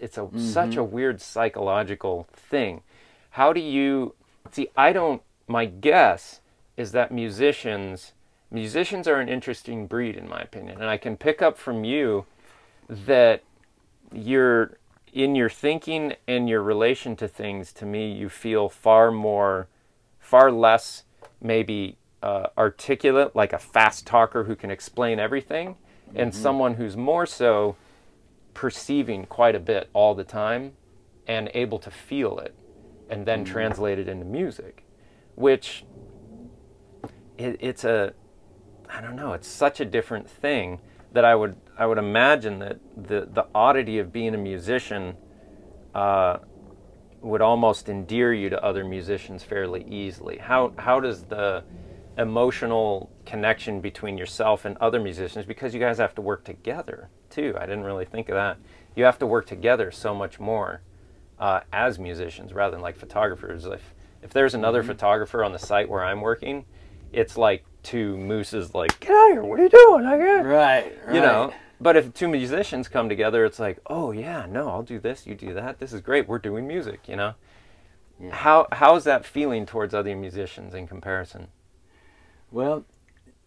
It's 0.00 0.18
a 0.18 0.22
mm-hmm. 0.22 0.38
such 0.38 0.76
a 0.76 0.84
weird 0.84 1.22
psychological 1.22 2.28
thing. 2.34 2.82
How 3.30 3.52
do 3.54 3.60
you 3.60 4.14
see 4.52 4.68
i 4.76 4.92
don't 4.92 5.22
my 5.48 5.64
guess 5.64 6.40
is 6.76 6.92
that 6.92 7.10
musicians 7.10 8.12
musicians 8.50 9.08
are 9.08 9.20
an 9.20 9.28
interesting 9.28 9.86
breed 9.86 10.16
in 10.16 10.28
my 10.28 10.40
opinion 10.40 10.80
and 10.80 10.90
i 10.90 10.96
can 10.96 11.16
pick 11.16 11.42
up 11.42 11.56
from 11.58 11.84
you 11.84 12.24
that 12.88 13.42
you're 14.12 14.76
in 15.12 15.34
your 15.34 15.48
thinking 15.48 16.14
and 16.28 16.48
your 16.48 16.62
relation 16.62 17.16
to 17.16 17.26
things 17.26 17.72
to 17.72 17.86
me 17.86 18.12
you 18.12 18.28
feel 18.28 18.68
far 18.68 19.10
more 19.10 19.66
far 20.18 20.50
less 20.50 21.04
maybe 21.40 21.96
uh, 22.24 22.48
articulate 22.56 23.36
like 23.36 23.52
a 23.52 23.58
fast 23.58 24.06
talker 24.06 24.44
who 24.44 24.56
can 24.56 24.70
explain 24.70 25.18
everything 25.20 25.76
and 26.14 26.34
someone 26.34 26.74
who's 26.74 26.96
more 26.96 27.26
so 27.26 27.76
perceiving 28.54 29.26
quite 29.26 29.54
a 29.54 29.60
bit 29.60 29.90
all 29.92 30.14
the 30.14 30.24
time 30.24 30.72
and 31.26 31.50
able 31.52 31.78
to 31.78 31.90
feel 31.90 32.38
it 32.38 32.54
and 33.10 33.26
then 33.26 33.44
translate 33.44 33.98
it 33.98 34.08
into 34.08 34.24
music 34.24 34.84
which 35.34 35.84
it, 37.36 37.58
it's 37.60 37.84
a 37.84 38.14
i 38.88 39.02
don't 39.02 39.16
know 39.16 39.34
it's 39.34 39.48
such 39.48 39.78
a 39.78 39.84
different 39.84 40.28
thing 40.28 40.80
that 41.12 41.26
i 41.26 41.34
would 41.34 41.54
i 41.76 41.84
would 41.84 41.98
imagine 41.98 42.58
that 42.58 42.78
the 42.96 43.28
the 43.30 43.46
oddity 43.54 43.98
of 43.98 44.10
being 44.12 44.34
a 44.34 44.38
musician 44.38 45.14
uh, 45.94 46.38
would 47.20 47.40
almost 47.40 47.88
endear 47.88 48.32
you 48.32 48.50
to 48.50 48.62
other 48.62 48.84
musicians 48.84 49.42
fairly 49.42 49.84
easily. 49.88 50.38
How 50.38 50.72
how 50.76 51.00
does 51.00 51.24
the 51.24 51.64
emotional 52.16 53.10
connection 53.26 53.80
between 53.80 54.16
yourself 54.16 54.64
and 54.64 54.76
other 54.78 55.00
musicians 55.00 55.46
because 55.46 55.74
you 55.74 55.80
guys 55.80 55.98
have 55.98 56.14
to 56.14 56.20
work 56.20 56.44
together 56.44 57.08
too. 57.30 57.54
I 57.58 57.66
didn't 57.66 57.84
really 57.84 58.04
think 58.04 58.28
of 58.28 58.34
that. 58.34 58.58
You 58.94 59.04
have 59.04 59.18
to 59.18 59.26
work 59.26 59.46
together 59.46 59.90
so 59.90 60.14
much 60.14 60.38
more 60.38 60.82
uh, 61.38 61.60
as 61.72 61.98
musicians 61.98 62.52
rather 62.52 62.72
than 62.72 62.82
like 62.82 62.96
photographers. 62.96 63.66
If 63.66 63.94
if 64.22 64.30
there's 64.32 64.54
another 64.54 64.80
mm-hmm. 64.80 64.92
photographer 64.92 65.44
on 65.44 65.52
the 65.52 65.58
site 65.58 65.88
where 65.88 66.04
I'm 66.04 66.20
working, 66.20 66.64
it's 67.12 67.36
like 67.36 67.64
two 67.82 68.16
mooses 68.16 68.74
like 68.74 68.98
get 69.00 69.10
out 69.10 69.30
of 69.30 69.32
here. 69.32 69.44
What 69.44 69.60
are 69.60 69.64
you 69.64 69.68
doing? 69.68 70.06
I 70.06 70.16
got 70.16 70.44
right, 70.44 71.06
right. 71.06 71.14
You 71.14 71.20
know. 71.20 71.52
But 71.80 71.96
if 71.96 72.14
two 72.14 72.28
musicians 72.28 72.88
come 72.88 73.08
together, 73.08 73.44
it's 73.44 73.58
like, 73.58 73.78
oh 73.86 74.12
yeah, 74.12 74.46
no, 74.48 74.68
I'll 74.68 74.84
do 74.84 75.00
this, 75.00 75.26
you 75.26 75.34
do 75.34 75.52
that. 75.54 75.80
This 75.80 75.92
is 75.92 76.00
great. 76.00 76.28
We're 76.28 76.38
doing 76.38 76.66
music, 76.66 77.08
you 77.08 77.16
know. 77.16 77.34
Yeah. 78.20 78.34
How 78.34 78.68
how's 78.72 79.04
that 79.04 79.24
feeling 79.24 79.66
towards 79.66 79.92
other 79.92 80.14
musicians 80.14 80.72
in 80.72 80.86
comparison? 80.86 81.48
Well, 82.54 82.84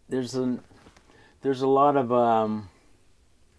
there's 0.10 0.36
a 0.36 0.60
there's 1.42 1.62
a 1.62 1.68
lot 1.68 1.96
of 1.96 2.12
um, 2.12 2.68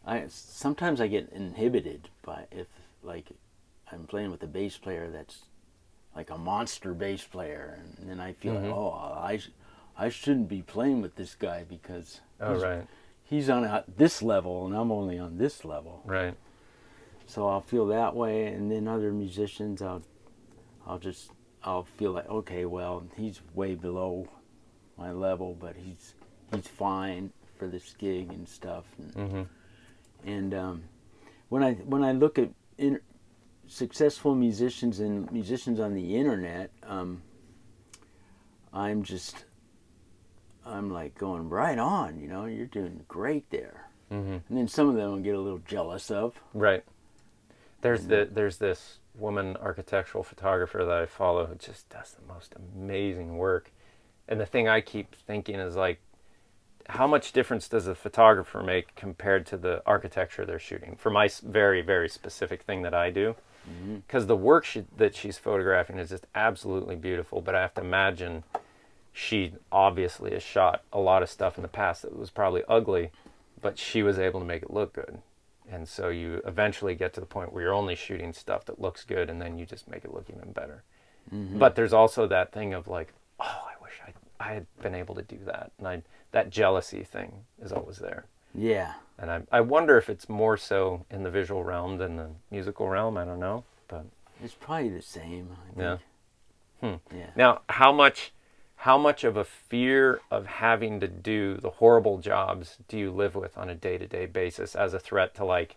I 0.07 0.27
sometimes 0.29 1.01
I 1.01 1.07
get 1.07 1.31
inhibited 1.33 2.11
by 2.23 2.45
if 2.51 2.67
like 3.03 3.31
I'm 3.91 4.05
playing 4.05 4.31
with 4.31 4.43
a 4.43 4.47
bass 4.47 4.77
player 4.77 5.09
that's 5.11 5.39
like 6.15 6.29
a 6.29 6.37
monster 6.37 6.93
bass 6.93 7.25
player, 7.25 7.79
and 7.99 8.11
then 8.11 8.21
I 8.21 8.35
feel 8.35 8.57
mm-hmm. 8.57 8.71
oh 8.71 8.91
I 8.93 9.41
I 9.97 10.11
shouldn't 10.11 10.51
be 10.51 10.61
playing 10.61 11.01
with 11.01 11.17
this 11.17 11.35
guy 11.35 11.65
because 11.67 12.21
oh 12.43 12.53
he's, 12.53 12.63
right 12.63 12.87
he's 13.25 13.49
on 13.49 13.65
a, 13.65 13.85
this 13.97 14.21
level 14.21 14.67
and 14.67 14.77
I'm 14.77 14.93
only 14.93 15.19
on 15.19 15.39
this 15.39 15.65
level 15.65 16.03
right. 16.05 16.35
So 17.27 17.49
I'll 17.49 17.63
feel 17.63 17.87
that 17.87 18.15
way, 18.15 18.47
and 18.47 18.71
then 18.71 18.87
other 18.87 19.13
musicians 19.13 19.81
I'll 19.81 20.03
I'll 20.87 20.99
just 20.99 21.31
I'll 21.65 21.85
feel 21.85 22.13
like 22.13 22.29
okay 22.29 22.67
well 22.67 23.05
he's 23.17 23.41
way 23.55 23.75
below 23.75 24.29
my 24.99 25.13
level, 25.13 25.57
but 25.59 25.77
he's 25.77 26.15
he's 26.53 26.67
fine 26.67 27.33
for 27.57 27.67
this 27.67 27.95
gig 27.99 28.31
and 28.31 28.49
stuff. 28.49 28.85
And, 28.99 29.15
mm-hmm. 29.15 29.43
and 30.29 30.55
um, 30.55 30.83
when 31.49 31.63
I 31.63 31.75
when 31.75 32.03
I 32.03 32.13
look 32.13 32.39
at 32.39 32.51
in, 32.77 33.01
successful 33.67 34.35
musicians 34.35 35.01
and 35.01 35.31
musicians 35.31 35.79
on 35.79 35.95
the 35.95 36.17
internet, 36.17 36.71
um, 36.83 37.23
I'm 38.73 39.03
just 39.03 39.45
I'm 40.65 40.91
like 40.91 41.17
going 41.17 41.49
right 41.49 41.79
on. 41.79 42.19
You 42.21 42.29
know, 42.29 42.45
you're 42.47 42.67
doing 42.67 43.05
great 43.09 43.51
there. 43.51 43.89
Mm-hmm. 44.11 44.39
And 44.49 44.59
then 44.59 44.69
some 44.69 44.89
of 44.89 44.95
them 44.95 45.15
I 45.15 45.19
get 45.21 45.35
a 45.35 45.41
little 45.41 45.61
jealous 45.67 46.11
of. 46.11 46.41
Right. 46.55 46.85
There's 47.83 48.01
and, 48.01 48.11
the 48.11 48.29
there's 48.31 48.57
this 48.57 48.99
woman 49.15 49.57
architectural 49.57 50.25
photographer 50.25 50.85
that 50.85 50.99
I 50.99 51.07
follow 51.07 51.47
who 51.47 51.55
just 51.57 51.89
does 51.89 52.13
the 52.13 52.33
most 52.33 52.55
amazing 52.57 53.37
work 53.37 53.73
and 54.29 54.41
the 54.41 54.47
thing 54.47 54.69
I 54.69 54.81
keep 54.81 55.15
thinking 55.15 55.57
is 55.57 55.77
like, 55.77 56.01
how 56.89 57.07
much 57.07 57.33
difference 57.33 57.69
does 57.69 57.87
a 57.87 57.95
photographer 57.95 58.63
make 58.63 58.95
compared 58.95 59.45
to 59.47 59.59
the 59.59 59.83
architecture 59.85 60.47
they're 60.47 60.59
shooting 60.59 60.97
for 60.97 61.11
my 61.11 61.29
very 61.43 61.83
very 61.83 62.09
specific 62.09 62.63
thing 62.63 62.83
that 62.83 62.95
I 62.95 63.11
do? 63.11 63.35
Because 64.07 64.23
mm-hmm. 64.23 64.29
the 64.29 64.37
work 64.37 64.65
she, 64.65 64.85
that 64.97 65.15
she's 65.15 65.37
photographing 65.37 65.99
is 65.99 66.09
just 66.09 66.27
absolutely 66.35 66.97
beautiful, 66.97 67.41
but 67.41 67.55
I 67.55 67.61
have 67.61 67.75
to 67.75 67.83
imagine 67.83 68.45
she 69.13 69.53
obviously 69.73 70.33
has 70.33 70.43
shot 70.43 70.83
a 70.93 71.01
lot 71.01 71.23
of 71.23 71.29
stuff 71.29 71.59
in 71.59 71.63
the 71.63 71.69
past 71.69 72.03
that 72.03 72.17
was 72.17 72.31
probably 72.31 72.63
ugly, 72.69 73.11
but 73.61 73.79
she 73.79 74.03
was 74.03 74.19
able 74.19 74.41
to 74.41 74.47
make 74.47 74.63
it 74.63 74.73
look 74.73 74.93
good. 74.95 75.19
And 75.71 75.87
so 75.87 76.09
you 76.09 76.41
eventually 76.47 76.95
get 76.95 77.13
to 77.15 77.21
the 77.21 77.27
point 77.27 77.53
where 77.53 77.65
you're 77.65 77.75
only 77.75 77.95
shooting 77.95 78.33
stuff 78.33 78.65
that 78.67 78.81
looks 78.81 79.05
good 79.05 79.29
and 79.29 79.41
then 79.41 79.59
you 79.59 79.67
just 79.67 79.89
make 79.89 80.05
it 80.05 80.15
look 80.15 80.31
even 80.31 80.53
better. 80.53 80.83
Mm-hmm. 81.35 81.59
But 81.59 81.75
there's 81.75 81.93
also 81.93 82.27
that 82.29 82.53
thing 82.53 82.73
of 82.73 82.89
like, 82.89 83.13
oh, 83.41 83.45
I 83.45 83.78
had 84.41 84.67
been 84.83 84.95
able 84.95 85.15
to 85.15 85.23
do 85.23 85.39
that, 85.47 85.73
and 85.79 85.89
I 85.89 86.03
that 86.33 86.51
jealousy 86.51 87.03
thing 87.03 87.45
is 87.63 87.73
always 87.73 87.99
there. 87.99 88.27
Yeah. 88.55 88.95
And 89.19 89.31
I 89.31 89.43
I 89.51 89.61
wonder 89.61 89.99
if 89.99 90.09
it's 90.09 90.29
more 90.29 90.57
so 90.57 91.05
in 91.11 91.23
the 91.23 91.31
visual 91.31 91.65
realm 91.65 91.99
than 91.99 92.17
the 92.17 92.31
musical 92.51 92.89
realm. 92.89 93.17
I 93.17 93.25
don't 93.25 93.41
know, 93.41 93.65
but 93.89 94.05
it's 94.43 94.55
probably 94.55 94.91
the 94.91 95.03
same. 95.03 95.57
Yeah. 95.77 95.99
Hmm. 96.81 96.95
Yeah. 97.15 97.31
Now, 97.37 97.63
how 97.69 97.93
much 97.93 98.33
how 98.77 98.97
much 98.97 99.25
of 99.25 99.37
a 99.37 99.45
fear 99.45 100.21
of 100.31 100.47
having 100.47 101.01
to 101.01 101.09
do 101.09 101.57
the 101.57 101.71
horrible 101.71 102.19
jobs 102.19 102.77
do 102.87 102.97
you 102.97 103.11
live 103.11 103.35
with 103.35 103.59
on 103.59 103.69
a 103.69 103.75
day-to-day 103.75 104.27
basis 104.27 104.77
as 104.77 104.95
a 104.95 105.01
threat 105.01 105.35
to 105.35 105.45
like 105.45 105.75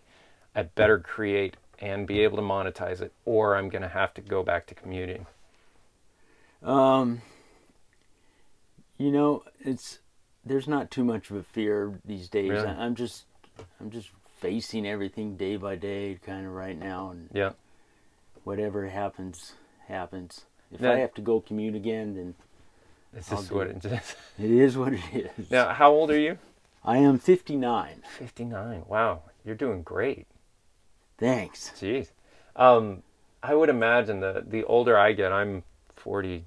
I 0.54 0.62
better 0.62 1.00
create 1.00 1.56
and 1.80 2.06
be 2.06 2.20
able 2.20 2.36
to 2.36 2.42
monetize 2.44 3.00
it 3.00 3.12
or 3.24 3.56
I'm 3.56 3.68
going 3.70 3.82
to 3.82 3.88
have 3.88 4.14
to 4.14 4.20
go 4.20 4.44
back 4.44 4.66
to 4.68 4.74
commuting? 4.74 5.26
Um 6.62 7.22
you 9.02 9.10
know, 9.10 9.42
it's 9.60 9.98
there's 10.44 10.68
not 10.68 10.90
too 10.90 11.04
much 11.04 11.30
of 11.30 11.36
a 11.36 11.42
fear 11.42 11.98
these 12.04 12.28
days. 12.28 12.50
Really? 12.50 12.66
I, 12.66 12.86
am 12.86 12.94
just 12.94 13.24
I'm 13.80 13.90
just 13.90 14.10
facing 14.38 14.86
everything 14.86 15.36
day 15.36 15.56
by 15.56 15.76
day, 15.76 16.18
kind 16.24 16.46
of 16.46 16.52
right 16.52 16.78
now, 16.78 17.10
and 17.10 17.28
yeah, 17.32 17.52
whatever 18.44 18.88
happens, 18.88 19.54
happens. 19.88 20.44
If 20.70 20.80
now, 20.80 20.92
I 20.92 20.98
have 20.98 21.14
to 21.14 21.20
go 21.20 21.40
commute 21.40 21.74
again, 21.74 22.14
then 22.14 22.34
this 23.12 23.30
is 23.32 23.50
what 23.50 23.66
it 23.66 23.84
is. 23.84 24.14
It 24.38 24.50
is 24.50 24.76
what 24.76 24.94
it 24.94 25.02
is. 25.36 25.50
Now, 25.50 25.74
how 25.74 25.90
old 25.90 26.10
are 26.10 26.18
you? 26.18 26.38
I 26.84 26.98
am 26.98 27.18
59. 27.18 28.02
59. 28.18 28.84
Wow, 28.88 29.22
you're 29.44 29.54
doing 29.54 29.82
great. 29.82 30.26
Thanks. 31.18 31.72
Jeez. 31.78 32.08
Um, 32.56 33.02
I 33.42 33.54
would 33.54 33.68
imagine 33.68 34.20
that 34.20 34.50
the 34.50 34.64
older 34.64 34.98
I 34.98 35.12
get, 35.12 35.32
I'm 35.32 35.62
40 35.94 36.44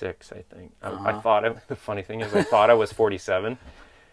six, 0.00 0.32
I 0.32 0.42
think. 0.54 0.72
I, 0.82 0.88
uh-huh. 0.88 1.08
I 1.08 1.20
thought 1.20 1.44
I, 1.44 1.54
the 1.68 1.76
funny 1.76 2.02
thing 2.02 2.22
is 2.22 2.34
I 2.34 2.42
thought 2.42 2.70
I 2.70 2.74
was 2.74 2.92
47. 2.92 3.52
Uh-huh. 3.52 3.60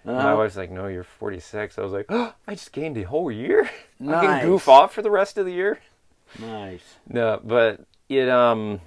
And 0.04 0.16
my 0.16 0.32
uh-huh. 0.32 0.38
wife's 0.38 0.56
like, 0.56 0.72
"No, 0.72 0.88
you're 0.88 1.04
46." 1.04 1.78
I 1.78 1.82
was 1.82 1.92
like, 1.92 2.06
"Oh, 2.10 2.34
I 2.48 2.54
just 2.54 2.72
gained 2.72 2.98
a 2.98 3.04
whole 3.04 3.32
year. 3.32 3.70
Nice. 4.00 4.16
I 4.24 4.26
can 4.40 4.48
goof 4.48 4.68
off 4.68 4.94
for 4.94 5.02
the 5.02 5.12
rest 5.12 5.38
of 5.38 5.46
the 5.46 5.54
year." 5.54 5.80
Nice. 6.40 6.84
No, 7.08 7.40
but 7.44 7.82
it 8.10 8.30
um, 8.30 8.82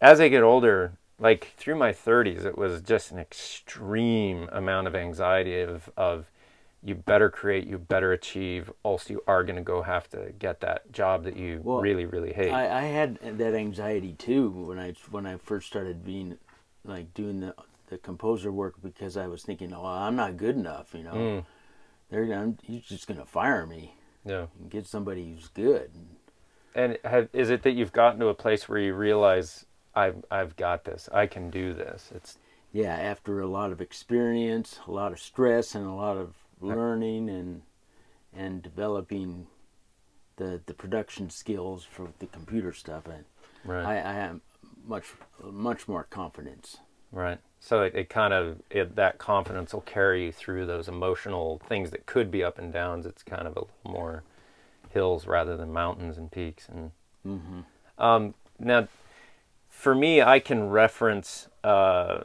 as 0.00 0.20
I 0.20 0.28
get 0.28 0.42
older, 0.42 0.92
like 1.18 1.54
through 1.56 1.76
my 1.76 1.92
30s, 1.92 2.44
it 2.44 2.58
was 2.58 2.82
just 2.82 3.12
an 3.12 3.18
extreme 3.18 4.48
amount 4.52 4.86
of 4.88 4.94
anxiety 4.94 5.60
of 5.60 5.90
of 5.96 6.26
you 6.84 6.94
better 6.96 7.30
create, 7.30 7.66
you 7.66 7.78
better 7.78 8.12
achieve, 8.12 8.70
else 8.84 9.08
you 9.08 9.22
are 9.26 9.44
going 9.44 9.56
to 9.56 9.62
go 9.62 9.82
have 9.82 10.08
to 10.10 10.32
get 10.38 10.60
that 10.60 10.90
job 10.92 11.24
that 11.24 11.36
you 11.36 11.60
well, 11.62 11.80
really, 11.80 12.06
really 12.06 12.32
hate. 12.32 12.50
I, 12.50 12.80
I, 12.80 12.82
had 12.82 13.18
that 13.38 13.54
anxiety 13.54 14.14
too 14.14 14.50
when 14.50 14.78
I 14.78 14.94
when 15.10 15.24
I 15.24 15.36
first 15.36 15.68
started 15.68 16.04
being 16.04 16.38
like 16.84 17.14
doing 17.14 17.40
the 17.40 17.54
the 17.88 17.98
composer 17.98 18.50
work 18.50 18.74
because 18.82 19.16
I 19.16 19.26
was 19.26 19.42
thinking, 19.42 19.72
oh, 19.72 19.84
I'm 19.84 20.16
not 20.16 20.36
good 20.36 20.56
enough, 20.56 20.94
you 20.94 21.04
know. 21.04 21.12
Mm. 21.12 21.44
They're 22.10 22.26
gonna, 22.26 22.54
he's 22.62 22.82
just 22.82 23.06
going 23.06 23.20
to 23.20 23.26
fire 23.26 23.66
me. 23.66 23.94
Yeah. 24.24 24.46
And 24.58 24.70
get 24.70 24.86
somebody 24.86 25.30
who's 25.30 25.48
good. 25.48 25.90
And 26.74 26.98
have, 27.04 27.28
is 27.32 27.50
it 27.50 27.62
that 27.62 27.72
you've 27.72 27.92
gotten 27.92 28.18
to 28.20 28.28
a 28.28 28.34
place 28.34 28.68
where 28.68 28.78
you 28.78 28.94
realize 28.94 29.66
I've 29.94 30.24
I've 30.30 30.56
got 30.56 30.84
this, 30.84 31.08
I 31.12 31.26
can 31.26 31.50
do 31.50 31.74
this? 31.74 32.10
It's 32.14 32.38
yeah. 32.72 32.96
After 32.96 33.40
a 33.40 33.46
lot 33.46 33.72
of 33.72 33.80
experience, 33.80 34.80
a 34.88 34.90
lot 34.90 35.12
of 35.12 35.20
stress, 35.20 35.74
and 35.74 35.86
a 35.86 35.92
lot 35.92 36.16
of 36.16 36.34
learning 36.62 37.28
and 37.28 37.62
and 38.34 38.62
developing 38.62 39.46
the 40.36 40.60
the 40.66 40.74
production 40.74 41.30
skills 41.30 41.84
for 41.84 42.08
the 42.18 42.26
computer 42.26 42.72
stuff. 42.72 43.06
And 43.06 43.24
right. 43.64 43.84
I, 43.84 44.10
I 44.10 44.12
have 44.14 44.40
much 44.86 45.12
much 45.42 45.88
more 45.88 46.04
confidence. 46.04 46.78
Right. 47.10 47.38
So 47.60 47.82
it, 47.82 47.94
it 47.94 48.08
kind 48.08 48.32
of 48.32 48.62
it, 48.70 48.96
that 48.96 49.18
confidence 49.18 49.72
will 49.72 49.82
carry 49.82 50.26
you 50.26 50.32
through 50.32 50.66
those 50.66 50.88
emotional 50.88 51.60
things 51.68 51.90
that 51.90 52.06
could 52.06 52.30
be 52.30 52.42
up 52.42 52.58
and 52.58 52.72
downs. 52.72 53.06
It's 53.06 53.22
kind 53.22 53.46
of 53.46 53.56
a 53.56 53.60
little 53.60 53.70
more 53.84 54.24
hills 54.90 55.26
rather 55.26 55.56
than 55.56 55.72
mountains 55.72 56.18
and 56.18 56.30
peaks. 56.30 56.68
And 56.68 56.90
mm-hmm. 57.26 57.60
um, 58.02 58.34
now, 58.58 58.88
for 59.68 59.94
me, 59.94 60.22
I 60.22 60.38
can 60.38 60.70
reference 60.70 61.48
uh, 61.62 62.24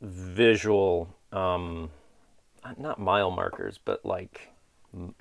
visual. 0.00 1.14
Um, 1.32 1.90
not 2.78 2.98
mile 2.98 3.30
markers, 3.30 3.78
but 3.84 4.04
like 4.04 4.50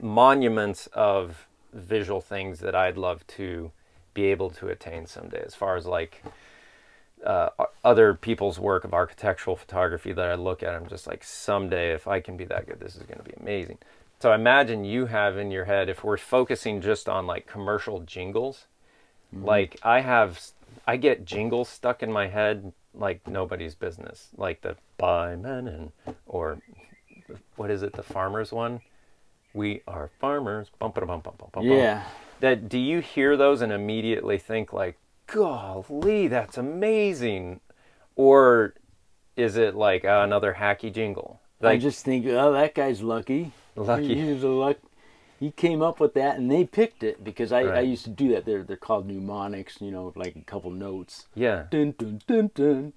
monuments 0.02 0.88
of 0.94 1.48
visual 1.74 2.22
things 2.22 2.60
that 2.60 2.76
I'd 2.76 2.98
love 2.98 3.26
to 3.28 3.72
be 4.14 4.26
able 4.26 4.50
to 4.52 4.68
attain 4.68 5.06
someday, 5.06 5.44
as 5.46 5.56
far 5.56 5.76
as 5.76 5.86
like 5.86 6.24
uh, 7.26 7.50
other 7.84 8.14
people's 8.14 8.60
work 8.60 8.84
of 8.84 8.94
architectural 8.94 9.56
photography 9.56 10.14
that 10.14 10.30
I 10.30 10.36
look 10.36 10.64
at. 10.64 10.74
I'm 10.74 10.88
just 10.88 11.08
like, 11.08 11.24
someday, 11.24 11.94
if 11.94 12.08
I 12.08 12.20
can 12.20 12.38
be 12.38 12.46
that 12.46 12.68
good, 12.68 12.80
this 12.80 12.96
is 12.96 13.04
going 13.04 13.20
to 13.20 13.24
be 13.24 13.34
amazing. 13.40 13.78
So 14.20 14.32
I 14.32 14.36
imagine 14.36 14.84
you 14.84 15.06
have 15.06 15.38
in 15.38 15.52
your 15.52 15.66
head, 15.66 15.90
if 15.90 16.04
we're 16.04 16.18
focusing 16.18 16.82
just 16.82 17.08
on 17.08 17.28
like 17.28 17.48
commercial 17.48 18.02
jingles, 18.02 18.66
mm-hmm. 19.34 19.46
like 19.46 19.78
I 19.84 20.02
have, 20.02 20.42
I 20.88 20.98
get 20.98 21.26
jingles 21.26 21.70
stuck 21.70 22.04
in 22.04 22.12
my 22.12 22.28
head 22.28 22.74
like 22.94 23.28
nobody's 23.28 23.76
business, 23.76 24.30
like 24.36 24.62
the 24.62 24.76
by 24.98 25.36
men 25.36 25.68
and 25.68 25.92
or 26.26 26.60
what 27.56 27.70
is 27.72 27.84
it? 27.84 27.94
The 27.94 28.04
farmers 28.04 28.52
one. 28.52 28.82
We 29.54 29.82
are 29.88 30.10
farmers. 30.20 30.68
Bum, 30.80 30.92
bum, 30.92 31.08
bum, 31.08 31.22
bum, 31.22 31.36
bum, 31.52 31.66
yeah. 31.66 32.04
that 32.40 32.70
do 32.70 32.78
you 32.78 33.00
hear 33.00 33.36
those 33.36 33.62
and 33.62 33.72
immediately 33.72 34.38
think 34.38 34.72
like, 34.72 34.98
"Golly, 35.28 36.28
that's 36.28 36.58
amazing," 36.58 37.60
or 38.16 38.76
is 39.36 39.58
it 39.58 39.76
like 39.76 40.06
uh, 40.06 40.22
another 40.24 40.58
hacky 40.60 40.94
jingle? 40.94 41.42
I 41.62 41.78
just 41.78 42.06
think, 42.06 42.26
oh, 42.28 42.54
that 42.54 42.74
guy's 42.74 43.02
lucky. 43.02 43.52
Lucky. 43.76 44.16
He, 44.16 44.34
was 44.34 44.44
a 44.44 44.48
luck. 44.48 44.78
He 45.40 45.52
came 45.52 45.82
up 45.82 46.00
with 46.00 46.14
that, 46.14 46.38
and 46.38 46.50
they 46.50 46.64
picked 46.66 47.04
it 47.04 47.24
because 47.24 47.52
I, 47.52 47.62
I 47.62 47.80
used 47.82 48.04
to 48.06 48.10
do 48.10 48.30
that. 48.30 48.46
They're 48.46 48.64
they're 48.64 48.78
called 48.78 49.08
mnemonics. 49.08 49.82
You 49.82 49.92
know, 49.92 50.14
like 50.16 50.36
a 50.36 50.42
couple 50.42 50.72
notes. 50.72 51.28
yeah, 51.36 51.66
Dun 51.72 51.96
dun 51.98 52.22
dun 52.28 52.52
dun. 52.54 52.94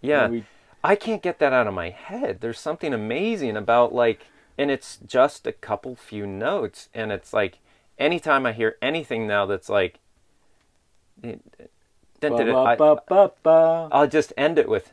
yeah. 0.00 0.28
We- 0.28 0.44
I 0.86 0.94
can't 0.94 1.22
get 1.22 1.38
that 1.40 1.52
out 1.52 1.66
of 1.66 1.74
my 1.74 1.90
head. 1.90 2.40
There's 2.40 2.60
something 2.60 2.94
amazing 2.94 3.56
about 3.56 3.92
like, 3.92 4.26
and 4.56 4.70
it's 4.70 4.98
just 5.04 5.46
a 5.46 5.52
couple 5.52 5.96
few 5.96 6.26
notes, 6.26 6.88
and 6.94 7.10
it's 7.10 7.32
like, 7.32 7.58
anytime 7.98 8.46
I 8.46 8.52
hear 8.52 8.76
anything 8.80 9.26
now 9.26 9.46
that's 9.46 9.68
like, 9.68 9.98
I, 11.24 11.38
ba, 12.76 12.94
ba, 12.94 13.02
ba, 13.08 13.32
ba. 13.42 13.88
I'll 13.92 14.06
just 14.06 14.32
end 14.36 14.58
it 14.58 14.68
with. 14.68 14.92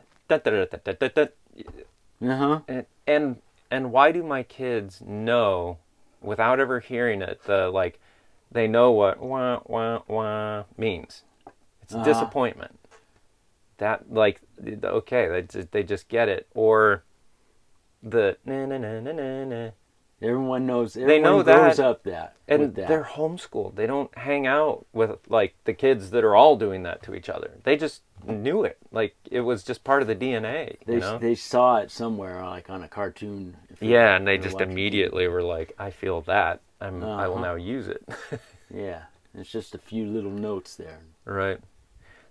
Uh-huh. 2.22 2.60
and 2.66 2.86
and 3.06 3.36
and 3.70 3.92
why 3.92 4.10
do 4.12 4.22
my 4.22 4.42
kids 4.42 5.02
know 5.04 5.78
without 6.22 6.58
ever 6.58 6.80
hearing 6.80 7.20
it 7.22 7.44
the 7.44 7.68
like 7.68 8.00
they 8.50 8.66
know 8.66 8.90
what 8.90 9.20
wah 9.20 9.60
wah 9.66 10.00
wah 10.08 10.64
means 10.78 11.22
it's 11.82 11.92
Uh-huh. 11.94 12.04
disappointment 12.04 12.78
that 13.78 14.12
like 14.12 14.40
okay 14.84 15.28
they 15.28 15.42
just, 15.42 15.72
they 15.72 15.82
just 15.82 16.08
get 16.08 16.28
it 16.28 16.46
or 16.54 17.02
the 18.02 18.36
na 18.44 18.66
na 18.66 18.78
na 18.78 19.00
na 19.00 19.12
na 19.12 19.44
na 19.44 19.70
Everyone 20.22 20.64
knows. 20.64 20.96
Everyone 20.96 21.08
They 21.08 21.20
know 21.20 21.42
grows 21.42 21.76
that, 21.76 21.84
up 21.84 22.02
that. 22.04 22.36
and 22.48 22.74
that. 22.76 22.88
they're 22.88 23.04
homeschooled 23.04 23.74
they 23.74 23.86
don't 23.86 24.16
hang 24.16 24.46
out 24.46 24.86
with 24.92 25.18
like 25.28 25.54
the 25.64 25.74
kids 25.74 26.10
that 26.10 26.24
are 26.24 26.34
all 26.34 26.56
doing 26.56 26.82
that 26.84 27.02
to 27.02 27.14
each 27.14 27.28
other 27.28 27.50
they 27.64 27.76
just 27.76 28.02
knew 28.26 28.64
it 28.64 28.78
like 28.90 29.14
it 29.30 29.40
was 29.40 29.62
just 29.62 29.84
part 29.84 30.00
of 30.00 30.08
the 30.08 30.14
dna 30.16 30.76
They 30.86 30.94
you 30.94 31.00
know 31.00 31.18
they 31.18 31.34
saw 31.34 31.76
it 31.78 31.90
somewhere, 31.90 32.42
like 32.44 32.70
on 32.70 32.82
a 32.82 32.88
cartoon. 32.88 33.56
Yeah, 33.80 34.16
and 34.16 34.26
they 34.26 34.38
just 34.38 34.54
watching 34.54 34.70
immediately 34.70 35.28
were 35.28 35.42
like, 35.42 35.74
"I 35.78 35.90
feel 35.90 36.22
that. 36.22 36.60
I'm. 36.80 37.02
I 37.04 37.28
will 37.28 37.36
Uh-huh. 37.36 37.44
now 37.44 37.54
use 37.56 37.88
it." 37.88 38.02
Yeah, 38.74 39.02
it's 39.34 39.50
just 39.50 39.74
a 39.74 39.78
few 39.78 40.06
little 40.06 40.30
notes 40.30 40.74
there. 40.76 41.00
right. 41.26 41.58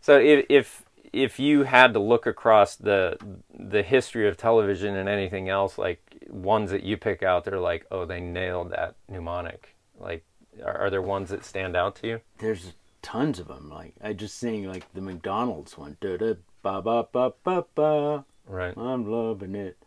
So 0.02 0.18
if 0.20 0.46
if 0.50 0.84
if 1.14 1.40
you 1.40 1.64
had 1.64 1.94
to 1.94 2.00
look 2.00 2.26
across 2.26 2.76
the 2.76 3.18
the 3.58 3.84
history 3.84 4.28
of 4.28 4.36
television 4.36 4.96
and 4.96 5.08
anything 5.08 5.48
else, 5.48 5.78
like 5.78 6.02
ones 6.30 6.72
that 6.72 6.84
you 6.84 6.98
pick 6.98 7.24
out, 7.24 7.46
they're 7.46 7.60
like, 7.60 7.86
"Oh, 7.92 8.06
they 8.06 8.20
nailed 8.20 8.72
that 8.72 8.96
mnemonic." 9.08 9.76
Like, 10.00 10.26
are, 10.64 10.78
are 10.78 10.90
there 10.90 11.02
ones 11.02 11.30
that 11.30 11.46
stand 11.46 11.76
out 11.76 11.96
to 11.98 12.08
you? 12.08 12.22
There's 12.40 12.74
tons 13.02 13.40
of 13.40 13.48
them. 13.48 13.70
Like 13.70 13.94
I 14.04 14.14
just 14.14 14.38
sing 14.38 14.68
like 14.68 14.92
the 14.94 15.02
McDonald's 15.02 15.78
one. 15.78 15.98
Da 16.02 16.18
da 16.18 16.34
ba 16.64 16.82
ba 16.82 17.08
ba 17.12 17.34
ba 17.44 17.66
ba. 17.76 18.26
Right. 18.48 18.76
I'm 18.76 19.10
loving 19.10 19.56
it. 19.56 19.78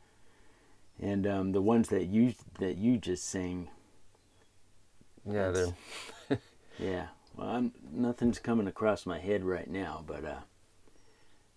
And 1.00 1.26
um, 1.26 1.52
the 1.52 1.60
ones 1.60 1.88
that 1.88 2.06
you 2.06 2.34
that 2.58 2.76
you 2.78 2.96
just 2.96 3.24
sing, 3.28 3.68
Yeah. 5.30 5.50
They're. 5.50 6.38
yeah. 6.78 7.06
Well, 7.36 7.48
I'm, 7.48 7.72
nothing's 7.92 8.38
coming 8.38 8.66
across 8.66 9.04
my 9.04 9.18
head 9.18 9.44
right 9.44 9.68
now, 9.68 10.02
but 10.06 10.24
uh, 10.24 10.40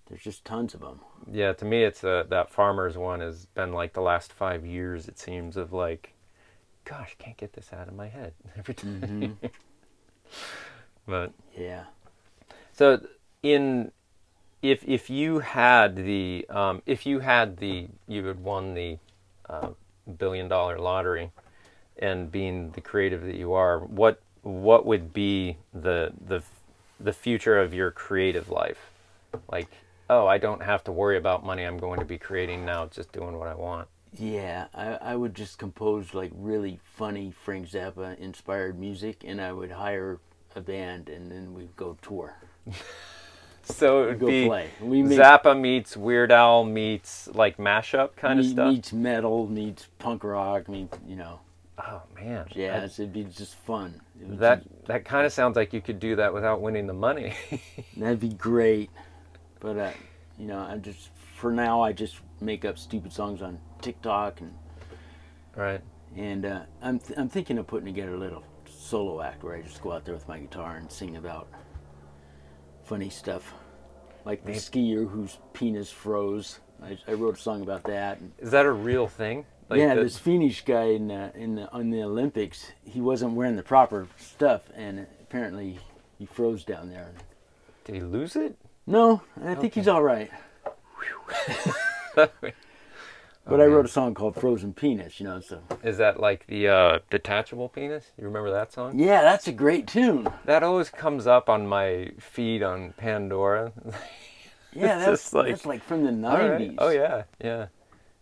there's 0.09 0.21
just 0.21 0.43
tons 0.43 0.73
of 0.73 0.81
them. 0.81 0.99
Yeah. 1.31 1.53
To 1.53 1.65
me, 1.65 1.83
it's 1.83 2.03
uh, 2.03 2.25
that 2.29 2.51
farmers 2.51 2.97
one 2.97 3.19
has 3.19 3.45
been 3.45 3.71
like 3.73 3.93
the 3.93 4.01
last 4.01 4.33
five 4.33 4.65
years. 4.65 5.07
It 5.07 5.19
seems 5.19 5.55
of 5.55 5.71
like, 5.71 6.13
gosh, 6.83 7.15
can't 7.19 7.37
get 7.37 7.53
this 7.53 7.71
out 7.71 7.87
of 7.87 7.95
my 7.95 8.07
head 8.07 8.33
every 8.57 8.73
time. 8.73 9.37
but 11.07 11.31
Yeah. 11.55 11.83
So 12.73 13.05
in 13.43 13.91
if 14.61 14.83
if 14.87 15.09
you 15.09 15.39
had 15.39 15.95
the 15.95 16.45
um, 16.49 16.81
if 16.85 17.05
you 17.05 17.19
had 17.19 17.57
the 17.57 17.87
you 18.07 18.25
had 18.25 18.39
won 18.39 18.73
the 18.73 18.97
uh, 19.49 19.69
billion 20.17 20.47
dollar 20.47 20.79
lottery 20.79 21.31
and 21.97 22.31
being 22.31 22.71
the 22.71 22.81
creative 22.81 23.21
that 23.23 23.35
you 23.35 23.53
are 23.53 23.79
what 23.79 24.21
what 24.41 24.85
would 24.85 25.13
be 25.13 25.57
the 25.73 26.13
the 26.25 26.41
the 26.99 27.13
future 27.13 27.59
of 27.59 27.73
your 27.73 27.91
creative 27.91 28.49
life 28.49 28.91
like 29.51 29.67
oh 30.09 30.27
I 30.27 30.37
don't 30.37 30.61
have 30.61 30.83
to 30.85 30.91
worry 30.91 31.17
about 31.17 31.45
money 31.45 31.63
I'm 31.63 31.77
going 31.77 31.99
to 31.99 32.05
be 32.05 32.17
creating 32.17 32.65
now 32.65 32.87
just 32.87 33.11
doing 33.11 33.37
what 33.37 33.47
I 33.47 33.53
want 33.55 33.87
Yeah, 34.17 34.67
I, 34.73 34.87
I 35.11 35.15
would 35.15 35.35
just 35.35 35.57
compose 35.59 36.13
like 36.13 36.31
really 36.35 36.79
funny 36.97 37.31
Frank 37.45 37.69
Zappa 37.69 38.17
inspired 38.17 38.79
music, 38.79 39.23
and 39.25 39.39
I 39.39 39.51
would 39.53 39.71
hire 39.71 40.19
a 40.55 40.61
band, 40.61 41.09
and 41.09 41.31
then 41.31 41.53
we'd 41.53 41.75
go 41.75 41.95
tour, 42.01 42.33
so 43.63 44.03
it 44.03 44.07
would 44.07 44.19
go 44.19 44.27
be 44.27 44.45
play. 44.47 44.69
We 44.81 45.03
make 45.03 45.19
Zappa 45.19 45.59
meets 45.59 45.95
Weird 45.95 46.31
Al 46.31 46.63
meets 46.63 47.27
like 47.33 47.57
mashup 47.57 48.15
kind 48.15 48.39
of 48.39 48.45
stuff 48.45 48.73
meets 48.73 48.91
metal, 48.91 49.47
meets 49.47 49.87
punk 49.99 50.23
rock, 50.23 50.67
meets 50.67 50.97
you 51.07 51.15
know 51.15 51.39
oh 51.77 52.01
man 52.15 52.47
yeah, 52.55 52.83
It'd 52.85 53.13
be 53.13 53.23
just 53.25 53.55
fun. 53.55 54.01
That 54.19 54.63
just- 54.63 54.85
that 54.87 55.05
kind 55.05 55.25
of 55.25 55.31
sounds 55.31 55.55
like 55.55 55.71
you 55.71 55.81
could 55.81 55.99
do 55.99 56.15
that 56.15 56.33
without 56.33 56.61
winning 56.61 56.87
the 56.87 56.93
money. 56.93 57.35
that'd 57.97 58.19
be 58.19 58.29
great. 58.29 58.89
But 59.59 59.77
uh, 59.77 59.91
you 60.37 60.47
know, 60.47 60.59
I 60.59 60.77
just 60.77 61.09
for 61.35 61.51
now 61.51 61.81
I 61.81 61.91
just 61.93 62.19
make 62.41 62.65
up 62.65 62.77
stupid 62.77 63.11
songs 63.13 63.41
on 63.41 63.59
TikTok 63.81 64.41
and 64.41 64.53
right. 65.55 65.81
and 66.15 66.45
uh, 66.45 66.61
I'm 66.81 66.99
th- 66.99 67.17
I'm 67.19 67.29
thinking 67.29 67.57
of 67.57 67.67
putting 67.67 67.85
together 67.85 68.13
a 68.15 68.17
little 68.19 68.43
solo 68.65 69.21
act 69.21 69.43
where 69.43 69.55
I 69.55 69.61
just 69.61 69.81
go 69.81 69.91
out 69.91 70.05
there 70.05 70.13
with 70.13 70.27
my 70.27 70.39
guitar 70.39 70.77
and 70.77 70.91
sing 70.91 71.17
about 71.17 71.47
funny 72.83 73.09
stuff, 73.09 73.53
like 74.25 74.43
the 74.43 74.49
Maybe- 74.51 74.59
skier 74.59 75.09
whose 75.09 75.37
penis 75.53 75.91
froze. 75.91 76.59
I, 76.81 76.97
I 77.09 77.13
wrote 77.13 77.37
a 77.37 77.41
song 77.41 77.61
about 77.61 77.83
that. 77.83 78.19
Is 78.37 78.51
that 78.51 78.65
a 78.65 78.71
real 78.71 79.07
thing? 79.07 79.45
Like 79.69 79.79
yeah, 79.79 79.95
the- 79.95 80.03
this 80.03 80.17
Finnish 80.17 80.63
guy 80.63 80.83
in 80.85 81.11
in 81.11 81.55
the 81.55 81.71
on 81.73 81.89
the 81.89 82.03
Olympics, 82.03 82.71
he 82.85 83.01
wasn't 83.01 83.33
wearing 83.33 83.55
the 83.57 83.63
proper 83.63 84.07
stuff, 84.17 84.61
and 84.75 85.05
apparently 85.21 85.79
he 86.17 86.25
froze 86.25 86.63
down 86.63 86.89
there. 86.89 87.11
Did 87.83 87.95
he 87.95 88.01
lose 88.01 88.35
it? 88.35 88.55
No, 88.89 89.21
I 89.45 89.53
think 89.53 89.75
he's 89.75 89.87
all 89.87 90.01
right. 90.03 90.31
But 93.45 93.59
I 93.61 93.65
wrote 93.65 93.85
a 93.85 93.89
song 93.89 94.13
called 94.13 94.35
"Frozen 94.35 94.73
Penis," 94.75 95.19
you 95.19 95.25
know. 95.25 95.39
So 95.39 95.61
Is 95.83 95.97
that 95.97 96.19
like 96.19 96.45
the 96.45 96.67
uh, 96.67 96.99
detachable 97.09 97.67
penis? 97.67 98.11
You 98.15 98.25
remember 98.25 98.51
that 98.51 98.71
song? 98.71 98.99
yeah, 98.99 99.21
that's 99.23 99.47
a 99.47 99.51
great 99.51 99.87
tune. 99.87 100.27
That 100.45 100.61
always 100.61 100.89
comes 100.91 101.25
up 101.25 101.49
on 101.49 101.65
my 101.65 102.11
feed 102.19 102.61
on 102.63 102.93
Pandora. 102.97 103.71
Yeah, 104.71 104.99
that's 104.99 105.23
just 105.23 105.33
like- 105.33 105.47
that's 105.47 105.65
like 105.65 105.81
from 105.83 106.03
the 106.03 106.27
All 106.29 106.37
right. 106.37 106.51
nineties. 106.59 106.75
Oh 106.77 106.89
yeah, 106.89 107.23
yeah. 107.43 107.67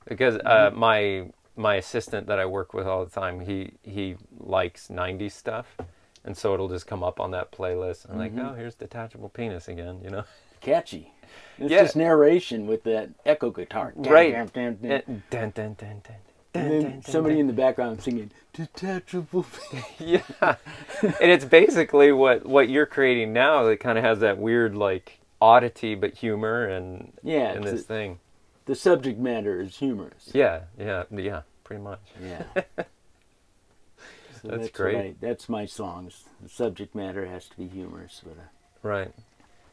Because 0.07 0.37
uh, 0.37 0.71
my 0.73 1.29
my 1.57 1.75
assistant 1.75 2.27
that 2.27 2.39
I 2.39 2.45
work 2.45 2.73
with 2.73 2.87
all 2.87 3.03
the 3.03 3.11
time, 3.11 3.41
he 3.41 3.73
he 3.83 4.15
likes 4.39 4.87
'90s 4.87 5.33
stuff, 5.33 5.75
and 6.23 6.37
so 6.37 6.53
it'll 6.53 6.69
just 6.69 6.87
come 6.87 7.03
up 7.03 7.19
on 7.19 7.31
that 7.31 7.51
playlist. 7.51 8.09
I'm 8.09 8.17
like, 8.17 8.31
oh, 8.37 8.53
here's 8.53 8.75
detachable 8.75 9.27
penis 9.27 9.67
again, 9.67 9.99
you 10.01 10.09
know. 10.09 10.23
catchy. 10.61 11.13
It's 11.57 11.71
Yeah. 11.71 11.83
just 11.83 11.95
narration 11.95 12.67
with 12.67 12.83
that 12.83 13.09
echo 13.25 13.49
guitar. 13.49 13.93
Right. 13.95 14.31
dun, 14.53 14.77
dun, 14.79 15.01
dun. 15.29 15.51
Dun, 15.53 15.75
dun, 15.75 16.01
And 16.53 16.71
then 16.71 17.01
somebody 17.03 17.39
in 17.39 17.47
the 17.47 17.53
background 17.53 18.01
singing 18.01 18.31
detachable. 18.53 19.45
yeah 19.99 20.21
and 21.03 21.31
it's 21.31 21.45
basically 21.45 22.11
what 22.11 22.45
what 22.45 22.69
you're 22.69 22.85
creating 22.87 23.31
now 23.33 23.63
that 23.65 23.79
kind 23.79 23.97
of 23.97 24.03
has 24.03 24.19
that 24.19 24.37
weird 24.39 24.73
like 24.75 25.19
oddity 25.39 25.93
but 25.93 26.15
humor 26.15 26.65
and 26.65 27.13
Yeah, 27.23 27.51
and 27.53 27.63
this 27.63 27.81
a- 27.81 27.83
thing 27.83 28.19
the 28.65 28.73
subject 28.73 29.19
matter 29.19 29.61
is 29.61 29.77
humorous. 29.77 30.31
yeah 30.33 30.61
yeah 30.79 31.03
yeah 31.11 31.41
pretty 31.63 31.81
much 31.83 31.99
Yeah. 32.23 32.43
So 34.41 34.49
That's 34.49 34.63
what 34.63 34.73
great. 34.73 34.95
I- 34.97 35.15
that's 35.19 35.49
my 35.49 35.65
songs. 35.65 36.25
The 36.43 36.49
subject 36.49 36.93
matter 36.93 37.25
has 37.25 37.47
to 37.49 37.57
be 37.57 37.67
humorous. 37.67 38.21
But 38.23 38.33
uh, 38.37 38.47
right 38.83 39.11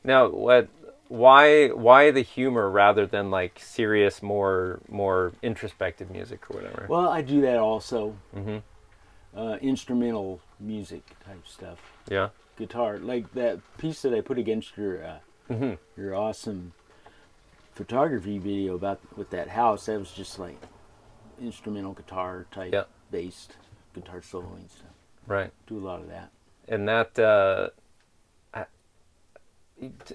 now 0.04 0.28
what 0.28 0.68
why 1.08 1.68
why 1.68 2.10
the 2.10 2.22
humor 2.22 2.70
rather 2.70 3.06
than 3.06 3.30
like 3.30 3.58
serious 3.58 4.22
more 4.22 4.80
more 4.88 5.32
introspective 5.42 6.10
music 6.10 6.48
or 6.50 6.56
whatever 6.60 6.86
well, 6.88 7.08
I 7.08 7.20
do 7.22 7.40
that 7.42 7.58
also. 7.58 8.16
Mhm. 8.34 8.62
Uh, 9.36 9.58
instrumental 9.60 10.40
music 10.60 11.02
type 11.26 11.46
stuff. 11.46 11.78
yeah 12.08 12.28
Guitar, 12.56 12.98
like 12.98 13.32
that 13.34 13.58
piece 13.78 14.02
that 14.02 14.14
I 14.14 14.20
put 14.20 14.38
against 14.38 14.76
your 14.76 15.04
uh, 15.04 15.18
Mhm. 15.50 15.78
your 15.96 16.14
awesome 16.14 16.72
photography 17.72 18.38
video 18.38 18.74
about 18.74 19.00
with 19.16 19.30
that 19.30 19.48
house. 19.48 19.86
That 19.86 19.98
was 19.98 20.12
just 20.12 20.38
like 20.38 20.56
instrumental 21.40 21.92
guitar 21.94 22.46
type, 22.52 22.72
Yeah. 22.72 22.84
based 23.10 23.56
guitar 23.94 24.20
soloing 24.20 24.70
stuff. 24.70 24.90
right 25.26 25.50
Do 25.66 25.78
a 25.78 25.84
lot 25.84 26.00
of 26.00 26.08
that. 26.08 26.30
and 26.68 26.86
that 26.88 27.18
uh, 27.18 27.70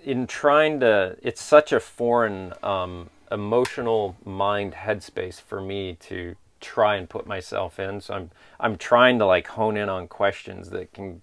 in 0.03 0.27
trying 0.27 0.79
to 0.79 1.17
it's 1.21 1.41
such 1.41 1.71
a 1.71 1.79
foreign 1.79 2.53
um, 2.63 3.09
emotional 3.31 4.15
mind 4.25 4.73
headspace 4.73 5.39
for 5.39 5.61
me 5.61 5.97
to 5.99 6.35
try 6.61 6.95
and 6.95 7.09
put 7.09 7.25
myself 7.25 7.79
in 7.79 8.01
so 8.01 8.13
i'm 8.13 8.31
i'm 8.59 8.77
trying 8.77 9.17
to 9.17 9.25
like 9.25 9.47
hone 9.47 9.77
in 9.77 9.87
on 9.87 10.07
questions 10.07 10.71
that 10.71 10.91
can 10.91 11.21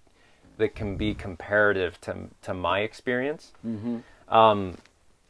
that 0.57 0.75
can 0.75 0.97
be 0.97 1.13
comparative 1.13 1.99
to 2.01 2.15
to 2.41 2.53
my 2.53 2.79
experience. 2.81 3.53
Mm-hmm. 3.65 4.33
Um, 4.33 4.77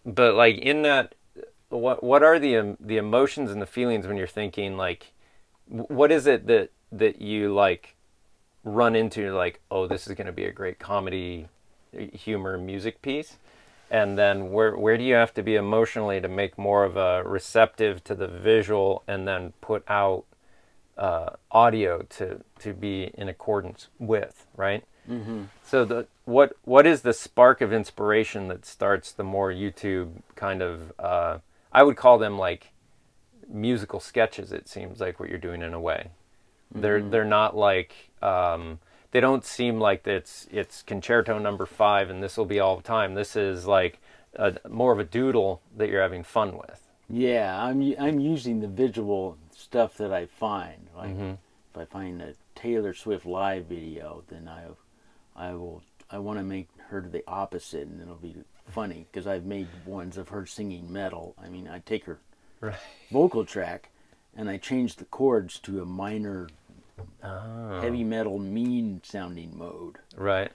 but 0.06 0.36
like 0.36 0.58
in 0.58 0.82
that, 0.84 1.16
what 1.70 2.04
what 2.04 2.24
are 2.24 2.40
the 2.40 2.58
um, 2.58 2.78
the 2.80 2.98
emotions 2.98 3.52
and 3.52 3.62
the 3.62 3.68
feelings 3.68 4.08
when 4.08 4.18
you're 4.18 4.28
thinking 4.28 4.78
like, 4.78 5.12
what 5.68 6.12
is 6.12 6.28
it 6.28 6.48
that 6.48 6.72
that 6.92 7.22
you 7.22 7.54
like 7.54 7.96
run 8.64 8.96
into 8.96 9.34
like, 9.34 9.62
oh, 9.70 9.88
this 9.88 10.08
is 10.08 10.16
going 10.16 10.28
to 10.28 10.34
be 10.34 10.46
a 10.46 10.52
great 10.52 10.80
comedy, 10.80 11.48
humor, 12.14 12.58
music 12.58 13.02
piece, 13.02 13.38
and 13.90 14.18
then 14.18 14.52
where 14.52 14.76
where 14.78 14.98
do 14.98 15.04
you 15.04 15.16
have 15.16 15.34
to 15.36 15.44
be 15.44 15.56
emotionally 15.56 16.20
to 16.22 16.28
make 16.28 16.58
more 16.58 16.84
of 16.84 16.98
a 16.98 17.24
receptive 17.24 18.04
to 18.06 18.16
the 18.16 18.28
visual 18.28 19.04
and 19.08 19.28
then 19.28 19.54
put 19.62 19.84
out 19.88 20.26
uh, 20.98 21.32
audio 21.52 22.02
to 22.10 22.44
to 22.60 22.74
be 22.74 23.12
in 23.14 23.30
accordance 23.30 23.88
with, 24.00 24.46
right? 24.56 24.84
Mm-hmm. 25.10 25.44
So 25.64 25.86
the 25.86 26.08
what 26.26 26.54
what 26.64 26.86
is 26.86 27.02
the 27.02 27.14
spark 27.14 27.62
of 27.62 27.72
inspiration 27.72 28.48
that 28.50 28.66
starts 28.66 29.12
the 29.12 29.24
more 29.24 29.52
YouTube 29.52 30.22
kind 30.36 30.62
of 30.62 30.94
uh, 31.00 31.38
I 31.72 31.84
would 31.84 31.96
call 31.96 32.18
them 32.18 32.38
like 32.38 32.72
musical 33.48 34.00
sketches. 34.00 34.52
It 34.52 34.68
seems 34.68 35.00
like 35.00 35.20
what 35.20 35.30
you're 35.30 35.38
doing 35.38 35.62
in 35.62 35.74
a 35.74 35.80
way. 35.80 36.10
They're 36.74 37.02
they're 37.02 37.26
not 37.26 37.56
like 37.56 37.94
um, 38.22 38.80
they 39.18 39.22
don't 39.22 39.44
seem 39.44 39.80
like 39.80 40.06
it's 40.06 40.48
it's 40.52 40.84
concerto 40.84 41.40
number 41.40 41.66
five 41.66 42.12
and 42.12 42.22
this 42.22 42.38
will 42.38 42.46
be 42.46 42.60
all 42.60 42.78
the 42.78 42.84
time. 42.84 43.16
This 43.16 43.36
is 43.36 43.66
like 43.66 44.00
a, 44.36 44.54
more 44.70 44.92
of 44.92 45.00
a 45.00 45.04
doodle 45.04 45.60
that 45.76 45.90
you're 45.90 46.04
having 46.04 46.22
fun 46.22 46.56
with. 46.56 46.88
Yeah, 47.10 47.60
I'm 47.60 47.96
I'm 47.98 48.20
using 48.20 48.60
the 48.60 48.68
visual 48.68 49.36
stuff 49.56 49.98
that 49.98 50.14
I 50.14 50.28
find. 50.28 50.90
Like 50.96 51.18
Mhm. 51.18 51.38
if 51.72 51.78
I 51.80 51.86
find 51.86 52.22
a 52.22 52.36
Taylor 52.54 52.94
Swift 52.94 53.26
live 53.26 53.66
video, 53.66 54.24
then 54.28 54.48
I 54.48 54.66
I 55.36 55.54
will 55.56 55.82
I 56.12 56.20
want 56.20 56.38
to 56.38 56.44
make 56.44 56.68
her 56.90 57.02
the 57.02 57.24
opposite, 57.28 57.88
and 57.88 58.00
it'll 58.00 58.18
be 58.18 58.36
funny 58.68 59.08
because 59.12 59.26
I've 59.26 59.46
made 59.46 59.68
ones 59.84 60.20
of 60.20 60.30
her 60.30 60.46
singing 60.46 60.94
metal. 60.94 61.34
I 61.44 61.50
mean, 61.50 61.68
I 61.68 61.80
take 61.80 62.04
her 62.06 62.20
Right. 62.62 62.76
vocal 63.10 63.46
track 63.46 63.90
and 64.36 64.48
I 64.48 64.58
change 64.58 64.98
the 64.98 65.06
chords 65.06 65.58
to 65.62 65.82
a 65.82 65.86
minor 65.86 66.50
Oh. 67.24 67.82
heavy 67.82 68.04
metal 68.04 68.40
mean 68.40 69.02
sounding 69.04 69.58
mode. 69.58 69.98
Right. 70.16 70.52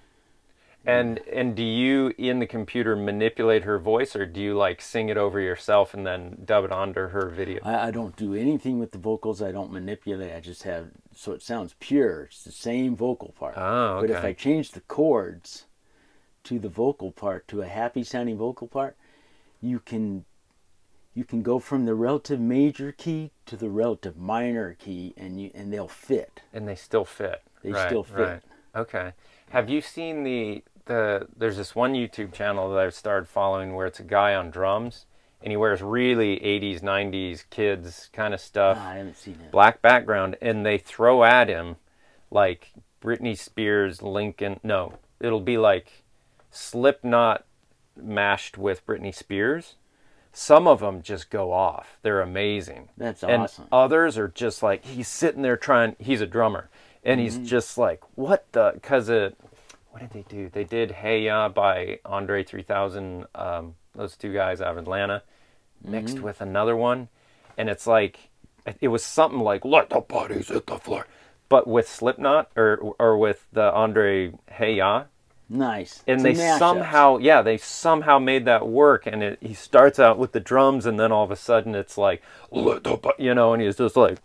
And 0.84 1.20
and 1.32 1.54
do 1.54 1.62
you 1.62 2.12
in 2.18 2.40
the 2.40 2.46
computer 2.46 2.96
manipulate 2.96 3.62
her 3.62 3.78
voice 3.78 4.16
or 4.16 4.26
do 4.26 4.40
you 4.40 4.56
like 4.56 4.80
sing 4.80 5.08
it 5.10 5.16
over 5.16 5.38
yourself 5.38 5.94
and 5.94 6.04
then 6.04 6.42
dub 6.44 6.64
it 6.64 6.72
onto 6.72 7.08
her 7.08 7.28
video? 7.28 7.60
I, 7.62 7.88
I 7.88 7.90
don't 7.92 8.16
do 8.16 8.34
anything 8.34 8.80
with 8.80 8.90
the 8.90 8.98
vocals. 8.98 9.40
I 9.40 9.52
don't 9.52 9.72
manipulate. 9.72 10.34
I 10.34 10.40
just 10.40 10.64
have 10.64 10.88
so 11.14 11.32
it 11.32 11.42
sounds 11.42 11.76
pure. 11.78 12.24
It's 12.24 12.42
the 12.42 12.50
same 12.52 12.96
vocal 12.96 13.32
part. 13.38 13.54
Oh, 13.56 14.00
But 14.00 14.10
if. 14.10 14.24
I 14.24 14.32
change 14.32 14.72
the 14.72 14.80
chords 14.80 15.66
to 16.44 16.58
the 16.58 16.68
vocal 16.68 17.12
part, 17.12 17.46
to 17.48 17.62
a 17.62 17.66
happy 17.66 18.02
sounding 18.02 18.36
vocal 18.36 18.66
part, 18.66 18.96
you 19.60 19.78
can 19.78 20.24
you 21.14 21.24
can 21.24 21.42
go 21.42 21.58
from 21.58 21.84
the 21.84 21.94
relative 21.94 22.40
major 22.40 22.92
key 22.92 23.30
to 23.46 23.56
the 23.56 23.68
relative 23.68 24.16
minor 24.16 24.74
key, 24.78 25.12
and 25.16 25.40
you 25.40 25.50
and 25.54 25.72
they'll 25.72 25.88
fit. 25.88 26.42
And 26.52 26.66
they 26.66 26.74
still 26.74 27.04
fit. 27.04 27.42
They 27.62 27.72
Right, 27.72 27.88
still 27.88 28.02
fit. 28.02 28.18
Right. 28.18 28.42
Okay. 28.74 29.12
Have 29.50 29.68
you 29.68 29.80
seen 29.80 30.24
the 30.24 30.62
the 30.86 31.28
there's 31.36 31.56
this 31.56 31.74
one 31.74 31.92
YouTube 31.94 32.32
channel 32.32 32.70
that 32.72 32.78
I've 32.78 32.94
started 32.94 33.28
following 33.28 33.74
where 33.74 33.86
it's 33.86 34.00
a 34.00 34.04
guy 34.04 34.34
on 34.34 34.50
drums 34.50 35.06
and 35.42 35.50
he 35.50 35.56
wears 35.56 35.82
really 35.82 36.36
80s 36.38 36.80
90s 36.80 37.44
kids 37.50 38.08
kind 38.12 38.32
of 38.32 38.40
stuff. 38.40 38.78
Ah, 38.80 38.90
I 38.90 38.94
haven't 38.96 39.16
seen 39.16 39.34
it. 39.34 39.50
black 39.50 39.82
background 39.82 40.36
and 40.40 40.64
they 40.64 40.78
throw 40.78 41.24
at 41.24 41.48
him 41.48 41.76
like 42.30 42.72
Britney 43.02 43.36
Spears, 43.36 44.02
Linkin. 44.02 44.60
No, 44.62 44.94
it'll 45.20 45.40
be 45.40 45.58
like 45.58 46.04
Slipknot 46.50 47.44
mashed 47.96 48.56
with 48.56 48.86
Britney 48.86 49.14
Spears. 49.14 49.74
Some 50.32 50.66
of 50.66 50.80
them 50.80 51.02
just 51.02 51.28
go 51.30 51.52
off. 51.52 51.98
They're 52.02 52.22
amazing. 52.22 52.88
That's 52.96 53.22
and 53.22 53.42
awesome. 53.42 53.66
others 53.70 54.16
are 54.16 54.28
just 54.28 54.62
like 54.62 54.84
he's 54.84 55.08
sitting 55.08 55.42
there 55.42 55.56
trying. 55.58 55.94
He's 55.98 56.20
a 56.22 56.26
drummer, 56.26 56.70
and 57.04 57.20
he's 57.20 57.34
Mm-hmm. 57.36 57.44
just 57.44 57.76
like, 57.76 58.02
what 58.16 58.46
the? 58.52 58.70
Because 58.74 59.08
it. 59.08 59.36
What 59.90 60.00
did 60.00 60.10
they 60.12 60.24
do? 60.34 60.48
They 60.48 60.64
did 60.64 60.90
"Hey 60.92 61.24
Ya" 61.26 61.50
by 61.50 61.98
Andre 62.06 62.42
3000. 62.44 63.26
Um, 63.34 63.74
those 63.94 64.16
two 64.16 64.32
guys 64.32 64.62
out 64.62 64.72
of 64.72 64.78
Atlanta, 64.78 65.22
mixed 65.84 66.14
Mm-hmm. 66.16 66.24
with 66.24 66.40
another 66.40 66.74
one, 66.76 67.08
and 67.58 67.68
it's 67.68 67.86
like 67.86 68.30
it 68.80 68.88
was 68.88 69.04
something 69.04 69.40
like 69.40 69.66
"Let 69.66 69.90
the 69.90 70.00
bodies 70.00 70.48
hit 70.48 70.66
the 70.66 70.78
floor," 70.78 71.06
but 71.50 71.66
with 71.68 71.86
Slipknot 71.86 72.50
or 72.56 72.94
or 72.98 73.18
with 73.18 73.46
the 73.52 73.70
Andre 73.70 74.32
"Hey 74.50 74.76
Ya." 74.76 75.04
Nice. 75.52 76.02
and 76.06 76.26
It's 76.26 76.40
they 76.40 76.58
somehow 76.58 77.18
yeah 77.18 77.42
they 77.42 77.58
somehow 77.58 78.18
made 78.18 78.44
that 78.46 78.66
work 78.66 79.06
and 79.06 79.22
it, 79.22 79.38
he 79.40 79.52
starts 79.54 79.98
out 79.98 80.18
with 80.18 80.32
the 80.32 80.40
drums 80.40 80.86
and 80.86 80.98
then 80.98 81.12
all 81.12 81.24
of 81.24 81.30
a 81.30 81.36
sudden 81.36 81.74
it's 81.74 81.98
like 81.98 82.22
"Let 82.50 82.84
the 82.84 82.96
bu-" 82.96 83.10
you 83.18 83.34
know 83.34 83.52
and 83.52 83.62
he's 83.62 83.76
just 83.76 83.96
like 83.96 84.18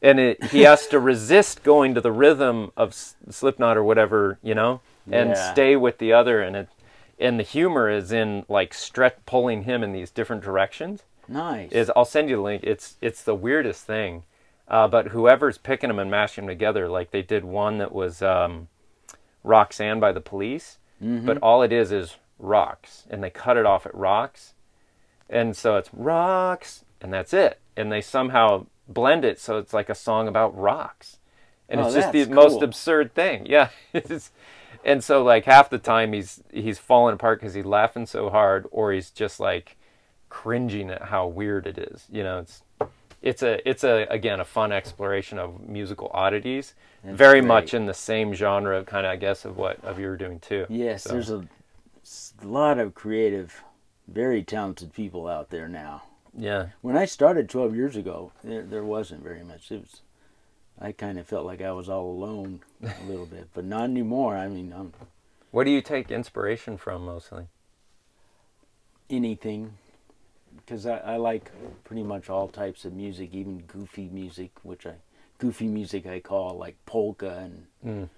and 0.00 0.20
it 0.20 0.42
he 0.44 0.60
has 0.60 0.86
to 0.88 1.00
resist 1.00 1.64
going 1.64 1.94
to 1.94 2.00
the 2.00 2.12
rhythm 2.12 2.70
of 2.76 2.94
slipknot 2.94 3.76
or 3.76 3.82
whatever 3.82 4.38
you 4.42 4.54
know 4.54 4.80
and 5.10 5.30
Yeah. 5.30 5.52
stay 5.52 5.74
with 5.74 5.98
the 5.98 6.12
other 6.12 6.40
and 6.40 6.54
it 6.54 6.68
and 7.18 7.38
the 7.40 7.44
humor 7.44 7.90
is 7.90 8.12
in 8.12 8.44
like 8.48 8.72
stretch 8.72 9.16
pulling 9.26 9.64
him 9.64 9.82
in 9.82 9.92
these 9.92 10.10
different 10.12 10.42
directions 10.44 11.02
Nice. 11.26 11.72
is 11.72 11.90
I'll 11.94 12.04
send 12.06 12.30
you 12.30 12.36
the 12.36 12.42
link. 12.42 12.62
It's 12.64 12.96
it's 13.02 13.22
the 13.22 13.34
weirdest 13.34 13.84
thing, 13.84 14.22
uh, 14.68 14.88
but 14.88 15.08
whoever's 15.08 15.58
picking 15.58 15.88
them 15.88 15.98
and 15.98 16.10
mashing 16.10 16.46
them 16.46 16.48
together, 16.54 16.88
like 16.88 17.10
they 17.10 17.20
did 17.20 17.44
one 17.44 17.76
that 17.78 17.92
was 17.92 18.22
um, 18.22 18.68
Roxanne 19.44 20.00
by 20.00 20.12
the 20.12 20.20
Police, 20.20 20.78
mm-hmm. 21.02 21.26
but 21.26 21.38
all 21.38 21.62
it 21.62 21.72
is 21.72 21.92
is 21.92 22.16
rocks, 22.38 23.04
and 23.10 23.22
they 23.22 23.30
cut 23.30 23.56
it 23.56 23.66
off 23.66 23.86
at 23.86 23.94
rocks, 23.94 24.54
and 25.28 25.56
so 25.56 25.76
it's 25.76 25.90
rocks, 25.92 26.84
and 27.00 27.12
that's 27.12 27.32
it, 27.32 27.60
and 27.76 27.90
they 27.90 28.00
somehow 28.00 28.66
blend 28.88 29.24
it 29.24 29.38
so 29.38 29.58
it's 29.58 29.74
like 29.74 29.88
a 29.88 29.94
song 29.94 30.28
about 30.28 30.56
rocks, 30.56 31.18
and 31.68 31.80
Oh, 31.80 31.86
it's 31.86 31.94
just 31.94 32.12
the 32.12 32.24
that's 32.24 32.34
most 32.34 32.62
absurd 32.62 33.14
thing. 33.14 33.46
Yeah, 33.50 33.68
and 34.84 35.02
so 35.02 35.22
like 35.22 35.44
half 35.44 35.70
the 35.70 35.78
time 35.78 36.12
he's 36.12 36.42
he's 36.52 36.78
falling 36.78 37.14
apart 37.14 37.40
because 37.40 37.54
he's 37.54 37.64
laughing 37.64 38.06
so 38.06 38.30
hard, 38.30 38.66
or 38.70 38.92
he's 38.92 39.10
just 39.10 39.40
like 39.40 39.76
cringing 40.28 40.90
at 40.90 41.02
how 41.02 41.26
weird 41.26 41.66
it 41.66 41.78
is. 41.78 42.06
You 42.10 42.22
know, 42.22 42.38
it's 42.38 42.62
it's 43.22 43.42
a 43.42 43.68
it's 43.68 43.84
a 43.84 44.06
again 44.10 44.40
a 44.40 44.44
fun 44.44 44.72
exploration 44.72 45.38
of 45.38 45.60
musical 45.68 46.10
oddities, 46.14 46.74
That's 47.02 47.16
very 47.16 47.40
great. 47.40 47.48
much 47.48 47.74
in 47.74 47.86
the 47.86 47.94
same 47.94 48.32
genre, 48.34 48.84
kind 48.84 49.06
of 49.06 49.12
I 49.12 49.16
guess 49.16 49.44
of 49.44 49.56
what 49.56 49.82
of 49.84 49.98
you 49.98 50.06
were 50.08 50.16
doing 50.16 50.38
too. 50.40 50.66
Yes, 50.68 51.02
So, 51.04 51.10
there's 51.12 51.30
a 51.30 51.46
lot 52.42 52.78
of 52.78 52.94
creative, 52.94 53.62
very 54.06 54.42
talented 54.42 54.92
people 54.92 55.26
out 55.26 55.50
there 55.50 55.68
now. 55.68 56.02
yeah, 56.36 56.68
When 56.80 56.96
I 56.96 57.04
started 57.06 57.48
12 57.48 57.74
years 57.74 57.96
ago, 57.96 58.32
there, 58.44 58.62
there 58.62 58.84
wasn't 58.84 59.22
very 59.22 59.42
much. 59.44 59.70
It 59.72 59.80
was, 59.80 60.00
I 60.80 60.92
kind 60.92 61.18
of 61.18 61.26
felt 61.26 61.44
like 61.44 61.60
I 61.60 61.72
was 61.72 61.88
all 61.88 62.10
alone 62.10 62.60
a 62.82 62.92
little 63.08 63.26
bit, 63.26 63.48
but 63.52 63.64
not 63.64 63.84
anymore. 63.84 64.36
I 64.36 64.48
mean, 64.48 64.72
I'm 64.72 64.92
what 65.50 65.64
do 65.64 65.70
you 65.70 65.80
take 65.82 66.10
inspiration 66.10 66.76
from 66.76 67.04
mostly? 67.04 67.48
anything 69.10 69.72
because 70.68 70.84
I, 70.84 70.98
I 70.98 71.16
like 71.16 71.50
pretty 71.84 72.02
much 72.02 72.28
all 72.28 72.46
types 72.46 72.84
of 72.84 72.92
music, 72.92 73.30
even 73.32 73.60
goofy 73.60 74.10
music, 74.12 74.50
which 74.62 74.84
I 74.86 74.96
goofy 75.38 75.66
music 75.66 76.06
I 76.06 76.20
call 76.20 76.58
like 76.58 76.76
polka, 76.84 77.38
and 77.38 77.66
Mm. 77.84 78.08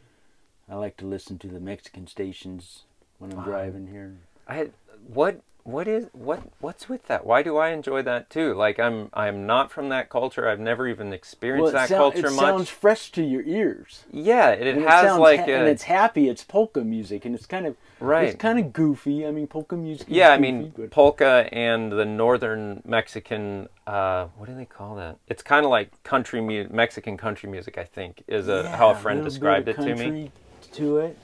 I 0.68 0.74
like 0.74 0.96
to 0.96 1.06
listen 1.06 1.38
to 1.40 1.48
the 1.48 1.60
Mexican 1.60 2.06
stations 2.08 2.84
when 3.18 3.30
I'm 3.30 3.38
Wow. 3.38 3.44
driving 3.44 3.86
here. 3.86 4.16
I 4.48 4.70
what 5.06 5.42
what 5.70 5.86
is 5.88 6.06
what 6.12 6.42
what's 6.60 6.88
with 6.88 7.06
that? 7.06 7.24
Why 7.26 7.42
do 7.42 7.56
I 7.56 7.70
enjoy 7.70 8.02
that 8.02 8.28
too? 8.30 8.54
Like 8.54 8.78
I'm 8.78 9.10
I'm 9.14 9.46
not 9.46 9.70
from 9.70 9.88
that 9.90 10.08
culture. 10.08 10.48
I've 10.48 10.60
never 10.60 10.86
even 10.88 11.12
experienced 11.12 11.70
it, 11.70 11.72
that 11.72 11.88
sou- 11.88 11.96
culture 11.96 12.18
it 12.26 12.32
much. 12.32 12.34
sounds 12.40 12.68
fresh 12.68 13.10
to 13.12 13.22
your 13.22 13.42
ears. 13.42 14.04
yeah, 14.10 14.50
it, 14.50 14.66
it 14.66 14.76
And 14.76 14.86
has 14.86 15.06
sounds 15.06 15.20
like 15.20 15.40
ha- 15.40 15.46
a, 15.46 15.54
and 15.54 15.68
it's 15.68 15.84
happy. 15.84 16.28
It's 16.28 16.44
polka 16.44 16.82
music, 16.82 17.24
and 17.24 17.34
it's 17.34 17.46
kind 17.46 17.66
of 17.66 17.76
Right. 18.02 18.28
It's 18.28 18.36
kind 18.36 18.58
of 18.58 18.72
goofy. 18.72 19.26
I 19.26 19.30
mean, 19.30 19.46
polka 19.46 19.76
music. 19.76 20.08
is 20.08 20.14
Yeah, 20.14 20.30
I 20.30 20.38
mean 20.38 20.72
but- 20.76 20.90
polka 20.90 21.46
and 21.52 21.92
the 21.92 22.04
northern 22.06 22.82
Mexican. 22.86 23.68
Uh, 23.86 24.26
what 24.38 24.48
do 24.48 24.54
they 24.54 24.64
call 24.64 24.94
that? 24.96 25.18
It's 25.28 25.42
kind 25.42 25.64
of 25.66 25.70
like 25.70 26.02
country 26.02 26.40
mu- 26.40 26.68
Mexican 26.70 27.16
country 27.18 27.50
music. 27.50 27.76
I 27.76 27.84
think 27.84 28.22
is 28.26 28.48
a, 28.48 28.70
how 28.70 28.90
a 28.90 28.94
friend 28.94 29.22
described 29.24 29.68
it 29.68 29.76
to 29.76 29.94
me. 29.94 30.30
To 30.72 30.98
it, 30.98 31.18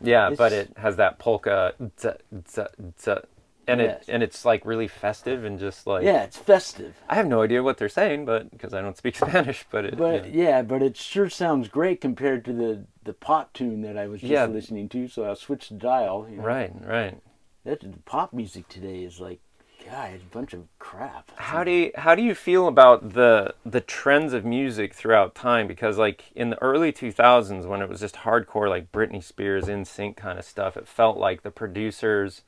Yeah, 0.00 0.30
but 0.36 0.52
it 0.52 0.72
has 0.76 0.96
that 0.96 1.18
polka, 1.20 1.74
and 3.66 3.80
Yes. 3.80 4.08
it 4.08 4.12
and 4.12 4.22
it's 4.22 4.44
like 4.44 4.64
really 4.66 4.88
festive 4.88 5.44
and 5.44 5.58
just 5.58 5.86
like 5.86 6.04
yeah, 6.04 6.22
it's 6.24 6.36
festive. 6.36 6.94
I 7.08 7.14
have 7.14 7.26
no 7.26 7.42
idea 7.42 7.62
what 7.62 7.78
they're 7.78 7.88
saying, 7.88 8.24
but 8.24 8.50
because 8.50 8.74
I 8.74 8.80
don't 8.80 8.96
speak 8.96 9.16
Spanish, 9.24 9.64
but 9.70 9.84
it. 9.84 9.96
But 9.96 10.32
yeah. 10.32 10.42
yeah. 10.58 10.62
but 10.62 10.82
it 10.82 10.96
sure 10.96 11.28
sounds 11.30 11.68
great 11.68 12.00
compared 12.00 12.44
to 12.46 12.52
the 12.52 12.84
the 13.04 13.12
pop 13.12 13.52
tune 13.52 13.82
that 13.82 13.96
I 13.96 14.06
was 14.08 14.20
just 14.20 14.30
Yeah. 14.32 14.46
listening 14.46 14.88
to. 14.90 15.08
So 15.08 15.24
I'll 15.24 15.36
switch 15.36 15.68
the 15.68 15.76
dial. 15.76 16.26
You 16.30 16.38
know. 16.38 16.42
Right, 16.44 16.72
right. 16.84 17.18
That 17.64 17.80
the 17.80 17.98
pop 18.04 18.32
music 18.32 18.68
today 18.68 19.04
is 19.04 19.20
like, 19.20 19.38
God, 19.88 20.14
it's 20.14 20.24
a 20.24 20.26
bunch 20.26 20.52
of 20.52 20.64
crap. 20.80 21.30
How 21.36 21.62
do 21.62 21.70
you 21.70 21.92
how 21.96 22.14
do 22.16 22.22
you 22.22 22.34
feel 22.34 22.66
about 22.66 23.12
the 23.14 23.54
the 23.64 23.80
trends 23.80 24.32
of 24.32 24.44
music 24.44 24.94
throughout 24.94 25.34
time? 25.36 25.66
Because 25.68 25.98
like 25.98 26.24
in 26.34 26.50
the 26.50 26.60
early 26.62 26.90
two 26.92 27.12
thousands, 27.12 27.66
when 27.66 27.80
it 27.82 27.88
was 27.88 28.00
just 28.00 28.16
hardcore, 28.16 28.68
like 28.68 28.90
Britney 28.90 29.22
Spears, 29.22 29.66
NSYNC 29.66 30.16
kind 30.16 30.38
of 30.38 30.44
stuff, 30.44 30.76
it 30.76 30.88
felt 30.88 31.16
like 31.18 31.42
the 31.42 31.50
producers 31.52 32.42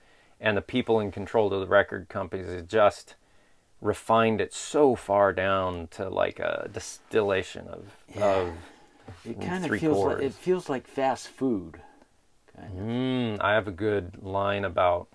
and 0.44 0.58
the 0.58 0.62
people 0.62 1.00
in 1.00 1.10
control 1.10 1.52
of 1.52 1.58
the 1.58 1.66
record 1.66 2.06
companies 2.10 2.62
just 2.68 3.14
refined 3.80 4.42
it 4.42 4.52
so 4.52 4.94
far 4.94 5.32
down 5.32 5.88
to 5.90 6.10
like 6.10 6.38
a 6.38 6.68
distillation 6.70 7.66
of 7.66 7.96
Yeah. 8.14 8.24
of 8.24 8.52
It 9.24 9.40
kind 9.40 9.64
of 9.64 9.80
feels 9.80 10.04
like 10.04 10.22
it 10.22 10.34
feels 10.34 10.68
like 10.68 10.86
fast 10.86 11.28
food. 11.28 11.80
Kind 12.54 12.78
of. 12.78 12.84
Mm, 12.84 13.40
I 13.42 13.54
have 13.54 13.66
a 13.66 13.72
good 13.72 14.22
line 14.22 14.66
about 14.66 15.08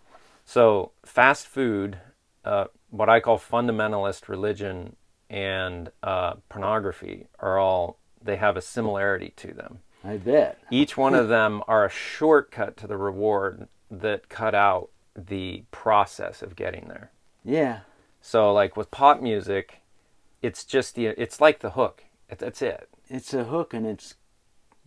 so 0.45 0.93
fast 1.05 1.45
food, 1.45 1.99
uh, 2.43 2.65
what 2.89 3.07
I 3.07 3.19
call 3.19 3.37
fundamentalist 3.37 4.27
religion 4.29 4.95
and 5.29 5.91
uh, 6.01 6.33
pornography 6.49 7.27
are 7.39 7.59
all 7.59 7.99
they 8.19 8.37
have 8.37 8.57
a 8.57 8.61
similarity 8.61 9.31
to 9.37 9.53
them. 9.53 9.79
I 10.03 10.17
bet. 10.17 10.57
Each 10.71 10.97
one 10.97 11.13
of 11.13 11.27
them 11.29 11.61
are 11.67 11.85
a 11.85 11.89
shortcut 11.89 12.77
to 12.77 12.87
the 12.87 12.97
reward 12.97 13.67
that 13.91 14.27
cut 14.27 14.55
out 14.55 14.89
the 15.15 15.63
process 15.71 16.41
of 16.41 16.55
getting 16.55 16.87
there. 16.87 17.11
Yeah. 17.43 17.79
So 18.21 18.53
like 18.53 18.75
with 18.77 18.91
pop 18.91 19.21
music, 19.21 19.81
it's 20.41 20.63
just 20.63 20.95
the 20.95 21.07
it's 21.07 21.41
like 21.41 21.59
the 21.59 21.71
hook. 21.71 22.03
It, 22.29 22.39
that's 22.39 22.61
it. 22.61 22.89
It's 23.09 23.33
a 23.33 23.45
hook 23.45 23.73
and 23.73 23.85
it's 23.85 24.15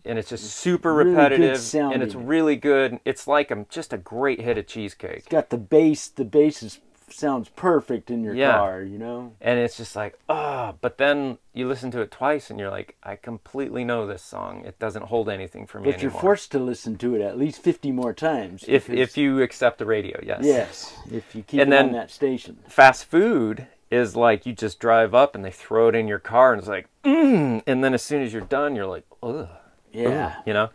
and 0.05 0.19
it's 0.19 0.29
just 0.29 0.45
super 0.51 0.93
really 0.93 1.11
repetitive 1.11 1.75
and 1.75 2.03
it's 2.03 2.15
really 2.15 2.55
good. 2.55 2.99
It's 3.05 3.27
like 3.27 3.51
a, 3.51 3.65
just 3.69 3.93
a 3.93 3.97
great 3.97 4.41
hit 4.41 4.57
of 4.57 4.67
cheesecake. 4.67 5.29
got 5.29 5.49
the 5.49 5.57
bass. 5.57 6.07
The 6.07 6.25
bass 6.25 6.61
is, 6.61 6.79
sounds 7.09 7.49
perfect 7.49 8.09
in 8.11 8.23
your 8.23 8.33
Yeah. 8.33 8.53
car. 8.53 8.81
You 8.81 8.97
know. 8.97 9.33
And 9.41 9.59
it's 9.59 9.77
just 9.77 9.95
like, 9.95 10.17
ah, 10.29 10.73
but 10.81 10.97
then 10.97 11.37
you 11.53 11.67
listen 11.67 11.91
to 11.91 12.01
it 12.01 12.11
twice 12.11 12.49
and 12.49 12.59
you're 12.59 12.69
like, 12.71 12.95
I 13.03 13.15
completely 13.15 13.83
know 13.83 14.07
this 14.07 14.21
song. 14.23 14.63
It 14.65 14.79
doesn't 14.79 15.05
hold 15.05 15.29
anything 15.29 15.65
for 15.67 15.79
me 15.79 15.91
But 15.91 16.01
you're 16.01 16.11
forced 16.11 16.51
to 16.53 16.59
listen 16.59 16.97
to 16.97 17.15
it 17.15 17.21
at 17.21 17.37
least 17.37 17.61
fifty 17.61 17.91
more 17.91 18.13
times. 18.13 18.65
if 18.67 18.89
if 18.89 19.17
you 19.17 19.41
accept 19.41 19.77
the 19.79 19.85
radio, 19.85 20.19
yes. 20.23 20.39
yes, 20.43 20.97
if 21.11 21.35
you 21.35 21.43
keep 21.43 21.59
And 21.61 21.71
it 21.73 21.75
then- 21.75 21.85
on 21.87 21.91
that 21.93 22.11
station. 22.11 22.57
Fast 22.67 23.05
food 23.05 23.67
is 23.91 24.15
like 24.15 24.45
you 24.47 24.53
just 24.53 24.79
drive 24.79 25.13
up 25.13 25.35
and 25.35 25.45
they 25.45 25.51
throw 25.51 25.87
it 25.87 25.93
in 25.95 26.07
your 26.07 26.17
car 26.19 26.51
and 26.53 26.59
it's 26.59 26.67
like, 26.67 26.87
mm, 27.03 27.61
and 27.67 27.83
then 27.83 27.93
as 27.93 28.01
soon 28.01 28.23
as 28.23 28.33
you're 28.33 28.41
done, 28.41 28.75
you're 28.75 28.87
like, 28.87 29.05
ugh. 29.21 29.47
Yeah. 29.91 30.37
you 30.47 30.53
know 30.53 30.69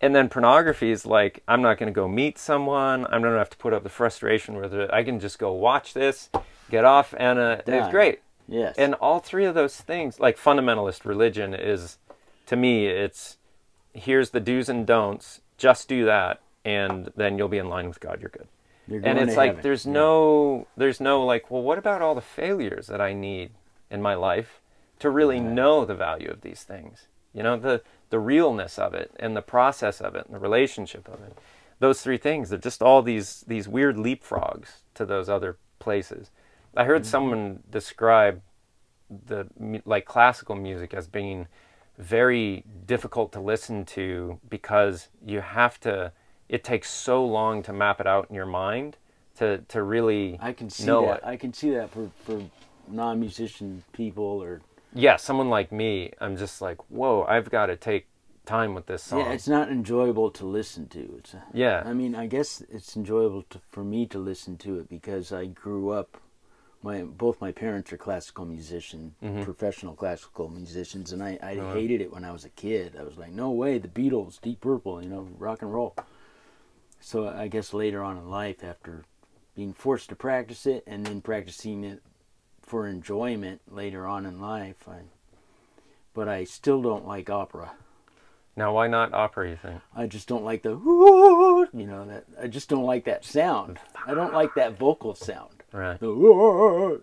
and 0.00 0.14
then 0.14 0.28
pornography 0.28 0.90
is 0.90 1.04
like 1.06 1.42
i'm 1.48 1.62
not 1.62 1.78
going 1.78 1.86
to 1.86 1.94
go 1.94 2.08
meet 2.08 2.38
someone. 2.38 3.04
I'm 3.06 3.22
not 3.22 3.28
going 3.28 3.32
to 3.34 3.38
have 3.38 3.50
to 3.50 3.56
put 3.56 3.72
up 3.72 3.82
the 3.82 3.88
frustration 3.88 4.56
with 4.56 4.72
it 4.74 4.90
i 4.92 5.02
can 5.02 5.20
just 5.20 5.38
go 5.38 5.52
watch 5.52 5.94
this 5.94 6.30
get 6.70 6.84
off 6.84 7.14
and 7.18 7.38
uh, 7.38 7.58
it's 7.66 7.90
great. 7.90 8.20
Yes. 8.48 8.74
and 8.78 8.94
all 8.94 9.20
three 9.20 9.44
of 9.44 9.54
those 9.54 9.76
things 9.76 10.18
like 10.18 10.36
fundamentalist 10.36 11.04
religion 11.04 11.54
is 11.54 11.98
to 12.46 12.56
me 12.56 12.86
it's 12.86 13.36
here's 13.92 14.30
the 14.30 14.40
do's 14.40 14.68
and 14.68 14.86
don'ts 14.86 15.40
just 15.56 15.88
do 15.88 16.04
that 16.04 16.40
and 16.64 17.12
then 17.16 17.38
you'll 17.38 17.48
be 17.48 17.58
in 17.58 17.68
line 17.68 17.88
with 17.88 18.00
god 18.00 18.20
you're 18.20 18.30
good. 18.30 18.48
You're 18.88 19.02
and 19.04 19.18
it's 19.18 19.36
like 19.36 19.50
heaven. 19.50 19.62
there's 19.62 19.86
no 19.86 20.66
there's 20.76 21.00
no 21.00 21.24
like 21.24 21.50
well 21.50 21.62
what 21.62 21.78
about 21.78 22.02
all 22.02 22.14
the 22.14 22.20
failures 22.20 22.88
that 22.88 23.00
i 23.00 23.12
need 23.12 23.50
in 23.90 24.02
my 24.02 24.14
life 24.14 24.60
to 25.00 25.10
really 25.10 25.40
know 25.40 25.84
the 25.84 25.94
value 25.94 26.28
of 26.30 26.42
these 26.42 26.62
things? 26.62 27.06
You 27.32 27.42
know 27.42 27.56
the 27.56 27.82
the 28.10 28.18
realness 28.18 28.78
of 28.78 28.94
it 28.94 29.10
and 29.18 29.36
the 29.36 29.42
process 29.42 30.00
of 30.00 30.14
it 30.14 30.26
and 30.26 30.34
the 30.34 30.38
relationship 30.38 31.08
of 31.08 31.20
it 31.22 31.36
those 31.78 32.02
three 32.02 32.18
things 32.18 32.50
they're 32.50 32.58
just 32.58 32.82
all 32.82 33.02
these 33.02 33.44
these 33.46 33.66
weird 33.66 33.96
leapfrogs 33.96 34.82
to 34.94 35.04
those 35.06 35.28
other 35.28 35.56
places 35.78 36.30
i 36.76 36.84
heard 36.84 37.02
mm-hmm. 37.02 37.10
someone 37.10 37.62
describe 37.70 38.42
the 39.26 39.46
like 39.84 40.04
classical 40.04 40.54
music 40.54 40.94
as 40.94 41.08
being 41.08 41.46
very 41.98 42.64
difficult 42.86 43.32
to 43.32 43.40
listen 43.40 43.84
to 43.84 44.38
because 44.48 45.08
you 45.24 45.40
have 45.40 45.78
to 45.80 46.12
it 46.48 46.64
takes 46.64 46.90
so 46.90 47.24
long 47.24 47.62
to 47.62 47.72
map 47.72 48.00
it 48.00 48.06
out 48.06 48.26
in 48.28 48.34
your 48.34 48.46
mind 48.46 48.96
to 49.36 49.58
to 49.68 49.82
really 49.82 50.38
I 50.40 50.52
can 50.52 50.70
see 50.70 50.84
know 50.84 51.06
that. 51.06 51.18
it. 51.18 51.24
I 51.24 51.36
can 51.36 51.52
see 51.52 51.70
that 51.70 51.90
for 51.90 52.10
for 52.24 52.42
non-musician 52.88 53.84
people 53.92 54.24
or 54.24 54.60
yeah 54.94 55.16
someone 55.16 55.48
like 55.48 55.70
me 55.72 56.12
i'm 56.20 56.36
just 56.36 56.60
like 56.60 56.78
whoa 56.90 57.24
i've 57.28 57.50
got 57.50 57.66
to 57.66 57.76
take 57.76 58.06
time 58.46 58.74
with 58.74 58.86
this 58.86 59.02
song 59.02 59.20
yeah, 59.20 59.32
it's 59.32 59.46
not 59.46 59.70
enjoyable 59.70 60.30
to 60.30 60.44
listen 60.44 60.88
to. 60.88 61.14
It's 61.18 61.34
Yeah. 61.52 61.82
I 61.86 61.92
mean, 61.92 62.14
I 62.16 62.26
guess 62.26 62.62
it's 62.68 62.96
enjoyable 62.96 63.44
to, 63.50 63.60
for 63.70 63.84
me 63.84 64.06
to 64.06 64.18
listen 64.18 64.56
to 64.58 64.80
it 64.80 64.88
because 64.88 65.30
I 65.30 65.44
grew 65.46 65.90
up. 65.90 66.16
My 66.82 67.02
both 67.02 67.40
my 67.40 67.52
parents 67.52 67.92
are 67.92 67.96
classical 67.98 68.46
musicians, 68.46 69.12
Mm-hmm. 69.22 69.42
professional 69.42 69.94
classical 69.94 70.48
musicians, 70.48 71.12
and 71.12 71.22
I, 71.22 71.38
I 71.42 71.58
Uh-huh. 71.58 71.74
hated 71.74 72.00
it 72.00 72.12
when 72.12 72.24
I 72.24 72.32
was 72.32 72.44
a 72.44 72.48
kid. 72.48 72.96
I 72.98 73.04
was 73.04 73.18
like, 73.18 73.30
no 73.30 73.50
way, 73.50 73.78
the 73.78 73.88
Beatles, 73.88 74.40
Deep 74.40 74.60
Purple, 74.60 75.02
you 75.02 75.08
know, 75.10 75.28
rock 75.38 75.62
and 75.62 75.72
roll. 75.72 75.94
So 77.00 77.28
I 77.28 77.46
guess 77.48 77.72
later 77.72 78.02
on 78.02 78.16
in 78.16 78.28
life, 78.30 78.64
after 78.64 79.04
being 79.54 79.72
forced 79.74 80.08
to 80.08 80.16
practice 80.16 80.66
it 80.66 80.82
and 80.86 81.06
then 81.06 81.20
practicing 81.20 81.84
it 81.84 82.02
for 82.70 82.86
enjoyment 82.86 83.60
later 83.68 84.06
on 84.06 84.24
in 84.24 84.40
life, 84.40 84.88
I, 84.88 85.00
but 86.14 86.28
I 86.28 86.44
still 86.44 86.80
don't 86.80 87.04
like 87.04 87.28
opera. 87.28 87.72
now 88.54 88.72
why 88.72 88.86
not 88.86 89.12
opera 89.12 89.50
you 89.50 89.56
think 89.56 89.80
I 89.94 90.06
just 90.06 90.28
don't 90.28 90.44
like 90.44 90.62
the 90.62 90.70
you 91.72 91.86
know 91.86 92.06
that 92.06 92.26
I 92.40 92.46
just 92.46 92.68
don't 92.68 92.84
like 92.84 93.04
that 93.06 93.24
sound. 93.24 93.80
I 94.06 94.14
don't 94.14 94.32
like 94.32 94.54
that 94.54 94.78
vocal 94.78 95.16
sound. 95.16 95.64
right 95.72 95.98
The 95.98 96.06
"Ooh," 96.24 97.02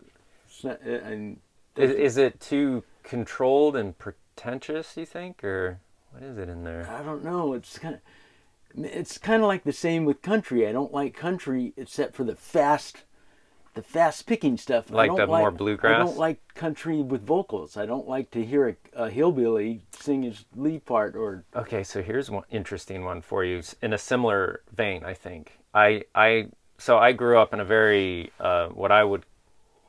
uh, 0.63 0.75
and 0.81 1.39
is, 1.75 1.91
is 1.91 2.17
it 2.17 2.39
too 2.39 2.85
controlled 3.03 3.75
and 3.75 3.97
pretentious 3.97 4.95
you 4.95 5.05
think 5.05 5.43
or 5.43 5.79
what 6.11 6.23
is 6.23 6.37
it 6.37 6.47
in 6.47 6.63
there 6.63 6.89
I 6.89 7.03
don't 7.03 7.25
know. 7.25 7.51
It's 7.51 7.77
kind 7.77 7.95
of 7.95 8.01
it's 8.85 9.17
kind 9.17 9.41
of 9.43 9.49
like 9.49 9.65
the 9.65 9.73
same 9.73 10.05
with 10.05 10.21
country. 10.21 10.65
I 10.65 10.71
don't 10.71 10.93
like 10.93 11.13
country 11.13 11.73
except 11.75 12.15
for 12.15 12.23
the 12.23 12.37
fast 12.37 13.03
the 13.77 13.83
fast 13.83 14.25
picking 14.25 14.57
stuff. 14.57 14.91
I 14.91 14.95
Like 14.95 15.09
don't 15.09 15.17
the 15.17 15.27
more 15.27 15.51
bluegrass? 15.51 15.95
I 15.95 15.99
don't 15.99 16.17
like 16.17 16.39
country 16.55 17.03
with 17.03 17.21
vocals. 17.21 17.77
I 17.77 17.85
don't 17.85 18.07
like 18.07 18.31
to 18.31 18.43
hear 18.43 18.69
a, 18.69 19.03
a 19.05 19.09
hillbilly 19.11 19.83
sing 19.91 20.23
his 20.23 20.45
lead 20.55 20.83
part 20.85 21.15
or 21.15 21.45
Okay, 21.55 21.83
so 21.83 22.01
here's 22.01 22.31
one 22.31 22.43
interesting 22.49 23.05
one 23.05 23.21
for 23.21 23.45
you 23.45 23.61
in 23.83 23.93
a 23.93 23.97
similar 23.99 24.61
vein. 24.75 25.05
I 25.05 25.13
think 25.13 25.59
I 25.75 26.05
I 26.15 26.47
so 26.79 26.97
I 26.97 27.11
grew 27.11 27.37
up 27.37 27.53
in 27.53 27.59
a 27.59 27.65
very 27.65 28.31
uh, 28.39 28.69
what 28.69 28.91
I 28.91 29.03
would 29.03 29.25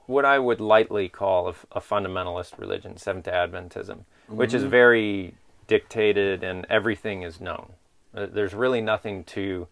what 0.04 0.26
I 0.26 0.38
would 0.38 0.60
lightly 0.60 1.08
call 1.08 1.54
a 1.72 1.80
fundamentalist 1.80 2.58
religion, 2.58 2.98
Seventh 2.98 3.24
Day 3.24 3.32
Adventism, 3.32 4.00
which 4.26 4.52
is 4.52 4.64
very 4.64 5.34
dictated 5.66 6.42
and 6.44 6.66
everything 6.68 7.22
is 7.22 7.40
known. 7.40 7.72
Uh, 8.14 8.26
There's 8.26 8.52
really 8.54 8.82
nothing 8.82 9.24
to 9.24 9.66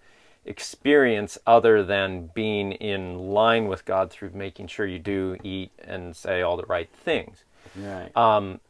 experience 0.47 1.37
other 1.47 1.85
than 1.85 2.31
being 2.33 2.73
in 2.73 3.19
line 3.19 3.67
with 3.67 3.85
God 3.85 4.11
through 4.11 4.31
making 4.33 4.69
sure 4.69 4.87
you 4.87 4.99
do 4.99 5.37
eat 5.43 5.73
and 5.79 6.15
say 6.15 6.41
all 6.41 6.57
the 6.57 6.67
right 6.67 6.89
things. 6.91 7.45
right. 7.77 8.17
Um, 8.17 8.61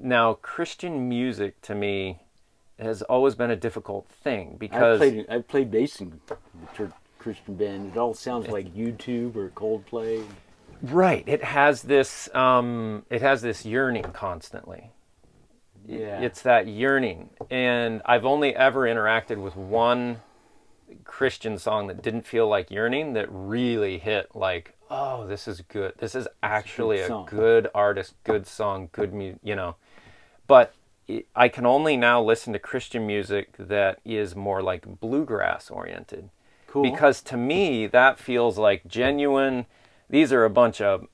now, 0.00 0.34
Christian 0.34 1.08
music 1.08 1.60
to 1.62 1.74
me 1.74 2.20
has 2.78 3.02
always 3.02 3.34
been 3.34 3.50
a 3.50 3.56
difficult 3.56 4.08
thing 4.08 4.56
because 4.58 4.98
played 4.98 5.26
I've 5.28 5.46
played 5.46 5.70
bass 5.70 6.00
in 6.00 6.20
the 6.26 6.36
church 6.76 6.92
Christian 7.18 7.54
band. 7.54 7.92
It 7.92 7.98
all 7.98 8.14
sounds 8.14 8.48
like 8.48 8.74
U2 8.74 9.36
or 9.36 9.50
Coldplay. 9.50 10.26
right, 10.82 11.22
it 11.26 11.44
has 11.44 11.82
this 11.82 12.34
um, 12.34 13.04
it 13.10 13.22
has 13.22 13.42
this 13.42 13.64
yearning 13.64 14.04
constantly. 14.12 14.90
Yeah. 15.86 16.20
It's 16.20 16.42
that 16.42 16.68
yearning, 16.68 17.30
and 17.50 18.02
I've 18.04 18.24
only 18.24 18.54
ever 18.54 18.82
interacted 18.82 19.36
with 19.36 19.56
one 19.56 20.20
Christian 21.04 21.58
song 21.58 21.86
that 21.86 22.02
didn't 22.02 22.26
feel 22.26 22.48
like 22.48 22.70
yearning 22.70 23.12
that 23.14 23.26
really 23.30 23.98
hit 23.98 24.34
like, 24.34 24.74
oh, 24.90 25.26
this 25.26 25.46
is 25.48 25.60
good. 25.62 25.94
This 25.98 26.14
is 26.14 26.28
actually 26.42 27.00
a 27.00 27.08
song. 27.08 27.26
good 27.26 27.68
artist, 27.74 28.14
good 28.24 28.46
song, 28.46 28.88
good 28.92 29.12
mu 29.12 29.34
you 29.42 29.56
know. 29.56 29.76
But 30.46 30.74
I 31.34 31.48
can 31.48 31.66
only 31.66 31.96
now 31.96 32.22
listen 32.22 32.52
to 32.52 32.58
Christian 32.58 33.06
music 33.06 33.56
that 33.58 34.00
is 34.04 34.36
more 34.36 34.62
like 34.62 35.00
bluegrass 35.00 35.70
oriented. 35.70 36.30
Cool. 36.66 36.82
Because 36.82 37.20
to 37.22 37.36
me, 37.36 37.86
that 37.86 38.18
feels 38.18 38.58
like 38.58 38.86
genuine. 38.86 39.66
These 40.08 40.32
are 40.32 40.44
a 40.44 40.50
bunch 40.50 40.80
of 40.80 41.06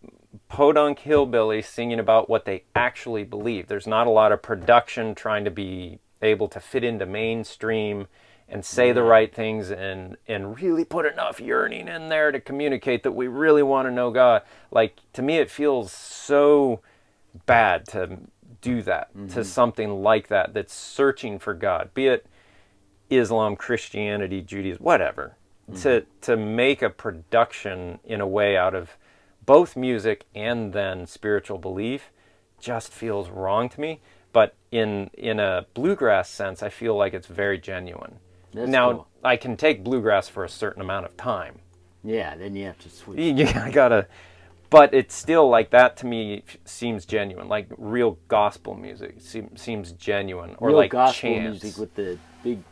podunk 0.49 1.01
hillbillies 1.01 1.65
singing 1.65 1.99
about 1.99 2.29
what 2.29 2.45
they 2.45 2.65
actually 2.75 3.25
believe. 3.25 3.67
There's 3.67 3.87
not 3.87 4.07
a 4.07 4.11
lot 4.11 4.33
of 4.33 4.43
production 4.43 5.15
trying 5.15 5.45
to 5.45 5.51
be 5.51 5.99
able 6.23 6.49
to 6.49 6.61
fit 6.61 6.85
into 6.85 7.07
mainstream 7.07 8.07
and 8.49 8.65
say 8.65 8.93
the 8.93 9.03
right 9.03 9.35
things 9.35 9.71
and 9.71 10.17
and 10.27 10.61
really 10.61 10.85
put 10.85 11.07
enough 11.07 11.41
yearning 11.41 11.89
in 11.89 12.09
there 12.09 12.33
to 12.33 12.41
communicate 12.41 13.03
that 13.03 13.13
we 13.13 13.27
really 13.27 13.63
want 13.63 13.87
to 13.87 13.93
know 13.93 14.11
God. 14.11 14.43
Like 14.71 14.99
to 15.13 15.23
me 15.23 15.37
it 15.37 15.51
feels 15.51 15.93
so 15.93 16.81
bad 17.47 17.87
to 17.89 18.19
do 18.61 18.83
that 18.83 19.13
to 19.13 19.19
mm-hmm. 19.19 19.43
something 19.43 20.03
like 20.03 20.29
that 20.29 20.55
that's 20.55 20.75
searching 20.75 21.39
for 21.39 21.55
God. 21.55 21.91
Be 21.95 22.07
it 22.07 22.27
Islam, 23.11 23.57
Christianity, 23.57 24.43
Judaism, 24.43 24.83
whatever. 24.83 25.37
to 25.67 25.73
mm-hmm. 25.73 26.21
to 26.23 26.37
make 26.37 26.83
a 26.83 26.91
production 26.91 27.99
in 28.05 28.21
a 28.21 28.27
way 28.27 28.57
out 28.57 28.75
of 28.75 28.97
both 29.45 29.77
music 29.77 30.25
and 30.35 30.73
then 30.73 31.07
spiritual 31.07 31.59
belief 31.59 32.11
just 32.61 32.93
feels 32.93 33.31
wrong 33.31 33.69
to 33.69 33.81
me. 33.81 34.01
But 34.33 34.55
in 34.71 35.11
in 35.15 35.39
a 35.39 35.67
bluegrass 35.75 36.31
sense, 36.31 36.63
I 36.63 36.71
feel 36.71 36.97
like 36.97 37.15
it's 37.15 37.27
very 37.27 37.59
genuine. 37.59 38.19
That's 38.53 38.71
now 38.71 38.93
cool. 38.93 39.09
I 39.25 39.37
can 39.37 39.57
take 39.57 39.85
bluegrass 39.85 40.29
for 40.29 40.45
a 40.45 40.49
certain 40.49 40.81
amount 40.83 41.07
of 41.07 41.17
time. 41.17 41.61
Yeah, 42.05 42.37
then 42.37 42.55
you 42.55 42.67
have 42.67 42.79
to 42.81 42.89
switch. 42.91 43.19
Yeah, 43.37 43.63
I 43.65 43.71
gotta. 43.71 44.07
But 44.71 44.93
it's 44.93 45.15
still 45.15 45.49
like 45.49 45.71
that 45.71 45.97
to 45.99 46.07
me 46.07 46.43
seems 46.65 47.07
genuine, 47.07 47.49
like 47.49 47.69
real 47.79 48.19
gospel 48.29 48.75
music 48.75 49.17
seem, 49.19 49.57
seems 49.57 49.93
genuine, 49.93 50.57
or 50.59 50.69
Real 50.69 50.77
like 50.77 50.91
gospel 50.91 51.31
chants, 51.31 51.63
music 51.63 51.81
with 51.81 51.95
the 51.95 52.19
big 52.43 52.63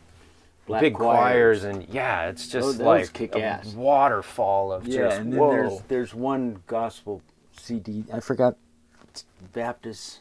black 0.66 0.82
big 0.82 0.94
choirs, 0.94 1.64
and 1.64 1.86
yeah, 1.88 2.28
it's 2.28 2.54
oh, 2.54 2.60
just 2.60 2.78
those 2.78 3.12
like 3.12 3.34
a 3.34 3.40
ass. 3.40 3.72
waterfall 3.72 4.72
of 4.72 4.86
Yeah, 4.86 5.08
just 5.08 5.20
and 5.20 5.32
then 5.32 5.40
whoa. 5.40 5.50
there's 5.50 5.80
there's 5.88 6.14
one 6.14 6.62
gospel 6.66 7.22
CD. 7.56 8.04
I 8.12 8.20
forgot 8.20 8.56
Baptist. 9.54 10.20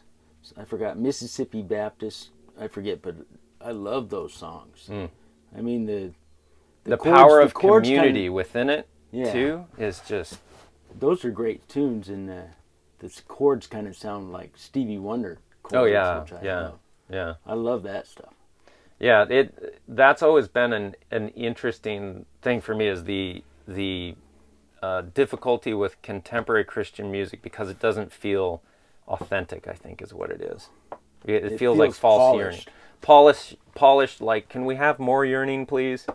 I 0.57 0.63
forgot 0.63 0.97
Mississippi 0.97 1.61
Baptist. 1.61 2.29
I 2.59 2.67
forget, 2.69 3.01
but 3.01 3.15
I 3.59 3.71
love 3.71 4.09
those 4.09 4.33
songs. 4.33 4.87
Mm. 4.89 5.09
I 5.57 5.61
mean 5.61 5.85
the 5.85 6.11
Hmm. 6.83 6.89
the, 6.91 6.97
chords- 6.97 7.17
power 7.17 7.37
the 7.39 7.45
of 7.45 7.53
kinda- 7.55 7.81
community 7.81 8.29
within 8.29 8.69
it 8.69 8.87
Yeah. 9.11 9.31
too 9.31 9.65
is 9.77 10.01
just 10.01 10.39
those 10.99 11.25
are 11.25 11.31
great 11.31 11.67
tunes, 11.67 12.07
and 12.09 12.29
uh, 12.29 12.41
the 12.99 13.11
chords 13.27 13.67
kind 13.67 13.87
of 13.87 13.95
sound 13.97 14.31
like 14.31 14.51
Stevie 14.55 14.97
Wonder. 14.97 15.39
Chords, 15.63 15.75
oh 15.75 15.85
yeah 15.85 16.21
which 16.21 16.33
I 16.33 16.41
yeah 16.43 16.61
love. 16.61 16.79
yeah 17.09 17.33
I 17.45 17.53
love 17.53 17.83
that 17.83 18.05
stuff. 18.07 18.33
yeah 18.99 19.25
it 19.29 19.81
that's 19.87 20.21
always 20.21 20.47
been 20.47 20.73
an 20.73 20.95
an 21.11 21.29
interesting 21.29 22.25
thing 22.41 22.61
for 22.61 22.75
me 22.75 22.87
is 22.87 23.03
the 23.05 23.43
the 23.67 24.15
uh, 24.83 25.01
difficulty 25.01 25.73
with 25.73 25.99
contemporary 26.03 26.63
Christian 26.63 27.09
music 27.11 27.41
because 27.41 27.69
it 27.69 27.79
doesn't 27.79 28.11
feel 28.11 28.61
authentic. 29.07 29.67
I 29.67 29.73
think 29.73 30.01
is 30.01 30.13
what 30.13 30.29
it 30.29 30.41
is. 30.41 30.69
It, 31.25 31.43
it 31.43 31.53
It 31.53 31.57
feels, 31.59 31.77
like 31.79 31.93
false 31.93 32.19
polished. 32.19 32.37
yearning, 32.37 32.63
polished, 33.01 33.55
polished. 33.75 34.21
Like, 34.21 34.49
can 34.49 34.65
we 34.65 34.75
have 34.75 34.99
more 34.99 35.25
yearning, 35.25 35.65
please? 35.65 36.05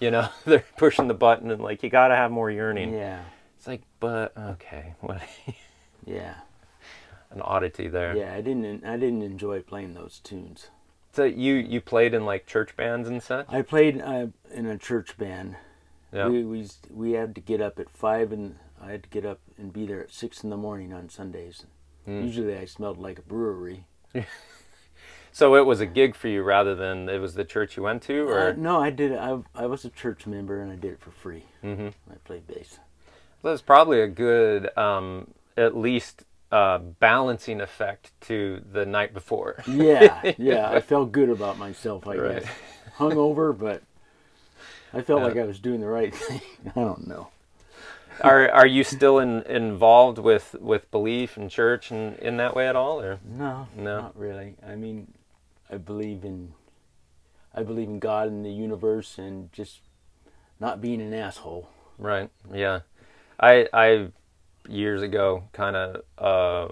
You 0.00 0.10
know, 0.10 0.28
they're 0.44 0.64
pushing 0.76 1.08
the 1.08 1.14
button 1.14 1.50
and 1.50 1.62
like, 1.62 1.82
you 1.82 1.90
got 1.90 2.08
to 2.08 2.16
have 2.16 2.30
more 2.30 2.50
yearning. 2.50 2.92
Yeah, 2.92 3.22
It's 3.56 3.66
like, 3.66 3.82
but 4.00 4.36
okay, 4.36 4.94
what? 5.00 5.22
yeah, 6.04 6.34
an 7.30 7.40
oddity 7.42 7.88
there. 7.88 8.16
yeah. 8.16 8.34
I 8.34 8.40
didn't 8.40 8.84
I 8.84 8.96
didn't 8.96 9.22
enjoy 9.22 9.60
playing 9.60 9.94
those 9.94 10.20
tunes. 10.22 10.68
So 11.12 11.24
you 11.24 11.54
you 11.54 11.80
played 11.80 12.12
in 12.12 12.24
like 12.26 12.46
church 12.46 12.76
bands 12.76 13.08
and 13.08 13.22
such. 13.22 13.46
I 13.48 13.62
played 13.62 14.00
uh, 14.00 14.26
in 14.52 14.66
a 14.66 14.76
church 14.76 15.16
band. 15.16 15.56
Yeah. 16.12 16.28
We, 16.28 16.44
we 16.44 16.68
we 16.90 17.12
had 17.12 17.34
to 17.36 17.40
get 17.40 17.60
up 17.60 17.78
at 17.78 17.90
five, 17.90 18.32
and 18.32 18.56
I 18.80 18.90
had 18.92 19.02
to 19.04 19.08
get 19.08 19.24
up 19.24 19.40
and 19.58 19.72
be 19.72 19.86
there 19.86 20.00
at 20.02 20.12
six 20.12 20.42
in 20.44 20.50
the 20.50 20.56
morning 20.56 20.92
on 20.92 21.08
Sundays. 21.08 21.64
Hmm. 22.04 22.22
Usually, 22.24 22.56
I 22.56 22.64
smelled 22.66 22.98
like 22.98 23.18
a 23.18 23.22
brewery. 23.22 23.86
So 25.34 25.56
it 25.56 25.66
was 25.66 25.80
a 25.80 25.86
gig 25.86 26.14
for 26.14 26.28
you 26.28 26.44
rather 26.44 26.76
than 26.76 27.08
it 27.08 27.18
was 27.18 27.34
the 27.34 27.44
church 27.44 27.76
you 27.76 27.82
went 27.82 28.04
to, 28.04 28.28
or 28.28 28.38
Uh, 28.50 28.54
no, 28.56 28.80
I 28.80 28.90
did. 28.90 29.10
it- 29.10 29.18
I 29.18 29.40
I 29.52 29.66
was 29.66 29.84
a 29.84 29.90
church 29.90 30.28
member, 30.28 30.60
and 30.62 30.70
I 30.70 30.76
did 30.76 30.92
it 30.92 31.00
for 31.00 31.10
free. 31.10 31.42
Mhm. 31.64 31.92
I 32.08 32.14
played 32.24 32.46
bass. 32.46 32.78
There's 33.42 33.60
probably 33.60 34.00
a 34.00 34.06
good, 34.06 34.70
um, 34.78 35.34
at 35.56 35.76
least, 35.76 36.22
uh, 36.52 36.78
balancing 36.78 37.60
effect 37.60 38.12
to 38.28 38.62
the 38.72 38.86
night 38.86 39.12
before. 39.12 39.56
Yeah, 39.66 40.20
yeah. 40.38 40.70
I 40.70 40.78
felt 40.78 41.10
good 41.10 41.28
about 41.30 41.58
myself. 41.58 42.06
I 42.06 42.14
Right. 42.16 42.42
guess 42.42 42.52
hungover, 42.98 43.52
but 43.58 43.82
I 44.92 45.02
felt 45.02 45.20
like 45.24 45.36
I 45.36 45.42
was 45.42 45.58
doing 45.58 45.80
the 45.80 45.88
right 45.88 46.14
thing. 46.14 46.42
I 46.76 46.80
don't 46.80 47.08
know. 47.08 47.26
are 48.20 48.48
are 48.52 48.66
you 48.68 48.84
still 48.84 49.18
in, 49.18 49.42
involved 49.42 50.18
with, 50.18 50.54
with 50.60 50.88
belief 50.92 51.36
and 51.36 51.50
church 51.50 51.90
and 51.90 52.16
in 52.20 52.36
that 52.36 52.54
way 52.54 52.68
at 52.68 52.76
all, 52.76 53.00
or 53.00 53.18
No, 53.24 53.66
No. 53.76 54.00
not 54.02 54.16
really. 54.16 54.54
I 54.64 54.76
mean, 54.76 55.12
I 55.70 55.76
believe 55.76 56.24
in, 56.24 56.52
I 57.54 57.62
believe 57.62 57.88
in 57.88 57.98
God 57.98 58.28
and 58.28 58.44
the 58.44 58.50
universe, 58.52 59.18
and 59.18 59.52
just 59.52 59.80
not 60.60 60.80
being 60.80 61.00
an 61.00 61.12
asshole. 61.14 61.68
right? 61.98 62.30
Yeah, 62.52 62.80
I 63.40 63.68
I 63.72 64.08
years 64.68 65.02
ago 65.02 65.44
kind 65.52 65.76
of 65.76 66.02
uh, 66.18 66.68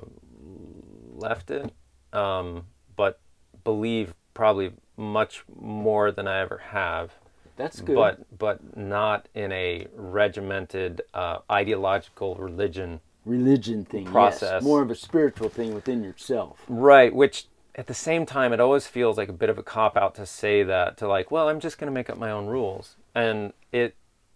left 1.15 1.51
it, 1.51 1.73
um, 2.13 2.67
but 2.97 3.21
believe 3.65 4.15
probably 4.35 4.73
much 4.97 5.45
more 5.61 6.11
than 6.13 6.27
I 6.29 6.41
ever 6.41 6.59
have. 6.71 7.13
That's 7.57 7.81
good. 7.81 7.97
but 7.97 8.39
but 8.39 8.77
not 8.77 9.29
in 9.35 9.53
a 9.53 9.87
regimented 9.95 11.03
uh, 11.15 11.39
ideological 11.51 12.35
religion 12.37 13.01
religion 13.25 13.85
thing, 13.85 14.07
Process. 14.07 14.51
yes, 14.51 14.63
more 14.63 14.83
of 14.83 14.91
a 14.91 14.95
spiritual 14.97 15.49
thing 15.49 15.75
within 15.75 16.03
yourself. 16.03 16.59
right 16.69 17.15
which 17.15 17.47
at 17.75 17.87
the 17.87 17.95
same 17.95 18.27
time 18.27 18.53
it 18.53 18.61
always 18.61 18.87
feels 18.87 19.17
like 19.17 19.29
a 19.29 19.33
bit 19.33 19.49
of 19.49 19.59
a 19.59 19.63
cop 19.63 19.97
out 19.97 20.15
to 20.15 20.27
say 20.27 20.63
that 20.63 20.97
to 20.99 21.09
like 21.09 21.31
well 21.31 21.49
i'm 21.49 21.61
just 21.61 21.79
going 21.79 21.87
to 21.87 21.95
make 21.95 22.11
up 22.11 22.19
my 22.19 22.31
own 22.31 22.47
rules. 22.47 22.97
And 23.15 23.53
it 23.73 23.95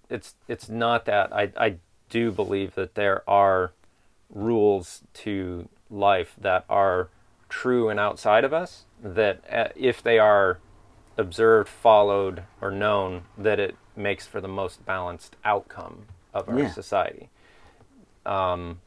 it's 0.09 0.35
it's 0.49 0.69
not 0.69 1.05
that. 1.07 1.33
I 1.33 1.53
i 1.57 1.77
do 2.09 2.31
believe 2.31 2.75
that 2.77 2.95
there 2.95 3.29
are 3.29 3.73
rules 4.31 5.03
to 5.15 5.69
life 5.91 6.35
that 6.41 6.65
are 6.69 7.09
true 7.49 7.89
and 7.89 7.99
outside 8.01 8.45
of 8.45 8.53
us 8.53 8.85
that 9.03 9.43
uh, 9.51 9.69
if 9.77 10.03
they 10.03 10.19
are 10.19 10.59
observed 11.17 11.69
followed 11.69 12.43
or 12.61 12.71
known 12.71 13.23
that 13.39 13.59
it 13.59 13.77
makes 13.97 14.27
for 14.27 14.41
the 14.41 14.49
most 14.49 14.85
balanced 14.85 15.37
outcome 15.45 16.07
of 16.35 16.49
our 16.49 16.59
Yeah. 16.59 16.71
society. 16.71 17.31
Um, 18.27 18.81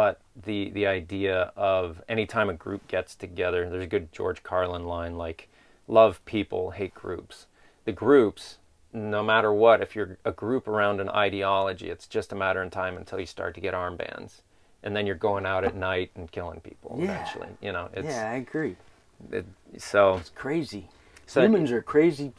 but 0.00 0.18
the 0.46 0.70
the 0.70 0.86
idea 0.86 1.52
of 1.56 2.00
anytime 2.08 2.48
a 2.48 2.54
group 2.54 2.88
gets 2.88 3.14
together 3.14 3.68
there's 3.68 3.84
a 3.84 3.86
good 3.96 4.10
george 4.12 4.42
carlin 4.42 4.84
line 4.86 5.14
like 5.18 5.46
love 5.86 6.24
people 6.24 6.70
hate 6.70 6.94
groups 6.94 7.46
the 7.84 7.92
groups 7.92 8.56
no 8.94 9.22
matter 9.22 9.52
what 9.52 9.82
if 9.82 9.94
you're 9.94 10.16
a 10.24 10.32
group 10.32 10.66
around 10.66 11.00
an 11.02 11.10
ideology 11.10 11.90
it's 11.90 12.06
just 12.06 12.32
a 12.32 12.34
matter 12.34 12.62
of 12.62 12.70
time 12.70 12.96
until 12.96 13.20
you 13.20 13.26
start 13.26 13.54
to 13.54 13.60
get 13.60 13.74
armbands 13.74 14.40
and 14.82 14.96
then 14.96 15.06
you're 15.06 15.14
going 15.28 15.44
out 15.44 15.64
at 15.64 15.74
night 15.76 16.10
and 16.14 16.32
killing 16.32 16.60
people 16.60 16.96
Yeah. 16.98 17.04
eventually 17.12 17.48
you 17.60 17.72
know 17.72 17.90
it's 17.92 18.06
yeah, 18.06 18.30
I 18.30 18.36
agree. 18.36 18.76
it, 19.30 19.44
so 19.76 20.16
It's 20.16 20.30
crazy. 20.30 20.88
So- 21.26 21.42
Humans 21.42 21.70
are 21.72 21.82
crazy, 21.82 22.32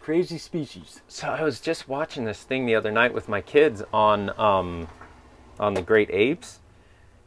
crazy 0.00 0.36
species. 0.36 1.00
So 1.06 1.28
I 1.28 1.42
was 1.44 1.60
just 1.60 1.88
watching 1.88 2.24
this 2.24 2.42
thing 2.42 2.66
the 2.66 2.74
other 2.74 2.90
night 2.90 3.14
with 3.14 3.28
my 3.28 3.40
kids 3.40 3.82
on 3.92 4.18
um, 4.38 4.88
on 5.60 5.74
the 5.74 5.82
great 5.82 6.10
apes, 6.10 6.58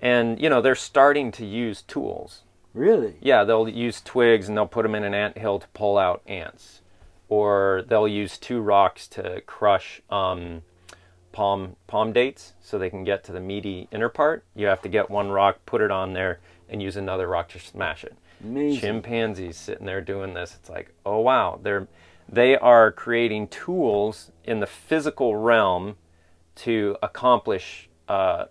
and 0.06 0.40
you 0.40 0.50
know 0.50 0.62
they're 0.62 0.76
starting 0.76 1.32
to 1.32 1.46
use 1.46 1.82
tools. 1.82 2.44
Really? 2.76 3.16
Yeah, 3.22 3.44
they'll 3.44 3.68
use 3.68 4.02
twigs 4.02 4.48
and 4.48 4.56
they'll 4.56 4.68
put 4.68 4.84
them 4.84 4.94
in 4.94 5.04
an 5.04 5.16
ant 5.16 5.38
hill 5.38 5.58
to 5.60 5.68
pull 5.70 5.98
out 5.98 6.22
ants, 6.28 6.82
or 7.28 7.84
they'll 7.88 8.08
use 8.08 8.38
two 8.38 8.62
rocks 8.62 9.08
to 9.10 9.42
crush 9.48 10.04
um, 10.12 10.62
palm 11.32 11.76
palm 11.88 12.14
dates 12.14 12.54
so 12.62 12.78
they 12.78 12.92
can 12.92 13.04
get 13.04 13.24
to 13.24 13.32
the 13.32 13.40
meaty 13.40 13.88
inner 13.92 14.10
part. 14.10 14.46
You 14.56 14.68
have 14.68 14.82
to 14.84 14.90
get 14.90 15.10
one 15.10 15.30
rock, 15.32 15.66
put 15.66 15.82
it 15.82 15.90
on 15.90 16.14
there, 16.14 16.40
and 16.70 16.84
use 16.84 16.98
another 16.98 17.28
rock 17.28 17.50
to 17.50 17.60
smash 17.60 18.04
it 18.04 18.16
Amazing. 18.44 18.80
chimpanzees 18.80 19.58
sitting 19.58 19.86
there 19.86 20.02
doing 20.02 20.34
this 20.34 20.56
it's 20.60 20.70
like 20.70 20.94
oh 21.06 21.20
wow 21.20 21.60
they're 21.62 21.88
they 22.28 22.58
are 22.58 22.92
creating 22.92 23.48
tools 23.48 24.32
in 24.44 24.60
the 24.60 24.66
physical 24.66 25.36
realm 25.36 25.96
to 26.56 26.98
accomplish 27.04 27.88
uh, 28.08 28.46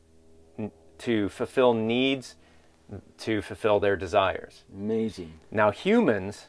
to 1.07 1.29
fulfill 1.29 1.73
needs 1.75 2.35
to 3.19 3.41
fulfill 3.43 3.81
their 3.81 3.97
desires 3.97 4.63
Amazing. 4.75 5.33
now 5.51 5.71
humans 5.71 6.47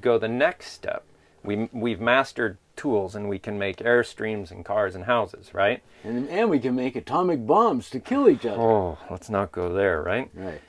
go 0.00 0.18
the 0.18 0.28
next 0.28 0.72
step 0.72 1.04
we, 1.44 1.68
we've 1.72 2.00
mastered 2.00 2.58
tools 2.74 3.14
and 3.14 3.28
we 3.28 3.38
can 3.38 3.58
make 3.58 3.76
airstreams 3.78 4.50
and 4.50 4.64
cars 4.64 4.94
and 4.94 5.04
houses 5.04 5.54
right 5.54 5.82
And 6.04 6.28
and 6.28 6.50
we 6.50 6.58
can 6.58 6.74
make 6.74 6.96
atomic 6.96 7.46
bombs 7.46 7.90
to 7.90 8.00
kill 8.00 8.28
each 8.28 8.44
other. 8.44 8.60
oh 8.60 8.98
let's 9.10 9.30
not 9.30 9.52
go 9.52 9.72
there 9.72 10.02
right 10.02 10.28
Right. 10.34 10.60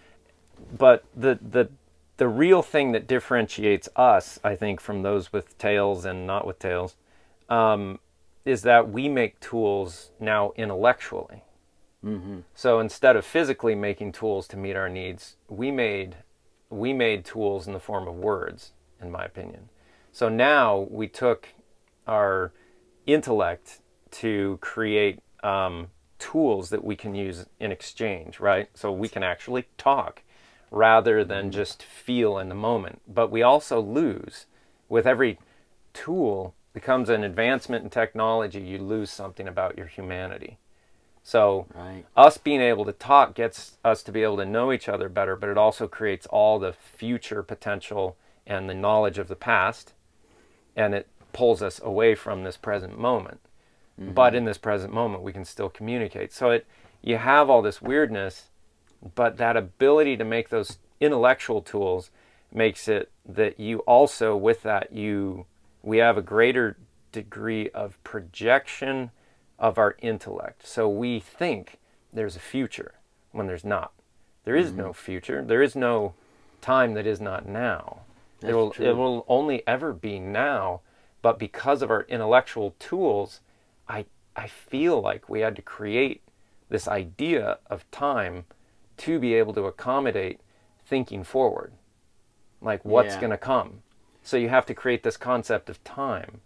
but 0.78 1.04
the 1.16 1.40
the 1.42 1.70
the 2.18 2.28
real 2.28 2.62
thing 2.62 2.92
that 2.92 3.08
differentiates 3.08 3.88
us, 3.96 4.40
I 4.44 4.54
think, 4.58 4.82
from 4.82 5.04
those 5.04 5.32
with 5.32 5.58
tails 5.58 6.04
and 6.04 6.28
not 6.28 6.46
with 6.46 6.60
tails, 6.60 6.98
um, 7.48 8.00
is 8.44 8.64
that 8.64 8.90
we 8.90 9.08
make 9.08 9.40
tools 9.40 10.12
now 10.20 10.52
intellectually. 10.58 11.44
Mm-hmm. 12.06 12.40
So 12.56 12.80
instead 12.80 13.16
of 13.16 13.26
physically 13.26 13.76
making 13.76 14.14
tools 14.14 14.48
to 14.50 14.58
meet 14.58 14.76
our 14.76 14.90
needs, 14.90 15.36
we 15.48 15.72
made 15.72 16.18
we 16.70 16.94
made 16.94 17.26
tools 17.26 17.66
in 17.66 17.74
the 17.74 17.80
form 17.80 18.08
of 18.08 18.16
words, 18.16 18.74
in 19.02 19.10
my 19.10 19.26
opinion. 19.26 19.70
So 20.12 20.30
now 20.30 20.88
we 20.92 21.08
took 21.08 21.50
our 22.08 22.52
intellect 23.08 23.80
to 24.12 24.60
create 24.62 25.20
um, 25.44 25.88
tools 26.20 26.70
that 26.70 26.84
we 26.84 26.96
can 26.96 27.16
use 27.16 27.48
in 27.60 27.72
exchange, 27.72 28.40
right? 28.40 28.70
So 28.76 28.92
we 28.92 29.10
can 29.10 29.24
actually 29.24 29.66
talk 29.78 30.22
rather 30.72 31.24
than 31.24 31.52
just 31.52 31.82
feel 31.82 32.38
in 32.38 32.50
the 32.50 32.56
moment. 32.56 33.02
But 33.08 33.32
we 33.32 33.42
also 33.42 33.80
lose 33.80 34.46
with 34.88 35.08
every 35.08 35.40
tool. 35.94 36.54
becomes 36.72 37.10
an 37.10 37.24
advancement 37.24 37.84
in 37.84 37.90
technology, 37.90 38.60
you 38.60 38.78
lose 38.78 39.10
something 39.10 39.48
about 39.48 39.76
your 39.76 39.88
humanity. 39.88 40.58
So 41.30 41.68
Right. 41.76 42.06
us 42.18 42.40
being 42.40 42.60
able 42.60 42.86
to 42.86 42.92
talk 42.92 43.36
gets 43.36 43.78
us 43.86 44.02
to 44.02 44.12
be 44.12 44.24
able 44.24 44.38
to 44.38 44.48
know 44.48 44.72
each 44.72 44.90
other 44.90 45.08
better, 45.10 45.36
but 45.36 45.48
it 45.48 45.60
also 45.60 45.88
creates 45.88 46.26
all 46.26 46.58
the 46.58 46.74
future 46.74 47.44
potential 47.44 48.18
and 48.48 48.68
the 48.68 48.74
knowledge 48.74 49.20
of 49.20 49.28
the 49.28 49.36
past, 49.36 49.94
and 50.76 50.96
it 50.96 51.06
pulls 51.32 51.62
us 51.62 51.80
away 51.84 52.16
from 52.16 52.44
this 52.44 52.58
present 52.58 52.98
moment. 52.98 53.42
Mm-hmm. 54.02 54.14
But 54.14 54.34
in 54.34 54.46
this 54.46 54.58
present 54.58 54.92
moment, 54.92 55.22
we 55.22 55.32
can 55.32 55.46
still 55.46 55.70
communicate. 55.70 56.34
So 56.34 56.50
it, 56.50 56.66
you 57.04 57.18
have 57.18 57.48
all 57.48 57.62
this 57.62 57.80
weirdness, 57.80 58.50
but 59.14 59.38
that 59.38 59.56
ability 59.56 60.18
to 60.18 60.26
make 60.26 60.50
those 60.50 60.80
intellectual 61.00 61.62
tools 61.62 62.10
makes 62.52 62.88
it 62.88 63.12
that 63.24 63.60
you 63.60 63.80
also, 63.82 64.36
with 64.36 64.64
that, 64.64 64.92
you 64.92 65.46
we 65.84 66.00
have 66.00 66.18
a 66.18 66.24
greater 66.24 66.76
degree 67.12 67.70
of 67.70 68.04
projection 68.04 69.12
of 69.60 69.78
our 69.78 69.96
intellect. 70.02 70.68
So 70.68 70.88
we 70.90 71.20
think 71.20 71.78
there's 72.12 72.36
a 72.36 72.40
future 72.40 72.94
when 73.32 73.48
there's 73.48 73.66
not. 73.66 73.92
There 74.46 74.56
is 74.56 74.72
no 74.72 74.86
mm-hmm. 74.86 74.92
future. 74.94 75.44
There 75.46 75.62
is 75.62 75.76
no 75.76 76.14
time 76.62 76.94
that 76.94 77.06
is 77.06 77.22
not 77.22 77.48
now. 77.48 78.00
That's 78.40 78.52
it 78.52 78.56
will 78.56 78.72
true. 78.72 78.90
it 78.90 78.96
will 78.96 79.26
only 79.28 79.68
ever 79.68 79.94
be 79.94 80.18
now, 80.18 80.82
but 81.22 81.38
because 81.38 81.82
of 81.82 81.92
our 81.92 82.04
intellectual 82.04 82.74
tools, 82.80 83.42
I 83.88 84.06
I 84.36 84.48
feel 84.48 85.02
like 85.02 85.30
we 85.30 85.42
had 85.42 85.56
to 85.58 85.62
create 85.62 86.22
this 86.70 86.88
idea 86.88 87.60
of 87.68 87.90
time 87.92 88.46
to 88.98 89.20
be 89.20 89.34
able 89.34 89.54
to 89.54 89.66
accommodate 89.66 90.40
thinking 90.86 91.24
forward. 91.24 91.74
Like 92.62 92.84
what's 92.84 93.16
Yeah. 93.16 93.22
going 93.22 93.32
to 93.32 93.38
come. 93.38 93.84
So 94.24 94.38
you 94.38 94.50
have 94.50 94.66
to 94.68 94.74
create 94.74 95.04
this 95.04 95.18
concept 95.18 95.70
of 95.70 95.84
time 95.84 96.42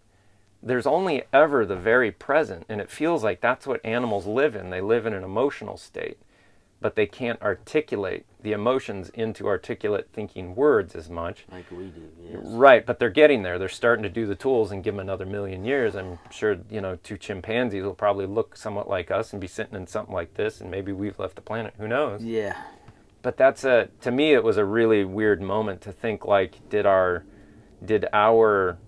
there's 0.66 0.86
only 0.86 1.22
ever 1.32 1.66
the 1.66 1.76
very 1.76 2.10
present 2.10 2.64
and 2.68 2.80
it 2.80 2.90
feels 2.90 3.22
like 3.22 3.40
that's 3.40 3.66
what 3.66 3.84
animals 3.84 4.26
live 4.26 4.56
in 4.56 4.70
they 4.70 4.80
live 4.80 5.04
in 5.06 5.12
an 5.12 5.22
emotional 5.24 5.76
state 5.76 6.18
but 6.80 6.96
they 6.96 7.06
can't 7.06 7.40
articulate 7.40 8.26
the 8.42 8.52
emotions 8.52 9.08
into 9.10 9.46
articulate 9.46 10.08
thinking 10.12 10.54
words 10.54 10.94
as 10.94 11.08
much 11.08 11.46
Like 11.50 11.70
we 11.70 11.84
do. 11.86 12.02
Yes. 12.22 12.40
right 12.44 12.84
but 12.84 12.98
they're 12.98 13.10
getting 13.10 13.42
there 13.42 13.58
they're 13.58 13.68
starting 13.68 14.02
to 14.02 14.08
do 14.08 14.26
the 14.26 14.34
tools 14.34 14.70
and 14.72 14.82
give 14.82 14.94
them 14.94 15.00
another 15.00 15.26
million 15.26 15.64
years 15.64 15.94
i'm 15.94 16.18
sure 16.30 16.56
you 16.70 16.80
know 16.80 16.96
two 17.02 17.16
chimpanzees 17.18 17.82
will 17.84 17.94
probably 17.94 18.26
look 18.26 18.56
somewhat 18.56 18.88
like 18.88 19.10
us 19.10 19.32
and 19.32 19.40
be 19.40 19.46
sitting 19.46 19.74
in 19.74 19.86
something 19.86 20.14
like 20.14 20.34
this 20.34 20.60
and 20.60 20.70
maybe 20.70 20.92
we've 20.92 21.18
left 21.18 21.36
the 21.36 21.42
planet 21.42 21.74
who 21.78 21.86
knows 21.88 22.22
Yeah. 22.22 22.56
but 23.22 23.36
that's 23.36 23.64
a 23.64 23.88
to 24.00 24.10
me 24.10 24.32
it 24.34 24.44
was 24.44 24.56
a 24.56 24.64
really 24.64 25.04
weird 25.04 25.40
moment 25.42 25.80
to 25.82 25.92
think 25.92 26.24
like 26.24 26.66
did 26.70 26.86
our 26.86 27.24
did 27.84 28.06
our 28.14 28.78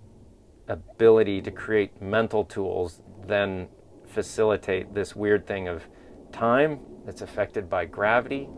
ability 0.69 1.41
to 1.43 1.51
create 1.51 2.01
mental 2.03 2.45
tools 2.45 3.01
then 3.27 3.69
facilitate 4.07 4.95
this 4.95 5.15
weird 5.17 5.47
thing 5.47 5.69
of 5.69 5.85
time 6.33 6.81
that's 7.05 7.23
affected 7.23 7.69
by 7.69 7.85
gravity. 7.85 8.49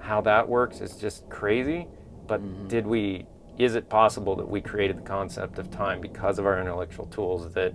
How 0.00 0.20
that 0.22 0.48
works 0.48 0.80
is 0.80 0.96
just 0.96 1.28
crazy 1.28 1.88
but 2.26 2.40
mm-hmm. 2.40 2.68
did 2.68 2.86
we 2.86 3.26
is 3.58 3.74
it 3.74 3.88
possible 3.88 4.34
that 4.36 4.48
we 4.48 4.60
created 4.60 4.96
the 4.96 5.02
concept 5.02 5.58
of 5.58 5.70
time 5.70 6.00
because 6.00 6.38
of 6.38 6.46
our 6.46 6.58
intellectual 6.60 7.06
tools 7.06 7.52
that 7.52 7.74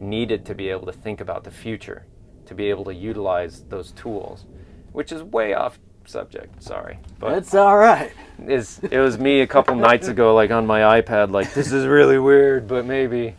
needed 0.00 0.46
to 0.46 0.54
be 0.54 0.70
able 0.70 0.86
to 0.86 0.92
think 0.92 1.20
about 1.20 1.44
the 1.44 1.50
future 1.50 2.06
to 2.46 2.54
be 2.54 2.70
able 2.70 2.84
to 2.84 2.94
utilize 2.94 3.64
those 3.64 3.92
tools 3.92 4.46
which 4.92 5.12
is 5.12 5.22
way 5.22 5.54
off 5.54 5.78
subject 6.06 6.62
sorry 6.62 6.98
but 7.18 7.36
it's 7.38 7.54
all 7.54 7.76
right. 7.76 8.12
is 8.46 8.80
it 8.90 8.98
was 8.98 9.18
me 9.18 9.40
a 9.42 9.46
couple 9.46 9.74
nights 9.76 10.08
ago 10.08 10.34
like 10.34 10.50
on 10.50 10.66
my 10.66 11.00
ipad 11.00 11.30
like 11.30 11.52
this 11.54 11.72
is 11.72 11.86
really 11.86 12.18
weird 12.18 12.66
but 12.66 12.84
maybe 12.84 13.34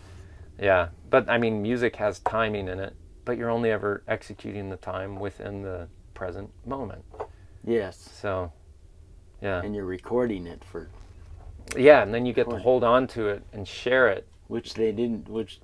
yeah 0.59 0.87
but 1.09 1.29
i 1.29 1.37
mean 1.37 1.61
music 1.61 1.95
has 1.95 2.19
timing 2.19 2.67
in 2.67 2.79
it 2.79 2.95
but 3.25 3.37
you're 3.37 3.49
only 3.49 3.71
ever 3.71 4.03
executing 4.07 4.69
the 4.69 4.77
time 4.77 5.15
within 5.19 5.61
the 5.61 5.87
present 6.13 6.49
moment 6.65 7.03
Yes. 7.63 7.97
so 8.19 8.51
yeah 9.41 9.61
And 9.61 9.75
you're 9.75 9.85
recording 9.85 10.47
it 10.47 10.63
for 10.63 10.87
yeah 11.75 12.01
and 12.03 12.13
then 12.13 12.25
you 12.25 12.33
get 12.33 12.49
to 12.49 12.57
hold 12.57 12.83
on 12.83 13.07
to 13.07 13.27
it 13.27 13.43
and 13.53 13.67
share 13.67 14.07
it 14.09 14.27
which 14.47 14.73
they 14.73 14.91
didn't, 14.91 15.29
which 15.29 15.61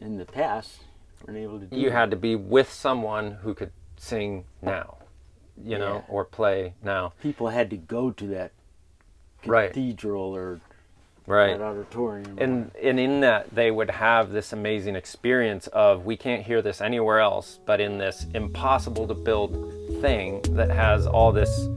in 0.00 0.16
the 0.16 0.24
past 0.24 0.80
weren't 1.26 1.38
able 1.38 1.58
to 1.60 1.66
do. 1.66 1.76
you 1.76 1.90
had 1.90 2.10
to 2.10 2.16
be 2.16 2.34
with 2.36 2.70
someone 2.70 3.30
who 3.30 3.54
could 3.54 3.70
sing 3.96 4.44
now 4.60 4.96
you 5.62 5.78
know 5.78 5.96
Yeah. 6.06 6.14
or 6.14 6.24
play 6.24 6.74
now 6.82 7.12
people 7.22 7.48
had 7.48 7.70
to 7.70 7.76
go 7.76 8.10
to 8.10 8.26
that 8.28 8.52
Right. 9.46 9.68
cathedral 9.68 10.34
or 10.34 10.60
right 11.26 11.56
that 11.58 11.64
auditorium. 11.64 12.38
and 12.38 12.70
and 12.82 12.98
in 12.98 13.20
that 13.20 13.54
they 13.54 13.70
would 13.70 13.90
have 13.90 14.30
this 14.32 14.52
amazing 14.52 14.96
experience 14.96 15.66
of 15.68 16.04
we 16.06 16.16
can't 16.16 16.42
hear 16.42 16.60
this 16.62 16.80
anywhere 16.80 17.20
else 17.20 17.60
but 17.66 17.80
in 17.80 17.98
this 17.98 18.26
impossible 18.34 19.06
to 19.06 19.14
build 19.14 19.52
thing 20.00 20.40
that 20.50 20.70
has 20.70 21.06
all 21.06 21.30
this 21.32 21.68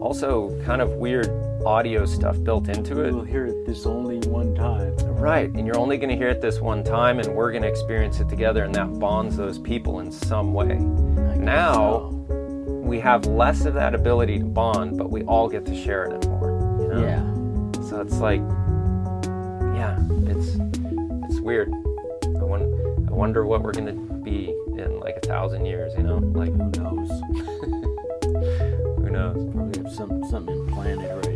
also 0.00 0.50
kind 0.64 0.82
of 0.82 0.94
weird 0.94 1.28
audio 1.64 2.04
stuff 2.04 2.36
built 2.42 2.68
into 2.68 3.02
it. 3.04 3.14
it 3.14 3.26
hear 3.28 3.46
it 3.46 3.64
this 3.66 3.86
only 3.86 4.18
one 4.28 4.52
time. 4.54 4.94
right 5.16 5.48
and 5.50 5.64
you're 5.64 5.78
only 5.78 5.96
going 5.96 6.08
to 6.10 6.16
hear 6.16 6.28
it 6.28 6.40
this 6.40 6.60
one 6.60 6.82
time 6.82 7.20
and 7.20 7.32
we're 7.34 7.52
going 7.52 7.62
to 7.62 7.68
experience 7.68 8.18
it 8.18 8.28
together 8.28 8.64
and 8.64 8.74
that 8.74 8.98
bonds 8.98 9.36
those 9.36 9.58
people 9.58 10.00
in 10.00 10.10
some 10.10 10.52
way 10.52 10.74
Now- 10.74 11.72
so. 12.10 12.21
We 12.92 13.00
have 13.00 13.24
less 13.24 13.64
of 13.64 13.72
that 13.72 13.94
ability 13.94 14.38
to 14.38 14.44
bond 14.44 14.98
but 14.98 15.10
we 15.10 15.22
all 15.22 15.48
get 15.48 15.64
to 15.64 15.74
share 15.74 16.04
it 16.04 16.12
and 16.12 16.28
more 16.28 16.50
you 16.78 16.88
know? 16.88 17.00
yeah, 17.00 17.88
So 17.88 18.02
it's 18.02 18.18
like, 18.18 18.42
yeah, 19.74 19.96
it's 20.26 20.58
it's 21.30 21.40
weird. 21.40 21.72
I 21.72 22.44
won- 22.44 23.06
I 23.08 23.12
wonder 23.14 23.46
what 23.46 23.62
we're 23.62 23.72
gonna 23.72 23.94
be 23.94 24.54
in 24.76 25.00
like 25.00 25.16
a 25.16 25.26
thousand 25.26 25.64
years. 25.64 25.94
You 25.96 26.02
know, 26.02 26.18
like 26.18 26.50
who 26.52 26.68
knows? 26.82 27.08
who 29.02 29.08
knows? 29.10 29.40
Probably 29.54 29.82
have 29.82 29.90
some 29.92 30.22
something 30.28 30.54
implanted 30.54 31.10
right 31.24 31.31